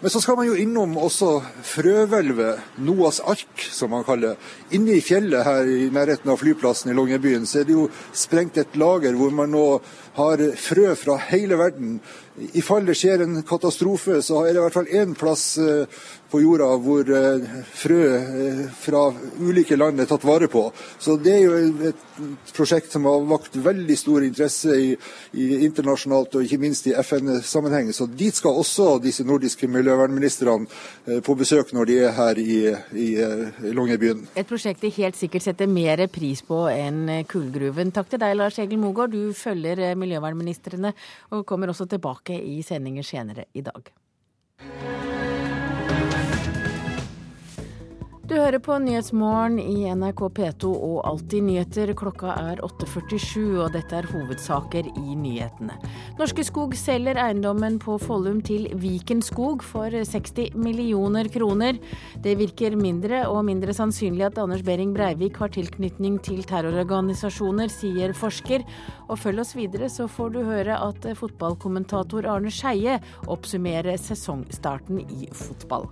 Men 0.02 0.10
så 0.10 0.18
skal 0.22 0.34
man 0.40 0.48
jo 0.48 0.56
innom 0.58 0.96
også 0.98 1.28
frøhvelvet, 1.62 2.64
Noas 2.82 3.20
ark 3.22 3.68
som 3.70 3.92
man 3.94 4.02
kaller. 4.02 4.40
Inne 4.74 4.96
i 4.98 5.04
fjellet 5.06 5.46
her 5.46 5.68
i 5.70 5.92
nærheten 5.94 6.32
av 6.34 6.40
flyplassen 6.42 6.90
i 6.90 6.96
Longyearbyen 6.98 7.46
så 7.46 7.60
er 7.62 7.68
det 7.70 7.76
jo 7.76 7.84
sprengt 8.18 8.58
et 8.58 8.80
lager 8.82 9.14
hvor 9.14 9.30
man 9.38 9.54
nå 9.54 9.66
har 10.18 10.42
frø 10.58 10.96
fra 10.98 11.20
hele 11.30 11.60
verden. 11.62 12.00
I 12.40 12.62
fall 12.64 12.86
det 12.88 12.96
skjer 12.96 13.26
en 13.26 13.42
katastrofe, 13.44 14.22
så 14.24 14.46
er 14.46 14.54
det 14.54 14.62
i 14.62 14.64
hvert 14.64 14.76
fall 14.78 14.92
én 14.96 15.16
plass 15.20 15.58
eh, 15.60 16.04
på 16.32 16.40
jorda 16.40 16.70
hvor 16.80 17.10
eh, 17.12 17.58
frø 17.76 18.00
eh, 18.08 18.62
fra 18.72 19.02
ulike 19.44 19.76
land 19.76 20.00
er 20.00 20.08
tatt 20.08 20.24
vare 20.24 20.48
på. 20.52 20.64
Så 21.02 21.18
det 21.20 21.34
er 21.36 21.42
jo 21.44 21.90
et 21.90 22.54
prosjekt 22.56 22.96
som 22.96 23.10
har 23.10 23.26
vakt 23.28 23.58
veldig 23.60 23.98
stor 24.00 24.24
interesse 24.24 24.78
i, 24.80 24.94
i 25.36 25.48
internasjonalt 25.68 26.38
og 26.40 26.46
ikke 26.46 26.62
minst 26.62 26.88
i 26.88 26.96
FN-sammenheng. 27.04 27.92
Så 27.92 28.08
dit 28.08 28.36
skal 28.36 28.62
også 28.62 28.96
disse 29.04 29.28
nordiske 29.28 29.68
miljøvernministrene 29.68 31.20
på 31.26 31.36
besøk 31.36 31.76
når 31.76 31.90
de 31.90 32.00
er 32.06 32.16
her 32.16 32.40
i, 32.40 32.58
i, 32.96 33.10
i 33.20 33.76
Longyearbyen. 33.76 34.24
Et 34.40 34.48
prosjekt 34.48 34.86
de 34.86 34.94
helt 35.02 35.20
sikkert 35.20 35.50
setter 35.50 35.68
mer 35.68 36.06
pris 36.14 36.46
på 36.48 36.64
enn 36.72 37.26
kullgruven. 37.28 37.92
Takk 37.92 38.14
til 38.14 38.24
deg, 38.24 38.38
Lars 38.40 38.62
Egil 38.62 38.80
Mogård. 38.80 39.12
Du 39.12 39.36
følger 39.36 39.84
miljøvernministrene 40.00 40.94
og 41.36 41.46
kommer 41.50 41.74
også 41.74 41.90
tilbake 41.92 42.21
i 42.30 42.62
sendinger 42.64 43.04
senere 43.04 43.46
i 43.54 43.62
dag. 43.62 43.92
Du 48.32 48.38
hører 48.40 48.62
på 48.64 48.78
Nyhetsmorgen 48.80 49.58
i 49.60 49.90
NRK 49.92 50.22
P2 50.38 50.70
og 50.72 51.02
Alltid 51.04 51.44
nyheter. 51.44 51.90
Klokka 52.00 52.32
er 52.40 52.62
8.47, 52.64 53.58
og 53.60 53.74
dette 53.74 53.98
er 53.98 54.06
hovedsaker 54.08 54.88
i 54.88 55.18
nyhetene. 55.20 55.76
Norske 56.16 56.46
Skog 56.48 56.78
selger 56.80 57.20
eiendommen 57.20 57.76
på 57.84 57.98
Follum 58.00 58.40
til 58.48 58.70
Viken 58.80 59.20
Skog 59.20 59.66
for 59.68 59.92
60 59.92 60.56
millioner 60.56 61.28
kroner. 61.34 61.76
Det 62.24 62.38
virker 62.40 62.80
mindre 62.80 63.26
og 63.28 63.44
mindre 63.50 63.76
sannsynlig 63.76 64.30
at 64.30 64.40
Anders 64.40 64.64
Behring 64.64 64.96
Breivik 64.96 65.42
har 65.44 65.52
tilknytning 65.52 66.22
til 66.24 66.40
terrororganisasjoner, 66.48 67.68
sier 67.68 68.16
forsker. 68.16 68.64
Og 69.10 69.20
følg 69.20 69.44
oss 69.44 69.58
videre, 69.60 69.92
så 69.92 70.08
får 70.08 70.32
du 70.38 70.46
høre 70.48 70.80
at 70.80 71.12
fotballkommentator 71.20 72.32
Arne 72.32 72.56
Skeie 72.56 72.96
oppsummerer 73.28 74.00
sesongstarten 74.00 75.04
i 75.20 75.28
fotball. 75.36 75.92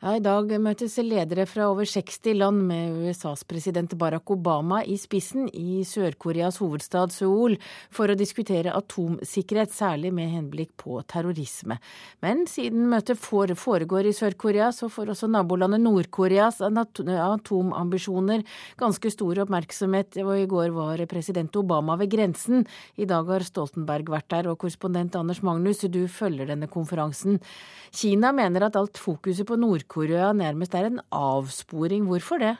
Ja, 0.00 0.14
I 0.16 0.22
dag 0.24 0.48
møtes 0.64 0.94
ledere 1.04 1.44
fra 1.44 1.66
over 1.68 1.84
60 1.84 2.32
land 2.38 2.62
med 2.70 3.02
USAs 3.04 3.42
president 3.44 3.92
Barack 4.00 4.30
Obama 4.32 4.78
i 4.80 4.94
spissen 4.96 5.44
i 5.52 5.82
Sør-Koreas 5.84 6.56
hovedstad 6.62 7.12
Seoul 7.12 7.58
for 7.92 8.08
å 8.08 8.16
diskutere 8.16 8.72
atomsikkerhet, 8.72 9.74
særlig 9.76 10.08
med 10.16 10.32
henblikk 10.32 10.70
på 10.80 11.02
terrorisme. 11.04 11.76
Men 12.24 12.46
siden 12.48 12.86
møtet 12.88 13.20
foregår 13.20 14.08
i 14.08 14.14
Sør-Korea, 14.16 14.70
så 14.72 14.88
får 14.88 15.12
også 15.12 15.28
nabolandet 15.34 15.84
Nord-Koreas 15.84 16.62
atomambisjoner 16.64 18.46
ganske 18.80 19.12
stor 19.12 19.42
oppmerksomhet. 19.44 20.16
Og 20.24 20.32
i 20.38 20.48
går 20.48 20.72
var 20.78 21.04
president 21.12 21.60
Obama 21.60 21.98
ved 22.00 22.14
grensen. 22.16 22.64
I 22.96 23.04
dag 23.04 23.28
har 23.28 23.44
Stoltenberg 23.44 24.08
vært 24.16 24.32
der, 24.32 24.48
og 24.48 24.64
korrespondent 24.64 25.20
Anders 25.20 25.44
Magnus, 25.44 25.84
du 25.92 26.06
følger 26.08 26.48
denne 26.54 26.72
konferansen. 26.72 27.36
Kina 27.92 28.32
mener 28.32 28.64
at 28.64 28.80
alt 28.80 28.96
fokuset 28.96 29.44
på 29.44 29.60
Nord-Korea 29.60 29.88
nærmest 29.96 30.74
er 30.74 30.86
en 30.86 31.00
avsporing. 31.10 32.06
Hvorfor 32.06 32.38
det? 32.38 32.56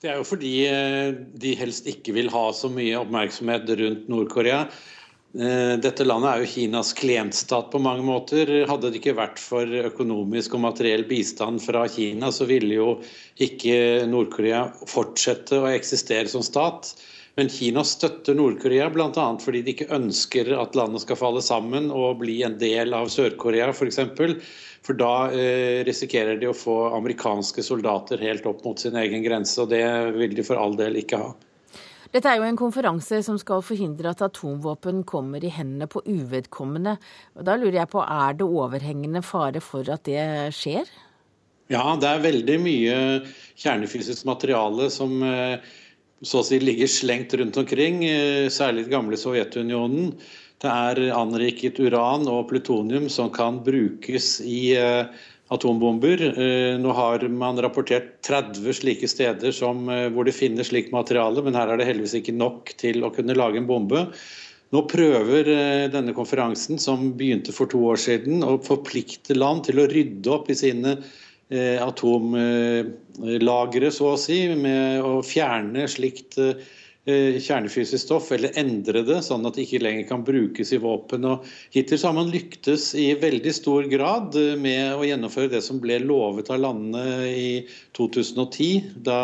Det 0.00 0.10
er 0.10 0.18
jo 0.20 0.24
fordi 0.28 0.66
eh, 0.68 1.14
de 1.16 1.54
helst 1.56 1.86
ikke 1.88 2.12
vil 2.12 2.28
ha 2.28 2.52
så 2.52 2.68
mye 2.68 2.98
oppmerksomhet 3.00 3.70
rundt 3.80 4.08
Nord-Korea. 4.08 4.66
Eh, 5.34 5.74
dette 5.80 6.04
landet 6.04 6.28
er 6.30 6.42
jo 6.42 6.50
Kinas 6.52 6.92
klientstat 6.94 7.72
på 7.72 7.80
mange 7.80 8.04
måter. 8.04 8.52
Hadde 8.68 8.90
det 8.92 9.00
ikke 9.00 9.16
vært 9.16 9.40
for 9.40 9.64
økonomisk 9.64 10.54
og 10.54 10.62
materiell 10.66 11.06
bistand 11.08 11.62
fra 11.64 11.86
Kina, 11.88 12.28
så 12.30 12.44
ville 12.46 12.76
jo 12.76 12.90
ikke 13.42 14.04
Nord-Korea 14.10 14.68
fortsette 14.86 15.58
å 15.58 15.72
eksistere 15.72 16.28
som 16.30 16.44
stat. 16.44 16.92
Men 17.34 17.48
Kina 17.50 17.82
støtter 17.84 18.34
Nord-Korea 18.38 18.90
bl.a. 18.94 19.24
fordi 19.42 19.62
de 19.66 19.72
ikke 19.74 19.90
ønsker 19.94 20.52
at 20.54 20.76
landet 20.78 21.02
skal 21.02 21.18
falle 21.18 21.42
sammen 21.42 21.90
og 21.90 22.20
bli 22.20 22.36
en 22.46 22.54
del 22.60 22.94
av 22.94 23.10
Sør-Korea 23.10 23.72
f.eks. 23.72 23.98
For, 24.14 24.36
for 24.86 25.00
da 25.00 25.14
eh, 25.34 25.80
risikerer 25.86 26.38
de 26.38 26.52
å 26.52 26.54
få 26.54 26.76
amerikanske 26.94 27.64
soldater 27.66 28.22
helt 28.22 28.46
opp 28.46 28.62
mot 28.66 28.78
sin 28.78 28.94
egen 29.00 29.26
grense, 29.26 29.58
og 29.64 29.74
det 29.74 29.82
vil 30.14 30.38
de 30.38 30.46
for 30.46 30.62
all 30.62 30.78
del 30.78 31.02
ikke 31.02 31.20
ha. 31.24 31.32
Dette 32.14 32.30
er 32.30 32.38
jo 32.38 32.46
en 32.46 32.58
konferanse 32.58 33.18
som 33.26 33.40
skal 33.42 33.64
forhindre 33.66 34.12
at 34.14 34.22
atomvåpen 34.22 35.02
kommer 35.02 35.42
i 35.42 35.50
hendene 35.50 35.88
på 35.90 36.04
uvedkommende. 36.06 36.94
Da 37.34 37.56
lurer 37.58 37.80
jeg 37.80 37.90
på, 37.90 38.04
Er 38.06 38.38
det 38.38 38.46
overhengende 38.46 39.24
fare 39.26 39.58
for 39.58 39.90
at 39.90 40.06
det 40.06 40.54
skjer? 40.54 40.86
Ja, 41.72 41.96
det 41.98 42.06
er 42.06 42.22
veldig 42.22 42.58
mye 42.62 42.96
kjernefysisk 43.58 44.28
materiale 44.28 44.86
som 44.94 45.16
eh, 45.26 45.58
så 46.22 46.40
å 46.40 46.46
si 46.46 46.60
ligger 46.62 46.90
slengt 46.90 47.34
rundt 47.34 47.56
omkring, 47.60 48.04
eh, 48.04 48.48
særlig 48.48 48.86
det 48.86 48.94
gamle 48.94 49.18
Sovjetunionen. 49.18 50.14
Det 50.62 50.70
er 50.70 51.12
anriket 51.12 51.80
uran 51.80 52.28
og 52.30 52.48
plutonium 52.48 53.08
som 53.10 53.30
kan 53.30 53.58
brukes 53.64 54.40
i 54.40 54.76
eh, 54.78 55.04
atombomber. 55.50 56.22
Eh, 56.38 56.78
nå 56.78 56.94
har 56.96 57.26
man 57.28 57.58
rapportert 57.60 58.22
30 58.22 58.72
slike 58.80 59.10
steder 59.10 59.52
som, 59.52 59.90
hvor 60.14 60.24
det 60.24 60.36
finnes 60.36 60.70
slikt 60.70 60.94
materiale, 60.94 61.42
men 61.44 61.54
her 61.58 61.68
er 61.68 61.78
det 61.78 61.90
heldigvis 61.90 62.16
ikke 62.22 62.38
nok 62.38 62.72
til 62.80 63.04
å 63.04 63.12
kunne 63.12 63.36
lage 63.36 63.60
en 63.60 63.68
bombe. 63.68 64.06
Nå 64.74 64.80
prøver 64.90 65.46
denne 65.92 66.14
konferansen, 66.16 66.80
som 66.82 67.12
begynte 67.14 67.52
for 67.54 67.70
to 67.70 67.78
år 67.92 68.00
siden, 68.00 68.40
å 68.42 68.56
forplikte 68.64 69.36
land 69.36 69.68
til 69.68 69.78
å 69.78 69.86
rydde 69.86 70.32
opp 70.34 70.48
i 70.50 70.56
sine 70.58 70.96
atomlagre, 71.82 73.90
så 73.94 74.04
å 74.14 74.20
si, 74.20 74.38
med 74.58 75.02
å 75.04 75.22
fjerne 75.24 75.88
slikt 75.90 76.38
eh, 76.40 76.54
kjernefysisk 77.04 78.06
stoff, 78.06 78.30
eller 78.32 78.56
endre 78.60 79.02
det 79.04 79.20
sånn 79.26 79.44
at 79.46 79.56
det 79.56 79.66
ikke 79.66 79.82
lenger 79.84 80.06
kan 80.08 80.24
brukes 80.24 80.72
i 80.72 80.80
våpen. 80.80 81.26
Og 81.28 81.44
hittil 81.74 82.00
har 82.04 82.16
man 82.16 82.32
lyktes 82.32 82.92
i 82.96 83.10
veldig 83.20 83.52
stor 83.54 83.88
grad 83.92 84.36
eh, 84.40 84.54
med 84.60 84.96
å 84.96 85.04
gjennomføre 85.06 85.52
det 85.52 85.62
som 85.66 85.82
ble 85.82 86.00
lovet 86.04 86.50
av 86.50 86.62
landene 86.64 87.28
i 87.28 87.52
2010, 87.98 88.96
da 89.04 89.20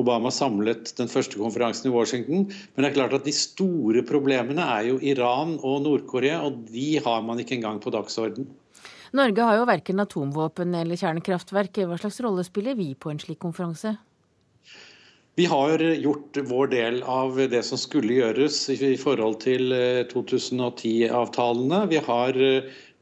Obama 0.00 0.30
samlet 0.32 0.94
den 0.96 1.10
første 1.12 1.36
konferansen 1.36 1.90
i 1.90 1.92
Washington. 1.92 2.46
Men 2.72 2.84
det 2.84 2.90
er 2.90 2.96
klart 2.96 3.18
at 3.18 3.28
de 3.28 3.34
store 3.36 4.00
problemene 4.08 4.64
er 4.78 4.88
jo 4.88 5.00
Iran 5.04 5.58
og 5.60 5.82
Nord-Korea, 5.84 6.40
og 6.46 6.64
de 6.72 6.94
har 7.04 7.20
man 7.26 7.42
ikke 7.42 7.58
engang 7.58 7.82
på 7.82 7.92
dagsorden. 7.92 8.48
Norge 9.12 9.44
har 9.44 9.58
jo 9.58 9.68
verken 9.68 10.00
atomvåpen 10.00 10.74
eller 10.74 10.96
kjernekraftverk. 10.96 11.82
Hva 11.84 11.98
slags 12.00 12.20
rolle 12.24 12.44
spiller 12.46 12.78
vi 12.78 12.94
på 12.96 13.12
en 13.12 13.20
slik 13.20 13.42
konferanse? 13.42 13.96
Vi 15.36 15.44
har 15.48 15.80
gjort 15.80 16.38
vår 16.48 16.70
del 16.72 17.02
av 17.08 17.36
det 17.52 17.62
som 17.64 17.80
skulle 17.80 18.18
gjøres 18.18 18.56
i 18.72 18.94
forhold 19.00 19.38
til 19.44 19.72
2010-avtalene. 20.12 21.86
Vi 21.92 22.00
har 22.04 22.40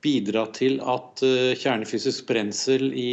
bidratt 0.01 0.55
til 0.59 0.79
at 0.89 1.23
kjernefysisk 1.61 2.27
brensel 2.31 2.89
i 2.97 3.11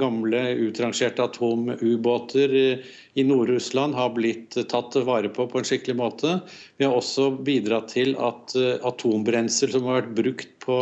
gamle 0.00 0.42
utrangerte 0.68 1.26
atomubåter 1.26 2.54
i 2.56 3.26
Nord-Russland 3.26 3.98
har 3.98 4.14
blitt 4.16 4.58
tatt 4.70 4.98
vare 5.06 5.30
på 5.34 5.46
på 5.50 5.60
en 5.60 5.66
skikkelig 5.70 5.98
måte. 5.98 6.38
Vi 6.78 6.86
har 6.86 6.94
også 6.98 7.30
bidratt 7.46 7.90
til 7.94 8.14
at 8.18 8.54
atombrensel 8.86 9.74
som 9.74 9.90
har 9.90 10.00
vært 10.00 10.14
brukt 10.22 10.54
på 10.62 10.80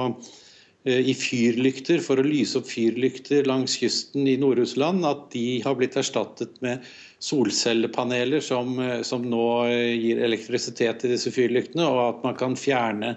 i 0.89 1.14
fyrlykter 1.16 2.01
for 2.05 2.20
å 2.20 2.26
lyse 2.26 2.59
opp 2.61 2.68
fyrlykter 2.70 3.49
langs 3.49 3.76
kysten 3.80 4.28
i 4.30 4.39
Nord-Russland, 4.41 5.05
at 5.07 5.28
de 5.34 5.61
har 5.64 5.76
blitt 5.78 5.99
erstattet 6.01 6.57
med 6.64 6.86
solcellepaneler 7.24 8.41
som, 8.45 8.78
som, 9.05 9.26
nå 9.26 9.45
gir 9.68 10.22
elektrisitet 10.24 11.03
til 11.03 11.12
disse 11.14 11.32
fyrlyktene, 11.34 11.84
og 11.86 12.01
at 12.07 12.24
man 12.26 12.39
kan 12.39 12.57
fjerne 12.59 13.16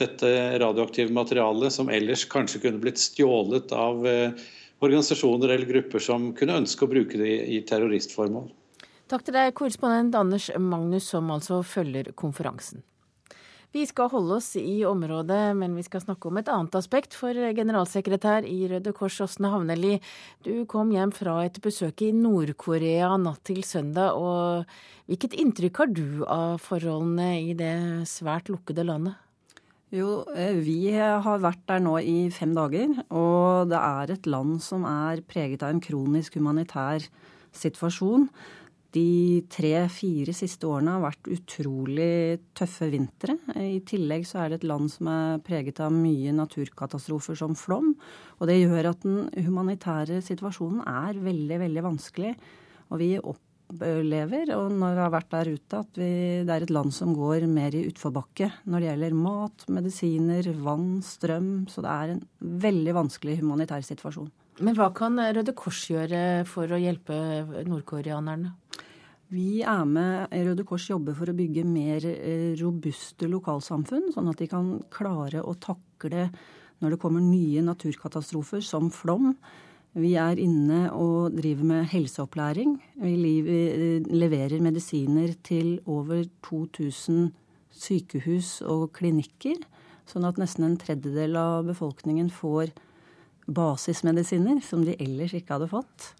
dette 0.00 0.30
radioaktive 0.58 1.14
materialet 1.14 1.72
som 1.72 1.92
ellers 1.92 2.24
kanskje 2.26 2.64
kunne 2.64 2.82
blitt 2.82 2.98
stjålet 2.98 3.70
av 3.76 4.02
organisasjoner 4.84 5.54
eller 5.54 5.66
grupper 5.70 6.02
som 6.02 6.32
kunne 6.36 6.58
ønske 6.62 6.84
å 6.84 6.90
bruke 6.90 7.20
det 7.20 7.36
i 7.52 7.60
terroristformål. 7.68 8.48
Takk 9.10 9.26
til 9.26 9.36
deg, 9.36 9.52
korrespondent 9.56 10.16
Anders 10.16 10.48
Magnus, 10.58 11.06
som 11.12 11.28
altså 11.34 11.60
følger 11.66 12.10
konferansen. 12.16 12.82
Vi 13.74 13.82
skal 13.90 14.06
holde 14.12 14.36
oss 14.36 14.52
i 14.54 14.84
området, 14.86 15.56
men 15.58 15.72
vi 15.74 15.82
skal 15.82 16.04
snakke 16.04 16.28
om 16.30 16.36
et 16.38 16.50
annet 16.52 16.76
aspekt. 16.78 17.16
For 17.18 17.34
generalsekretær 17.34 18.46
i 18.46 18.68
Røde 18.70 18.92
Kors, 18.94 19.16
Åsne 19.24 19.50
Havneli, 19.50 19.96
du 20.46 20.62
kom 20.70 20.92
hjem 20.94 21.10
fra 21.10 21.40
et 21.42 21.58
besøk 21.64 22.04
i 22.06 22.12
Nord-Korea 22.14 23.16
natt 23.18 23.42
til 23.50 23.64
søndag. 23.66 24.14
og 24.14 24.62
Hvilket 25.10 25.34
inntrykk 25.42 25.82
har 25.82 25.90
du 25.90 26.22
av 26.22 26.62
forholdene 26.62 27.28
i 27.40 27.58
det 27.58 27.74
svært 28.06 28.52
lukkede 28.52 28.86
landet? 28.86 29.18
Jo, 29.90 30.22
vi 30.62 30.94
har 30.94 31.42
vært 31.42 31.66
der 31.66 31.82
nå 31.82 31.98
i 31.98 32.18
fem 32.30 32.54
dager, 32.54 32.94
og 33.10 33.74
det 33.74 33.82
er 33.82 34.14
et 34.14 34.30
land 34.30 34.60
som 34.62 34.86
er 34.86 35.26
preget 35.26 35.66
av 35.66 35.74
en 35.74 35.82
kronisk 35.82 36.38
humanitær 36.38 37.10
situasjon. 37.50 38.30
De 38.94 39.42
tre-fire 39.50 40.30
siste 40.36 40.68
årene 40.70 40.92
har 40.94 41.02
vært 41.02 41.30
utrolig 41.34 42.38
tøffe 42.54 42.86
vintre. 42.92 43.34
I 43.58 43.80
tillegg 43.86 44.26
så 44.28 44.44
er 44.44 44.52
det 44.52 44.60
et 44.60 44.68
land 44.70 44.92
som 44.92 45.08
er 45.10 45.40
preget 45.42 45.80
av 45.82 45.90
mye 45.94 46.34
naturkatastrofer 46.36 47.38
som 47.40 47.56
flom. 47.58 47.96
Og 48.38 48.46
det 48.50 48.60
gjør 48.60 48.92
at 48.92 49.02
den 49.02 49.48
humanitære 49.48 50.20
situasjonen 50.22 50.84
er 50.86 51.18
veldig, 51.24 51.58
veldig 51.64 51.84
vanskelig. 51.88 52.30
Og 52.92 53.02
vi 53.02 53.10
opplever, 53.18 54.54
og 54.60 54.70
når 54.78 54.94
vi 54.94 55.02
har 55.02 55.12
vært 55.16 55.34
der 55.34 55.52
ute, 55.56 55.82
at 55.82 55.98
vi, 55.98 56.12
det 56.46 56.54
er 56.54 56.68
et 56.68 56.74
land 56.78 56.94
som 56.94 57.16
går 57.18 57.48
mer 57.50 57.74
i 57.74 57.88
utforbakke 57.88 58.52
når 58.70 58.78
det 58.78 58.90
gjelder 58.92 59.20
mat, 59.24 59.68
medisiner, 59.74 60.52
vann, 60.62 61.00
strøm. 61.02 61.52
Så 61.66 61.82
det 61.82 61.98
er 61.98 62.14
en 62.14 62.24
veldig 62.62 62.98
vanskelig 63.02 63.40
humanitær 63.42 63.82
situasjon. 63.82 64.30
Men 64.62 64.76
hva 64.78 64.92
kan 64.94 65.18
Røde 65.18 65.50
Kors 65.58 65.80
gjøre 65.90 66.44
for 66.46 66.70
å 66.70 66.78
hjelpe 66.78 67.16
nordkoreanerne? 67.66 68.52
Vi 69.34 69.64
er 69.66 69.82
med 69.88 70.30
Røde 70.30 70.62
Kors 70.68 70.84
jobber 70.86 71.16
for 71.18 71.30
å 71.30 71.34
bygge 71.34 71.64
mer 71.66 72.04
robuste 72.60 73.26
lokalsamfunn, 73.26 74.12
sånn 74.14 74.30
at 74.30 74.38
de 74.38 74.46
kan 74.50 74.76
klare 74.94 75.42
å 75.42 75.56
takle 75.58 76.28
når 76.82 76.94
det 76.94 77.00
kommer 77.02 77.24
nye 77.24 77.62
naturkatastrofer 77.64 78.62
som 78.62 78.92
flom. 78.94 79.32
Vi 79.94 80.12
er 80.18 80.38
inne 80.42 80.88
og 80.94 81.34
driver 81.38 81.66
med 81.70 81.88
helseopplæring. 81.92 82.76
Vi 82.98 83.14
leverer 84.10 84.62
medisiner 84.62 85.34
til 85.46 85.76
over 85.86 86.26
2000 86.46 87.32
sykehus 87.74 88.60
og 88.70 88.92
klinikker, 88.98 89.58
sånn 90.06 90.26
at 90.28 90.38
nesten 90.38 90.68
en 90.68 90.78
tredjedel 90.78 91.38
av 91.40 91.66
befolkningen 91.70 92.30
får 92.30 92.74
basismedisiner 93.50 94.62
som 94.66 94.84
de 94.86 94.94
ellers 95.02 95.34
ikke 95.34 95.56
hadde 95.56 95.72
fått. 95.72 96.12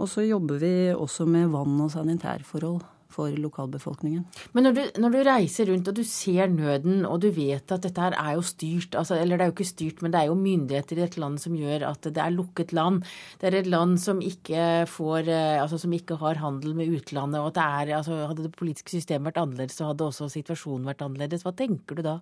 Og 0.00 0.08
så 0.08 0.24
jobber 0.24 0.62
vi 0.62 0.72
også 0.94 1.26
med 1.28 1.50
vann- 1.52 1.82
og 1.84 1.92
sanitærforhold 1.92 2.80
for 3.10 3.32
lokalbefolkningen. 3.42 4.22
Men 4.54 4.66
når 4.66 4.74
du, 4.76 4.82
når 5.02 5.14
du, 5.14 5.18
reiser 5.26 5.68
rundt 5.70 5.88
og 5.90 5.96
du 5.98 6.02
ser 6.06 6.50
nøden, 6.52 7.02
og 7.08 7.18
du 7.24 7.28
vet 7.34 7.72
at 7.74 7.82
dette 7.82 8.04
her 8.04 8.14
er 8.14 8.36
jo 8.38 8.44
styrt 8.46 8.94
altså, 8.94 9.18
Eller 9.18 9.36
det 9.36 9.44
er 9.44 9.50
jo 9.50 9.56
ikke 9.56 9.66
styrt, 9.66 10.02
men 10.02 10.14
det 10.14 10.20
er 10.20 10.28
jo 10.30 10.38
myndigheter 10.38 11.00
i 11.00 11.06
et 11.08 11.18
land 11.18 11.40
som 11.42 11.56
gjør 11.58 11.88
at 11.90 12.06
det 12.06 12.22
er 12.22 12.36
lukket 12.36 12.74
land. 12.76 13.02
Det 13.40 13.50
er 13.50 13.58
et 13.60 13.70
land 13.70 13.98
som 13.98 14.22
ikke 14.22 14.86
får 14.90 15.30
Altså 15.30 15.78
som 15.78 15.92
ikke 15.92 16.20
har 16.22 16.40
handel 16.40 16.74
med 16.78 16.88
utlandet. 16.94 17.40
og 17.40 17.50
at 17.50 17.58
det 17.58 17.66
er, 17.66 17.96
altså 17.98 18.26
Hadde 18.30 18.46
det 18.46 18.56
politiske 18.56 18.94
systemet 18.94 19.32
vært 19.32 19.42
annerledes, 19.42 19.76
så 19.76 19.90
hadde 19.90 20.06
også 20.06 20.30
situasjonen 20.30 20.86
vært 20.86 21.02
annerledes. 21.02 21.42
Hva 21.42 21.52
tenker 21.56 21.98
du 21.98 22.02
da? 22.06 22.20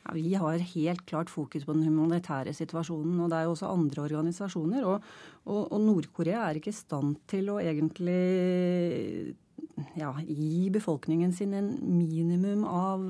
Ja, 0.00 0.14
vi 0.16 0.34
har 0.34 0.62
helt 0.72 1.04
klart 1.06 1.30
fokus 1.30 1.66
på 1.66 1.74
den 1.76 1.84
humanitære 1.84 2.54
situasjonen. 2.56 3.18
Og 3.20 3.30
det 3.30 3.38
er 3.38 3.48
jo 3.48 3.54
også 3.54 3.72
andre 3.72 4.06
organisasjoner. 4.06 4.86
Og, 4.88 5.10
og, 5.44 5.60
og 5.68 5.80
Nord-Korea 5.84 6.46
er 6.46 6.60
ikke 6.60 6.72
i 6.72 6.80
stand 6.80 7.18
til 7.30 7.52
å 7.52 7.60
egentlig 7.60 8.20
ja, 9.98 10.12
gi 10.24 10.70
befolkningen 10.72 11.32
sin 11.36 11.52
en 11.56 11.74
minimum 11.84 12.64
av 12.64 13.04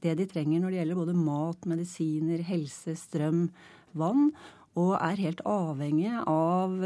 det 0.00 0.16
de 0.16 0.26
trenger 0.28 0.62
når 0.62 0.72
det 0.72 0.80
gjelder 0.80 1.00
både 1.02 1.18
mat, 1.18 1.68
medisiner, 1.68 2.42
helse, 2.48 2.96
strøm, 2.98 3.46
vann. 3.98 4.30
Og 4.78 4.92
er 4.94 5.18
helt 5.18 5.40
avhengig 5.48 6.12
av 6.30 6.76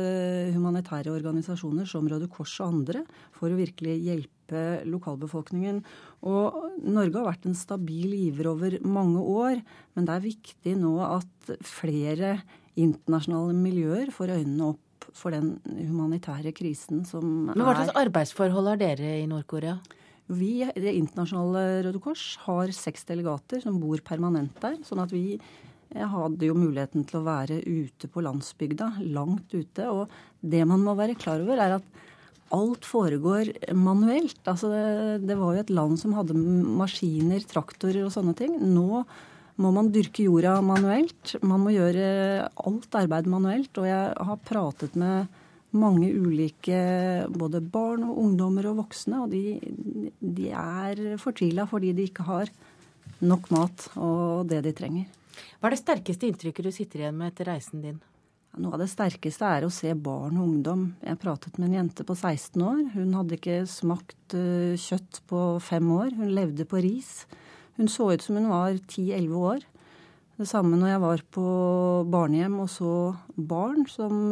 humanitære 0.55 1.13
organisasjoner 1.13 1.89
som 1.89 2.07
Røde 2.09 2.31
Kors 2.33 2.55
og 2.65 2.79
andre 2.79 3.03
for 3.37 3.53
å 3.53 3.59
virkelig 3.59 3.99
hjelpe 4.01 4.63
lokalbefolkningen. 4.89 5.83
Og 6.25 6.79
Norge 6.81 7.21
har 7.21 7.29
vært 7.29 7.49
en 7.51 7.59
stabil 7.59 8.15
giver 8.17 8.49
over 8.55 8.79
mange 8.81 9.21
år, 9.21 9.61
men 9.95 10.09
det 10.09 10.17
er 10.17 10.25
viktig 10.25 10.77
nå 10.81 10.95
at 11.05 11.53
flere 11.69 12.39
internasjonale 12.81 13.53
miljøer 13.59 14.11
får 14.15 14.33
øynene 14.39 14.73
opp 14.73 15.11
for 15.15 15.35
den 15.35 15.59
humanitære 15.69 16.55
krisen 16.57 17.05
som 17.07 17.51
er 17.51 17.59
Men 17.59 17.67
Hva 17.67 17.77
slags 17.77 18.01
arbeidsforhold 18.01 18.73
har 18.73 18.81
dere 18.81 19.19
i 19.21 19.29
Nord-Korea? 19.31 19.77
Vi, 20.33 20.65
Det 20.65 20.95
internasjonale 20.97 21.85
Røde 21.85 22.01
Kors, 22.01 22.39
har 22.47 22.73
seks 22.73 23.05
delegater 23.05 23.61
som 23.61 23.77
bor 23.79 24.01
permanent 24.01 24.57
der. 24.61 24.79
sånn 24.83 25.03
at 25.03 25.13
vi 25.13 25.39
jeg 25.95 26.11
hadde 26.11 26.49
jo 26.49 26.57
muligheten 26.59 27.05
til 27.07 27.21
å 27.21 27.27
være 27.29 27.61
ute 27.63 28.11
på 28.11 28.23
landsbygda, 28.25 28.91
langt 29.15 29.55
ute. 29.55 29.87
Og 29.91 30.11
det 30.43 30.65
man 30.67 30.83
må 30.83 30.97
være 30.99 31.15
klar 31.19 31.43
over, 31.45 31.61
er 31.61 31.77
at 31.77 32.03
alt 32.55 32.87
foregår 32.87 33.53
manuelt. 33.79 34.41
Altså 34.51 34.73
det, 34.73 35.29
det 35.29 35.39
var 35.39 35.55
jo 35.55 35.63
et 35.63 35.73
land 35.75 36.01
som 36.01 36.17
hadde 36.19 36.35
maskiner, 36.35 37.47
traktorer 37.47 38.03
og 38.07 38.13
sånne 38.15 38.35
ting. 38.39 38.59
Nå 38.59 39.05
må 39.63 39.71
man 39.71 39.93
dyrke 39.95 40.27
jorda 40.27 40.59
manuelt. 40.67 41.37
Man 41.47 41.63
må 41.63 41.77
gjøre 41.77 42.51
alt 42.67 42.99
arbeid 42.99 43.31
manuelt. 43.31 43.71
Og 43.79 43.87
jeg 43.87 44.29
har 44.29 44.45
pratet 44.51 44.99
med 44.99 45.31
mange 45.75 46.11
ulike 46.11 46.77
både 47.35 47.63
barn 47.63 48.05
og 48.07 48.19
ungdommer 48.23 48.71
og 48.71 48.79
voksne, 48.85 49.25
og 49.25 49.33
de, 49.33 49.59
de 50.23 50.51
er 50.55 51.19
fortvila 51.19 51.67
fordi 51.67 51.91
de 51.97 52.07
ikke 52.07 52.27
har 52.29 52.53
nok 53.25 53.51
mat 53.55 53.87
og 53.97 54.49
det 54.51 54.63
de 54.67 54.73
trenger. 54.77 55.07
Hva 55.59 55.69
er 55.69 55.75
det 55.75 55.83
sterkeste 55.83 56.29
inntrykket 56.29 56.67
du 56.67 56.73
sitter 56.75 57.05
igjen 57.05 57.17
med 57.19 57.33
etter 57.33 57.49
reisen 57.51 57.83
din? 57.85 58.03
Noe 58.55 58.77
av 58.77 58.85
det 58.85 58.91
sterkeste 58.93 59.49
er 59.51 59.65
å 59.67 59.73
se 59.75 59.91
barn 59.99 60.37
og 60.39 60.47
ungdom. 60.47 60.83
Jeg 61.03 61.19
pratet 61.19 61.57
med 61.59 61.73
en 61.73 61.79
jente 61.81 62.05
på 62.07 62.15
16 62.15 62.63
år. 62.63 62.83
Hun 62.93 63.17
hadde 63.19 63.35
ikke 63.35 63.57
smakt 63.67 64.37
kjøtt 64.79 65.25
på 65.27 65.41
fem 65.65 65.89
år. 65.91 66.13
Hun 66.15 66.31
levde 66.37 66.67
på 66.71 66.83
ris. 66.85 67.25
Hun 67.81 67.91
så 67.91 68.13
ut 68.13 68.23
som 68.23 68.39
hun 68.39 68.53
var 68.53 68.77
10-11 68.77 69.35
år. 69.41 69.65
Det 70.39 70.47
samme 70.47 70.79
når 70.79 70.93
jeg 70.93 71.03
var 71.03 71.25
på 71.35 71.49
barnehjem 72.15 72.55
og 72.63 72.71
så 72.71 72.93
barn 73.35 73.89
som 73.91 74.31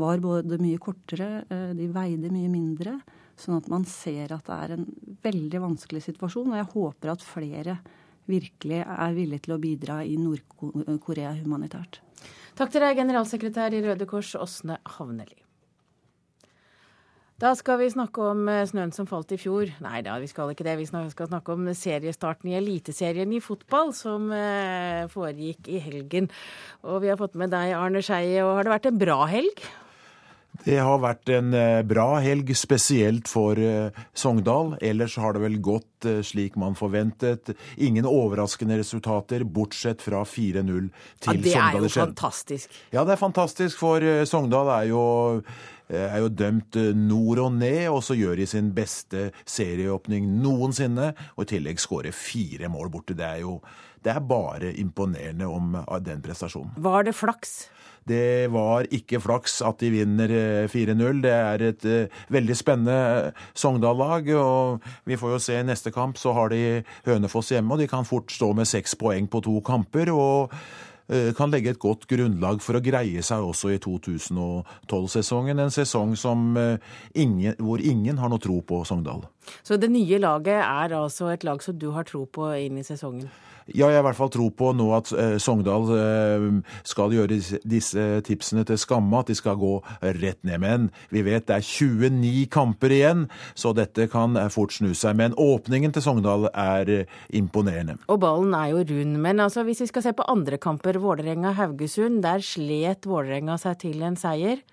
var 0.00 0.24
både 0.24 0.56
mye 0.60 0.80
kortere, 0.80 1.42
de 1.76 1.88
veide 1.92 2.32
mye 2.32 2.48
mindre. 2.48 2.96
Sånn 3.40 3.56
at 3.56 3.70
man 3.72 3.86
ser 3.88 4.34
at 4.36 4.44
det 4.46 4.56
er 4.56 4.76
en 4.76 4.86
veldig 5.24 5.64
vanskelig 5.64 6.04
situasjon. 6.04 6.52
Og 6.52 6.60
jeg 6.60 6.70
håper 6.74 7.14
at 7.14 7.24
flere 7.24 7.78
virkelig 8.30 8.82
er 8.84 9.14
villige 9.16 9.46
til 9.46 9.56
å 9.56 9.60
bidra 9.62 10.00
i 10.04 10.16
Nord-Korea 10.20 11.32
humanitært. 11.40 12.02
Takk 12.58 12.74
til 12.74 12.84
deg, 12.84 12.98
generalsekretær 13.00 13.72
i 13.72 13.80
Røde 13.86 14.06
Kors, 14.10 14.34
Åsne 14.36 14.76
Havneli. 14.98 15.38
Da 17.40 17.54
skal 17.56 17.78
vi 17.80 17.86
snakke 17.88 18.20
om 18.20 18.44
snøen 18.68 18.90
som 18.92 19.06
falt 19.08 19.30
i 19.32 19.38
fjor. 19.40 19.70
Nei 19.80 20.02
da, 20.04 20.18
vi 20.20 20.28
skal 20.28 20.52
ikke 20.52 20.66
det. 20.66 20.74
Vi 20.76 20.90
skal 20.90 21.30
snakke 21.30 21.54
om 21.56 21.70
seriestarten 21.72 22.50
i 22.52 22.58
Eliteserien 22.58 23.32
i 23.32 23.40
fotball, 23.40 23.94
som 23.96 24.28
foregikk 25.14 25.70
i 25.72 25.80
helgen. 25.80 26.28
Og 26.84 27.00
vi 27.00 27.08
har 27.08 27.16
fått 27.16 27.40
med 27.40 27.54
deg, 27.54 27.72
Arne 27.78 28.04
Skeie. 28.04 28.44
Og 28.44 28.58
har 28.58 28.68
det 28.68 28.74
vært 28.74 28.90
en 28.90 29.00
bra 29.00 29.22
helg? 29.32 29.64
Det 30.64 30.76
har 30.78 31.00
vært 31.02 31.30
en 31.32 31.54
bra 31.88 32.06
helg, 32.20 32.52
spesielt 32.58 33.28
for 33.30 33.58
Sogndal. 34.12 34.74
Ellers 34.84 35.16
har 35.20 35.34
det 35.36 35.42
vel 35.44 35.58
gått 35.64 36.08
slik 36.26 36.56
man 36.60 36.76
forventet. 36.78 37.52
Ingen 37.80 38.08
overraskende 38.08 38.78
resultater, 38.80 39.44
bortsett 39.44 40.04
fra 40.04 40.22
4-0 40.24 40.90
til 41.20 41.42
Sogndal. 41.42 41.50
Ja, 41.50 41.72
Det 41.72 41.80
er 41.80 41.82
jo 41.82 41.92
fantastisk. 41.96 42.80
Ja, 42.92 43.04
det 43.04 43.16
er 43.16 43.22
fantastisk, 43.24 43.80
for 43.80 44.04
Sogndal 44.28 44.72
er 44.76 44.88
jo 44.92 45.04
er 45.90 46.20
jo 46.22 46.28
dømt 46.30 46.76
nord 46.94 47.40
og 47.42 47.52
ned, 47.58 47.88
og 47.90 48.04
så 48.06 48.14
gjør 48.14 48.38
de 48.38 48.46
sin 48.46 48.70
beste 48.76 49.30
serieåpning 49.42 50.28
noensinne. 50.38 51.10
Og 51.34 51.48
i 51.48 51.50
tillegg 51.56 51.82
skårer 51.82 52.14
fire 52.14 52.70
mål 52.70 52.92
borte. 52.94 53.16
Det 53.18 53.26
er 53.26 53.42
jo 53.42 53.58
det 54.00 54.14
er 54.14 54.22
bare 54.24 54.70
imponerende 54.80 55.44
om 55.50 55.74
den 56.00 56.22
prestasjonen. 56.24 56.72
Var 56.80 57.04
det 57.04 57.12
flaks? 57.18 57.68
Det 58.08 58.50
var 58.52 58.88
ikke 58.90 59.20
flaks 59.22 59.60
at 59.66 59.80
de 59.82 59.90
vinner 59.92 60.32
4-0. 60.72 61.22
Det 61.24 61.32
er 61.34 61.64
et 61.68 61.86
veldig 62.32 62.56
spennende 62.58 63.32
Sogndal-lag. 63.54 64.28
og 64.34 64.80
Vi 65.04 65.18
får 65.20 65.34
jo 65.36 65.40
se 65.42 65.58
i 65.60 65.66
neste 65.66 65.92
kamp, 65.94 66.18
så 66.18 66.32
har 66.32 66.50
de 66.50 66.82
Hønefoss 67.06 67.52
hjemme, 67.54 67.74
og 67.74 67.82
de 67.82 67.90
kan 67.90 68.08
fort 68.08 68.32
stå 68.32 68.52
med 68.56 68.68
seks 68.68 68.96
poeng 68.98 69.28
på 69.30 69.42
to 69.44 69.60
kamper. 69.60 70.10
og 70.10 70.54
kan 71.36 71.50
legge 71.50 71.72
et 71.72 71.80
godt 71.82 72.06
grunnlag 72.06 72.60
for 72.62 72.78
å 72.78 72.82
greie 72.84 73.22
seg 73.26 73.42
også 73.42 73.72
i 73.74 73.80
2012-sesongen. 73.82 75.58
En 75.58 75.72
sesong 75.74 76.14
ingen, 77.14 77.56
hvor 77.58 77.82
ingen 77.82 78.20
har 78.22 78.30
noe 78.30 78.42
tro 78.42 78.60
på 78.62 78.84
Sogndal. 78.86 79.24
Så 79.62 79.78
det 79.80 79.90
nye 79.92 80.20
laget 80.22 80.58
er 80.62 80.96
altså 80.96 81.30
et 81.34 81.46
lag 81.46 81.62
som 81.62 81.78
du 81.78 81.90
har 81.96 82.08
tro 82.08 82.26
på 82.26 82.50
inn 82.58 82.80
i 82.80 82.86
sesongen? 82.86 83.30
Ja, 83.70 83.86
jeg 83.86 84.00
har 84.00 84.02
i 84.02 84.06
hvert 84.08 84.18
fall 84.18 84.30
tro 84.34 84.48
på 84.50 84.72
nå 84.74 84.86
at 84.96 85.10
eh, 85.14 85.36
Sogndal 85.42 85.90
eh, 85.94 86.46
skal 86.86 87.12
gjøre 87.14 87.38
disse, 87.62 88.06
tipsene 88.26 88.64
til 88.66 88.80
skamme, 88.80 89.20
at 89.20 89.30
de 89.30 89.36
skal 89.38 89.58
gå 89.60 89.76
rett 90.18 90.40
ned. 90.46 90.58
Men 90.62 90.88
vi 91.14 91.22
vet 91.26 91.46
det 91.46 91.60
er 91.60 91.66
29 91.66 92.48
kamper 92.50 92.94
igjen, 92.96 93.26
så 93.54 93.74
dette 93.76 94.08
kan 94.10 94.38
fort 94.50 94.74
snu 94.74 94.90
seg. 94.96 95.14
Men 95.20 95.36
åpningen 95.38 95.94
til 95.94 96.04
Sogndal 96.04 96.48
er 96.50 96.90
eh, 96.96 97.14
imponerende. 97.36 98.00
Og 98.10 98.18
ballen 98.24 98.56
er 98.58 98.72
jo 98.72 98.82
rund. 98.90 99.20
Men 99.22 99.44
altså, 99.44 99.64
hvis 99.68 99.84
vi 99.84 99.90
skal 99.92 100.08
se 100.08 100.16
på 100.18 100.26
andre 100.30 100.58
kamper, 100.58 100.98
Vålerenga-Haugesund, 101.00 102.24
der 102.26 102.42
slet 102.44 103.06
Vålerenga 103.06 103.60
seg 103.60 103.78
til 103.86 104.02
en 104.06 104.18
seier 104.18 104.64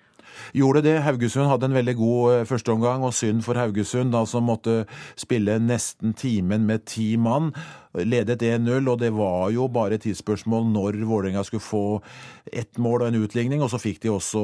gjorde 0.56 0.84
det. 0.86 0.96
Haugesund 1.06 1.50
hadde 1.50 1.70
en 1.70 1.78
veldig 1.78 1.96
god 1.98 2.46
førsteomgang, 2.50 3.04
og 3.04 3.14
synd 3.16 3.42
for 3.46 3.58
Haugesund, 3.58 4.12
da, 4.14 4.24
som 4.28 4.48
måtte 4.48 4.84
spille 5.18 5.58
nesten 5.62 6.14
timen 6.18 6.66
med 6.68 6.86
ti 6.88 7.14
mann 7.20 7.52
ledet 7.94 8.42
1-0, 8.42 8.88
og 8.90 8.98
det 9.00 9.10
var 9.16 9.48
jo 9.54 9.68
bare 9.72 9.96
et 9.96 10.04
tidsspørsmål 10.04 10.66
når 10.72 10.98
Vålerenga 11.08 11.44
skulle 11.46 11.64
få 11.64 11.84
ett 12.52 12.78
mål 12.80 13.04
og 13.04 13.08
en 13.08 13.20
utligning. 13.22 13.62
Og 13.64 13.70
så 13.72 13.80
fikk 13.80 14.02
de 14.04 14.12
også 14.12 14.42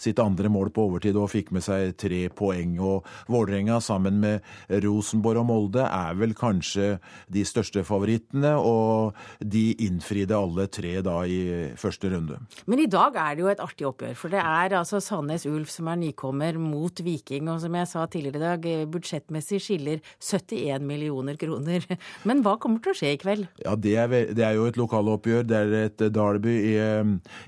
sitt 0.00 0.20
andre 0.22 0.50
mål 0.52 0.72
på 0.74 0.88
overtid 0.88 1.16
og 1.18 1.30
fikk 1.32 1.52
med 1.54 1.64
seg 1.66 1.94
tre 2.00 2.24
poeng. 2.34 2.76
Og 2.82 3.06
Vålerenga 3.30 3.80
sammen 3.84 4.20
med 4.22 4.44
Rosenborg 4.84 5.42
og 5.44 5.48
Molde 5.50 5.86
er 5.86 6.18
vel 6.18 6.34
kanskje 6.38 6.98
de 7.32 7.44
største 7.46 7.84
favorittene, 7.86 8.54
og 8.58 9.14
de 9.40 9.70
innfridde 9.86 10.36
alle 10.36 10.66
tre 10.72 10.96
da 11.04 11.20
i 11.28 11.40
første 11.80 12.10
runde. 12.12 12.40
Men 12.70 12.84
i 12.84 12.90
dag 12.90 13.16
er 13.20 13.34
det 13.36 13.44
jo 13.44 13.52
et 13.52 13.62
artig 13.62 13.88
oppgjør, 13.88 14.18
for 14.18 14.34
det 14.34 14.42
er 14.42 14.76
altså 14.80 15.00
Sandnes 15.02 15.46
Ulf 15.50 15.72
som 15.72 15.90
er 15.92 16.00
nykommer 16.00 16.58
mot 16.60 17.04
Viking, 17.04 17.48
og 17.52 17.62
som 17.62 17.78
jeg 17.78 17.90
sa 17.90 18.06
tidligere 18.10 18.40
i 18.40 18.44
dag, 18.44 18.68
budsjettmessig 18.94 19.60
skiller 19.62 20.02
71 20.22 20.84
millioner 20.84 21.38
kroner. 21.40 21.86
Men 22.28 22.42
hva 22.44 22.56
kommer 22.64 22.82
til 22.82 22.94
å 22.94 22.98
skje 22.98 23.14
i 23.14 23.20
kveld? 23.20 23.46
Ja, 23.64 23.76
Det 23.76 23.94
er, 24.00 24.18
det 24.34 24.44
er 24.46 24.56
jo 24.58 24.66
et 24.70 24.80
lokaloppgjør. 24.80 25.46
Det 25.46 25.60
er 25.60 25.78
et 25.84 26.08
derby 26.14 26.56
i, 26.72 26.74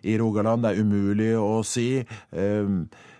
i, 0.04 0.16
Rogaland. 0.20 0.64
Det 0.64 0.74
er 0.74 0.84
umulig 0.84 1.34
å 1.40 1.60
si. 1.66 2.04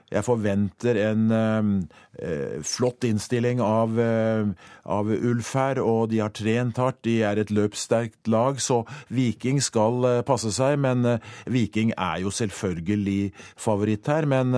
Jeg 0.06 0.22
forventer 0.22 1.00
en 1.02 1.24
eh, 1.34 2.60
flott 2.62 3.02
innstilling 3.08 3.58
av, 3.64 3.98
av, 3.98 5.10
Ulf 5.10 5.50
her, 5.58 5.80
og 5.82 6.12
de 6.12 6.20
har 6.22 6.30
trent 6.36 6.78
hardt. 6.78 7.00
De 7.08 7.16
er 7.26 7.40
et 7.42 7.50
løpssterkt 7.50 8.30
lag, 8.30 8.62
så 8.62 8.84
Viking 9.10 9.58
skal 9.64 10.22
passe 10.28 10.54
seg. 10.54 10.78
Men 10.84 11.18
Viking 11.50 11.90
er 11.96 12.22
jo 12.22 12.30
selvfølgelig 12.30 13.32
favoritt 13.58 14.06
her. 14.12 14.30
Men 14.30 14.54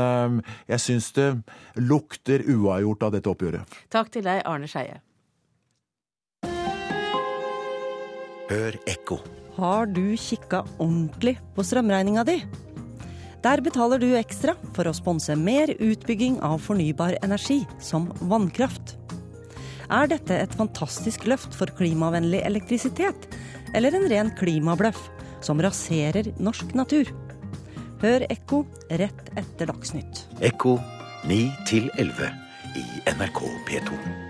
jeg 0.69 0.85
syns 0.85 1.13
det 1.17 1.31
lukter 1.81 2.45
uavgjort 2.45 3.09
av 3.09 3.17
dette 3.17 3.33
oppgjøret. 3.33 3.79
Takk 3.95 4.13
til 4.19 4.29
deg, 4.29 4.45
Arne 4.45 4.69
Skeie. 4.69 5.01
Hør 8.49 8.79
ekko. 8.89 9.19
Har 9.59 9.91
du 9.91 10.15
kikka 10.17 10.63
ordentlig 10.79 11.37
på 11.57 11.65
strømregninga 11.67 12.25
di? 12.25 12.39
Der 13.45 13.61
betaler 13.63 14.01
du 14.01 14.09
ekstra 14.19 14.55
for 14.75 14.89
å 14.89 14.95
sponse 14.97 15.35
mer 15.39 15.71
utbygging 15.77 16.39
av 16.47 16.59
fornybar 16.65 17.19
energi, 17.23 17.61
som 17.79 18.09
vannkraft. 18.31 18.97
Er 19.93 20.09
dette 20.11 20.37
et 20.37 20.57
fantastisk 20.57 21.27
løft 21.29 21.55
for 21.57 21.71
klimavennlig 21.79 22.43
elektrisitet, 22.47 23.29
eller 23.77 23.95
en 23.95 24.09
ren 24.11 24.33
klimabløff 24.39 25.01
som 25.45 25.61
raserer 25.63 26.33
norsk 26.41 26.75
natur? 26.79 27.13
Hør 28.03 28.25
Ekko 28.31 28.63
rett 29.01 29.33
etter 29.37 29.69
Dagsnytt. 29.71 30.25
Ekko 30.41 30.79
9 31.29 31.43
11 31.99 32.33
i 32.79 32.87
NRK 33.19 33.45
P2. 33.69 34.28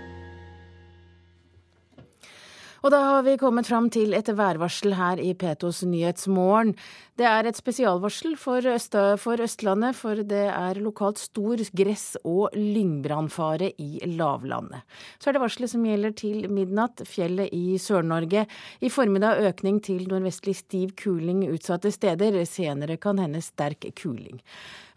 Og 2.79 2.93
da 2.93 2.99
har 3.03 3.23
vi 3.25 3.35
kommet 3.39 3.67
fram 3.67 3.89
til 3.91 4.13
et 4.15 4.29
værvarsel 4.31 4.93
her 4.95 5.19
i 5.19 5.33
P2s 5.35 5.81
Nyhetsmorgen. 5.89 6.75
Det 7.19 7.27
er 7.27 7.49
et 7.49 7.57
spesialvarsel 7.59 8.37
for, 8.39 8.63
Øst 8.63 8.95
for, 9.19 9.41
Østlandet, 9.43 9.97
for 9.99 10.15
det 10.23 10.45
er 10.47 10.79
lokalt 10.79 11.19
stor 11.19 11.59
gress- 11.75 12.15
og 12.23 12.55
lyngbrannfare 12.55 13.73
i 13.75 13.99
lavlandet. 14.05 14.85
Så 15.19 15.29
er 15.29 15.35
det 15.35 15.43
varselet 15.43 15.73
som 15.73 15.83
gjelder 15.83 16.15
til 16.15 16.47
midnatt, 16.47 17.03
fjellet 17.03 17.51
i 17.51 17.75
Sør-Norge. 17.75 18.45
I 18.79 18.89
formiddag 18.89 19.43
økning 19.49 19.81
til 19.83 20.07
nordvestlig 20.07 20.55
stiv 20.55 20.95
kuling 20.95 21.43
utsatte 21.51 21.91
steder. 21.91 22.39
Senere 22.47 22.95
kan 22.97 23.19
hende 23.19 23.43
sterk 23.43 23.91
kuling. 23.99 24.39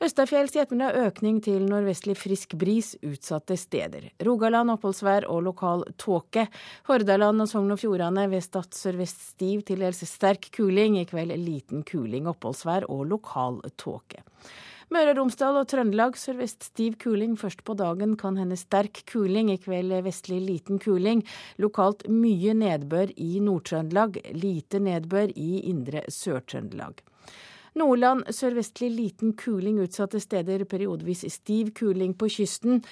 Østafjells 0.03 0.57
ettermiddag 0.59 0.96
økning 0.98 1.36
til 1.44 1.61
nordvestlig 1.70 2.16
frisk 2.18 2.57
bris 2.59 2.88
utsatte 3.07 3.55
steder. 3.55 4.09
Rogaland 4.26 4.72
oppholdsvær 4.72 5.28
og 5.30 5.44
lokal 5.46 5.84
tåke. 5.94 6.48
Hordaland 6.88 7.44
og 7.44 7.46
Sogn 7.46 7.70
og 7.70 7.78
Fjordane 7.78 8.24
ved 8.32 8.42
Stad 8.42 8.74
sørvest 8.74 9.22
stiv 9.28 9.62
til 9.68 9.84
dels 9.84 10.03
sterk 10.11 10.48
kuling. 10.57 10.96
I 10.98 11.07
kveld 11.07 11.36
liten 11.38 11.84
kuling, 11.86 12.26
oppholdsvær 12.32 12.88
og 12.90 13.05
lokal 13.12 13.61
tåke. 13.78 14.24
Møre 14.90 15.14
og 15.14 15.20
Romsdal 15.20 15.61
og 15.61 15.70
Trøndelag 15.70 16.18
sørvest 16.18 16.66
stiv 16.72 16.98
kuling. 16.98 17.38
Først 17.38 17.62
på 17.62 17.78
dagen 17.78 18.18
kan 18.18 18.42
hende 18.42 18.59
sterk 18.59 19.05
kuling. 19.07 19.55
I 19.55 19.61
kveld 19.62 19.94
vestlig 20.03 20.42
liten 20.42 20.82
kuling. 20.82 21.22
Lokalt 21.62 22.09
mye 22.11 22.59
nedbør 22.59 23.14
i 23.14 23.38
Nord-Trøndelag. 23.38 24.18
Lite 24.34 24.82
nedbør 24.82 25.30
i 25.38 25.62
indre 25.70 26.03
Sør-Trøndelag. 26.11 27.07
Nordland 27.79 28.29
sørvestlig 28.29 28.91
liten 28.93 29.33
kuling 29.39 29.79
utsatte 29.81 30.20
steder, 30.20 30.66
periodevis 30.68 31.25
stiv 31.33 31.73
kuling 31.79 32.12
på 32.18 32.29
kysten. 32.29 32.83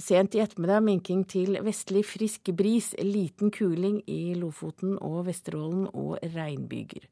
Sent 0.00 0.36
i 0.36 0.40
ettermiddag 0.40 0.80
minking 0.86 1.26
til 1.28 1.58
vestlig 1.66 2.06
frisk 2.08 2.48
bris, 2.56 2.94
liten 3.04 3.50
kuling 3.52 3.98
i 4.08 4.32
Lofoten 4.38 4.94
og 5.02 5.26
Vesterålen 5.26 5.88
og 5.90 6.14
regnbyger. 6.22 7.04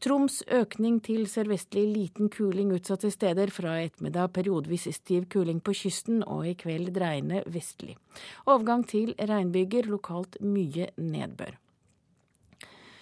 Troms 0.00 0.38
økning 0.48 1.02
til 1.04 1.26
sørvestlig 1.28 1.84
liten 1.90 2.30
kuling 2.32 2.70
utsatte 2.72 3.10
steder, 3.12 3.52
fra 3.52 3.74
ettermiddag 3.82 4.32
periodevis 4.32 4.88
stiv 4.96 5.26
kuling 5.28 5.60
på 5.60 5.74
kysten 5.82 6.22
og 6.24 6.46
i 6.48 6.54
kveld 6.56 6.94
dreiende 6.96 7.42
vestlig. 7.52 7.98
Overgang 8.46 8.86
til 8.88 9.12
regnbyger, 9.18 9.90
lokalt 9.90 10.40
mye 10.40 10.88
nedbør. 10.96 11.59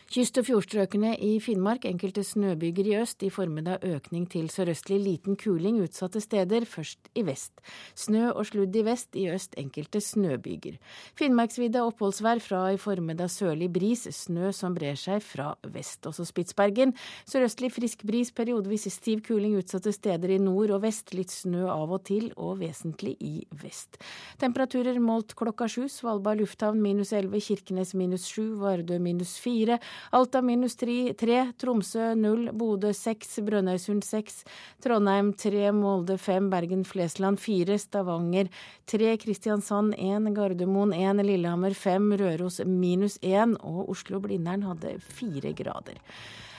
Kyst- 0.09 0.39
og 0.41 0.47
fjordstrøkene 0.49 1.11
i 1.21 1.35
Finnmark, 1.37 1.83
enkelte 1.85 2.23
snøbyger 2.25 2.87
i 2.89 2.95
øst. 2.97 3.21
I 3.21 3.29
formiddag 3.29 3.83
økning 3.85 4.25
til 4.33 4.47
sørøstlig 4.49 4.97
liten 5.05 5.37
kuling 5.37 5.83
utsatte 5.85 6.23
steder, 6.25 6.65
først 6.65 7.11
i 7.13 7.27
vest. 7.29 7.53
Snø 7.93 8.31
og 8.31 8.47
sludd 8.49 8.73
i 8.73 8.85
vest, 8.87 9.11
i 9.21 9.27
øst 9.29 9.53
enkelte 9.61 10.01
snøbyger. 10.01 10.79
Finnmarksvidda 11.15 11.83
oppholdsvær 11.85 12.41
fra 12.41 12.61
i 12.73 12.79
formiddag 12.81 13.29
sørlig 13.29 13.69
bris, 13.71 14.07
snø 14.17 14.49
som 14.57 14.73
brer 14.73 14.97
seg 14.97 15.21
fra 15.21 15.51
vest. 15.75 16.09
Også 16.09 16.25
Spitsbergen. 16.25 16.95
Sørøstlig 17.29 17.71
frisk 17.77 18.07
bris, 18.09 18.33
periodevis 18.33 18.89
stiv 18.89 19.21
kuling 19.29 19.59
utsatte 19.61 19.93
steder 19.93 20.33
i 20.33 20.41
nord 20.41 20.73
og 20.73 20.87
vest. 20.87 21.13
Litt 21.13 21.37
snø 21.37 21.69
av 21.69 21.93
og 21.93 22.07
til, 22.09 22.33
og 22.39 22.63
vesentlig 22.65 23.19
i 23.21 23.45
vest. 23.61 24.01
Temperaturer 24.41 24.97
målt 25.05 25.37
klokka 25.37 25.69
sju. 25.69 25.85
Svalbard 25.93 26.41
lufthavn 26.41 26.81
minus 26.81 27.13
11, 27.13 27.45
Kirkenes 27.51 27.93
minus 27.93 28.25
7, 28.33 28.57
Vardø 28.65 28.97
minus 28.99 29.37
4. 29.45 29.77
Alta 30.11 30.43
minus 30.43 30.77
3, 30.81 31.53
Tromsø 31.61 32.15
0, 32.15 32.51
Bodø 32.59 32.93
6, 32.93 33.39
Brønnøysund 33.47 34.05
6, 34.07 34.43
Trondheim 34.85 35.33
3, 35.37 35.71
Molde 35.77 36.19
5, 36.19 36.51
Bergen 36.53 36.85
Flesland 36.89 37.41
4, 37.43 37.79
Stavanger 37.79 38.51
3, 38.91 39.15
Kristiansand 39.23 39.95
1, 39.99 40.33
Gardermoen 40.37 40.93
1, 40.97 41.25
Lillehammer 41.27 41.75
5, 41.75 42.13
Røros 42.21 42.61
minus 42.67 43.19
1 43.23 43.59
og 43.63 43.89
Oslo-Blindern 43.95 44.67
hadde 44.69 44.99
4 45.21 45.55
grader. 45.59 45.99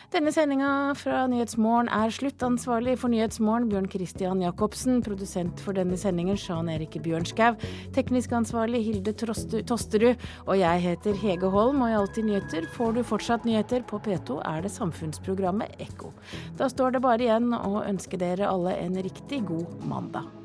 Denne 0.10 0.32
sendinga 0.34 0.95
fra 0.97 1.28
Nyhetsmorgen 1.30 1.86
er 1.93 2.10
slutt. 2.10 2.41
Ansvarlig 2.41 2.95
for 2.97 3.14
Nyhetsmorgen 3.14 3.68
Bjørn 3.70 3.89
Christian 3.93 4.39
Jacobsen. 4.41 5.03
Produsent 5.05 5.62
for 5.62 5.78
denne 5.78 5.99
sendingen 6.01 6.39
Sjan 6.39 6.72
Erik 6.74 6.97
Bjørnskau. 7.05 7.53
Teknisk 7.93 8.34
ansvarlig 8.34 8.82
Hilde 8.88 9.14
Tosterud. 9.14 10.26
Og 10.47 10.57
jeg 10.57 10.82
heter 10.88 11.22
Hege 11.22 11.53
Holm, 11.53 11.86
og 11.86 11.93
i 11.93 11.99
Alltid 11.99 12.26
nyheter 12.26 12.66
får 12.74 12.97
du 12.97 13.03
fortsatt 13.05 13.45
nyheter. 13.45 13.86
På 13.86 14.01
P2 14.01 14.41
er 14.49 14.66
det 14.66 14.74
samfunnsprogrammet 14.74 15.78
Ekko. 15.78 16.10
Da 16.57 16.74
står 16.74 16.97
det 16.97 17.05
bare 17.05 17.30
igjen 17.30 17.53
å 17.53 17.86
ønske 17.86 18.18
dere 18.18 18.49
alle 18.49 18.80
en 18.82 18.97
riktig 19.05 19.43
god 19.45 19.78
mandag. 19.86 20.38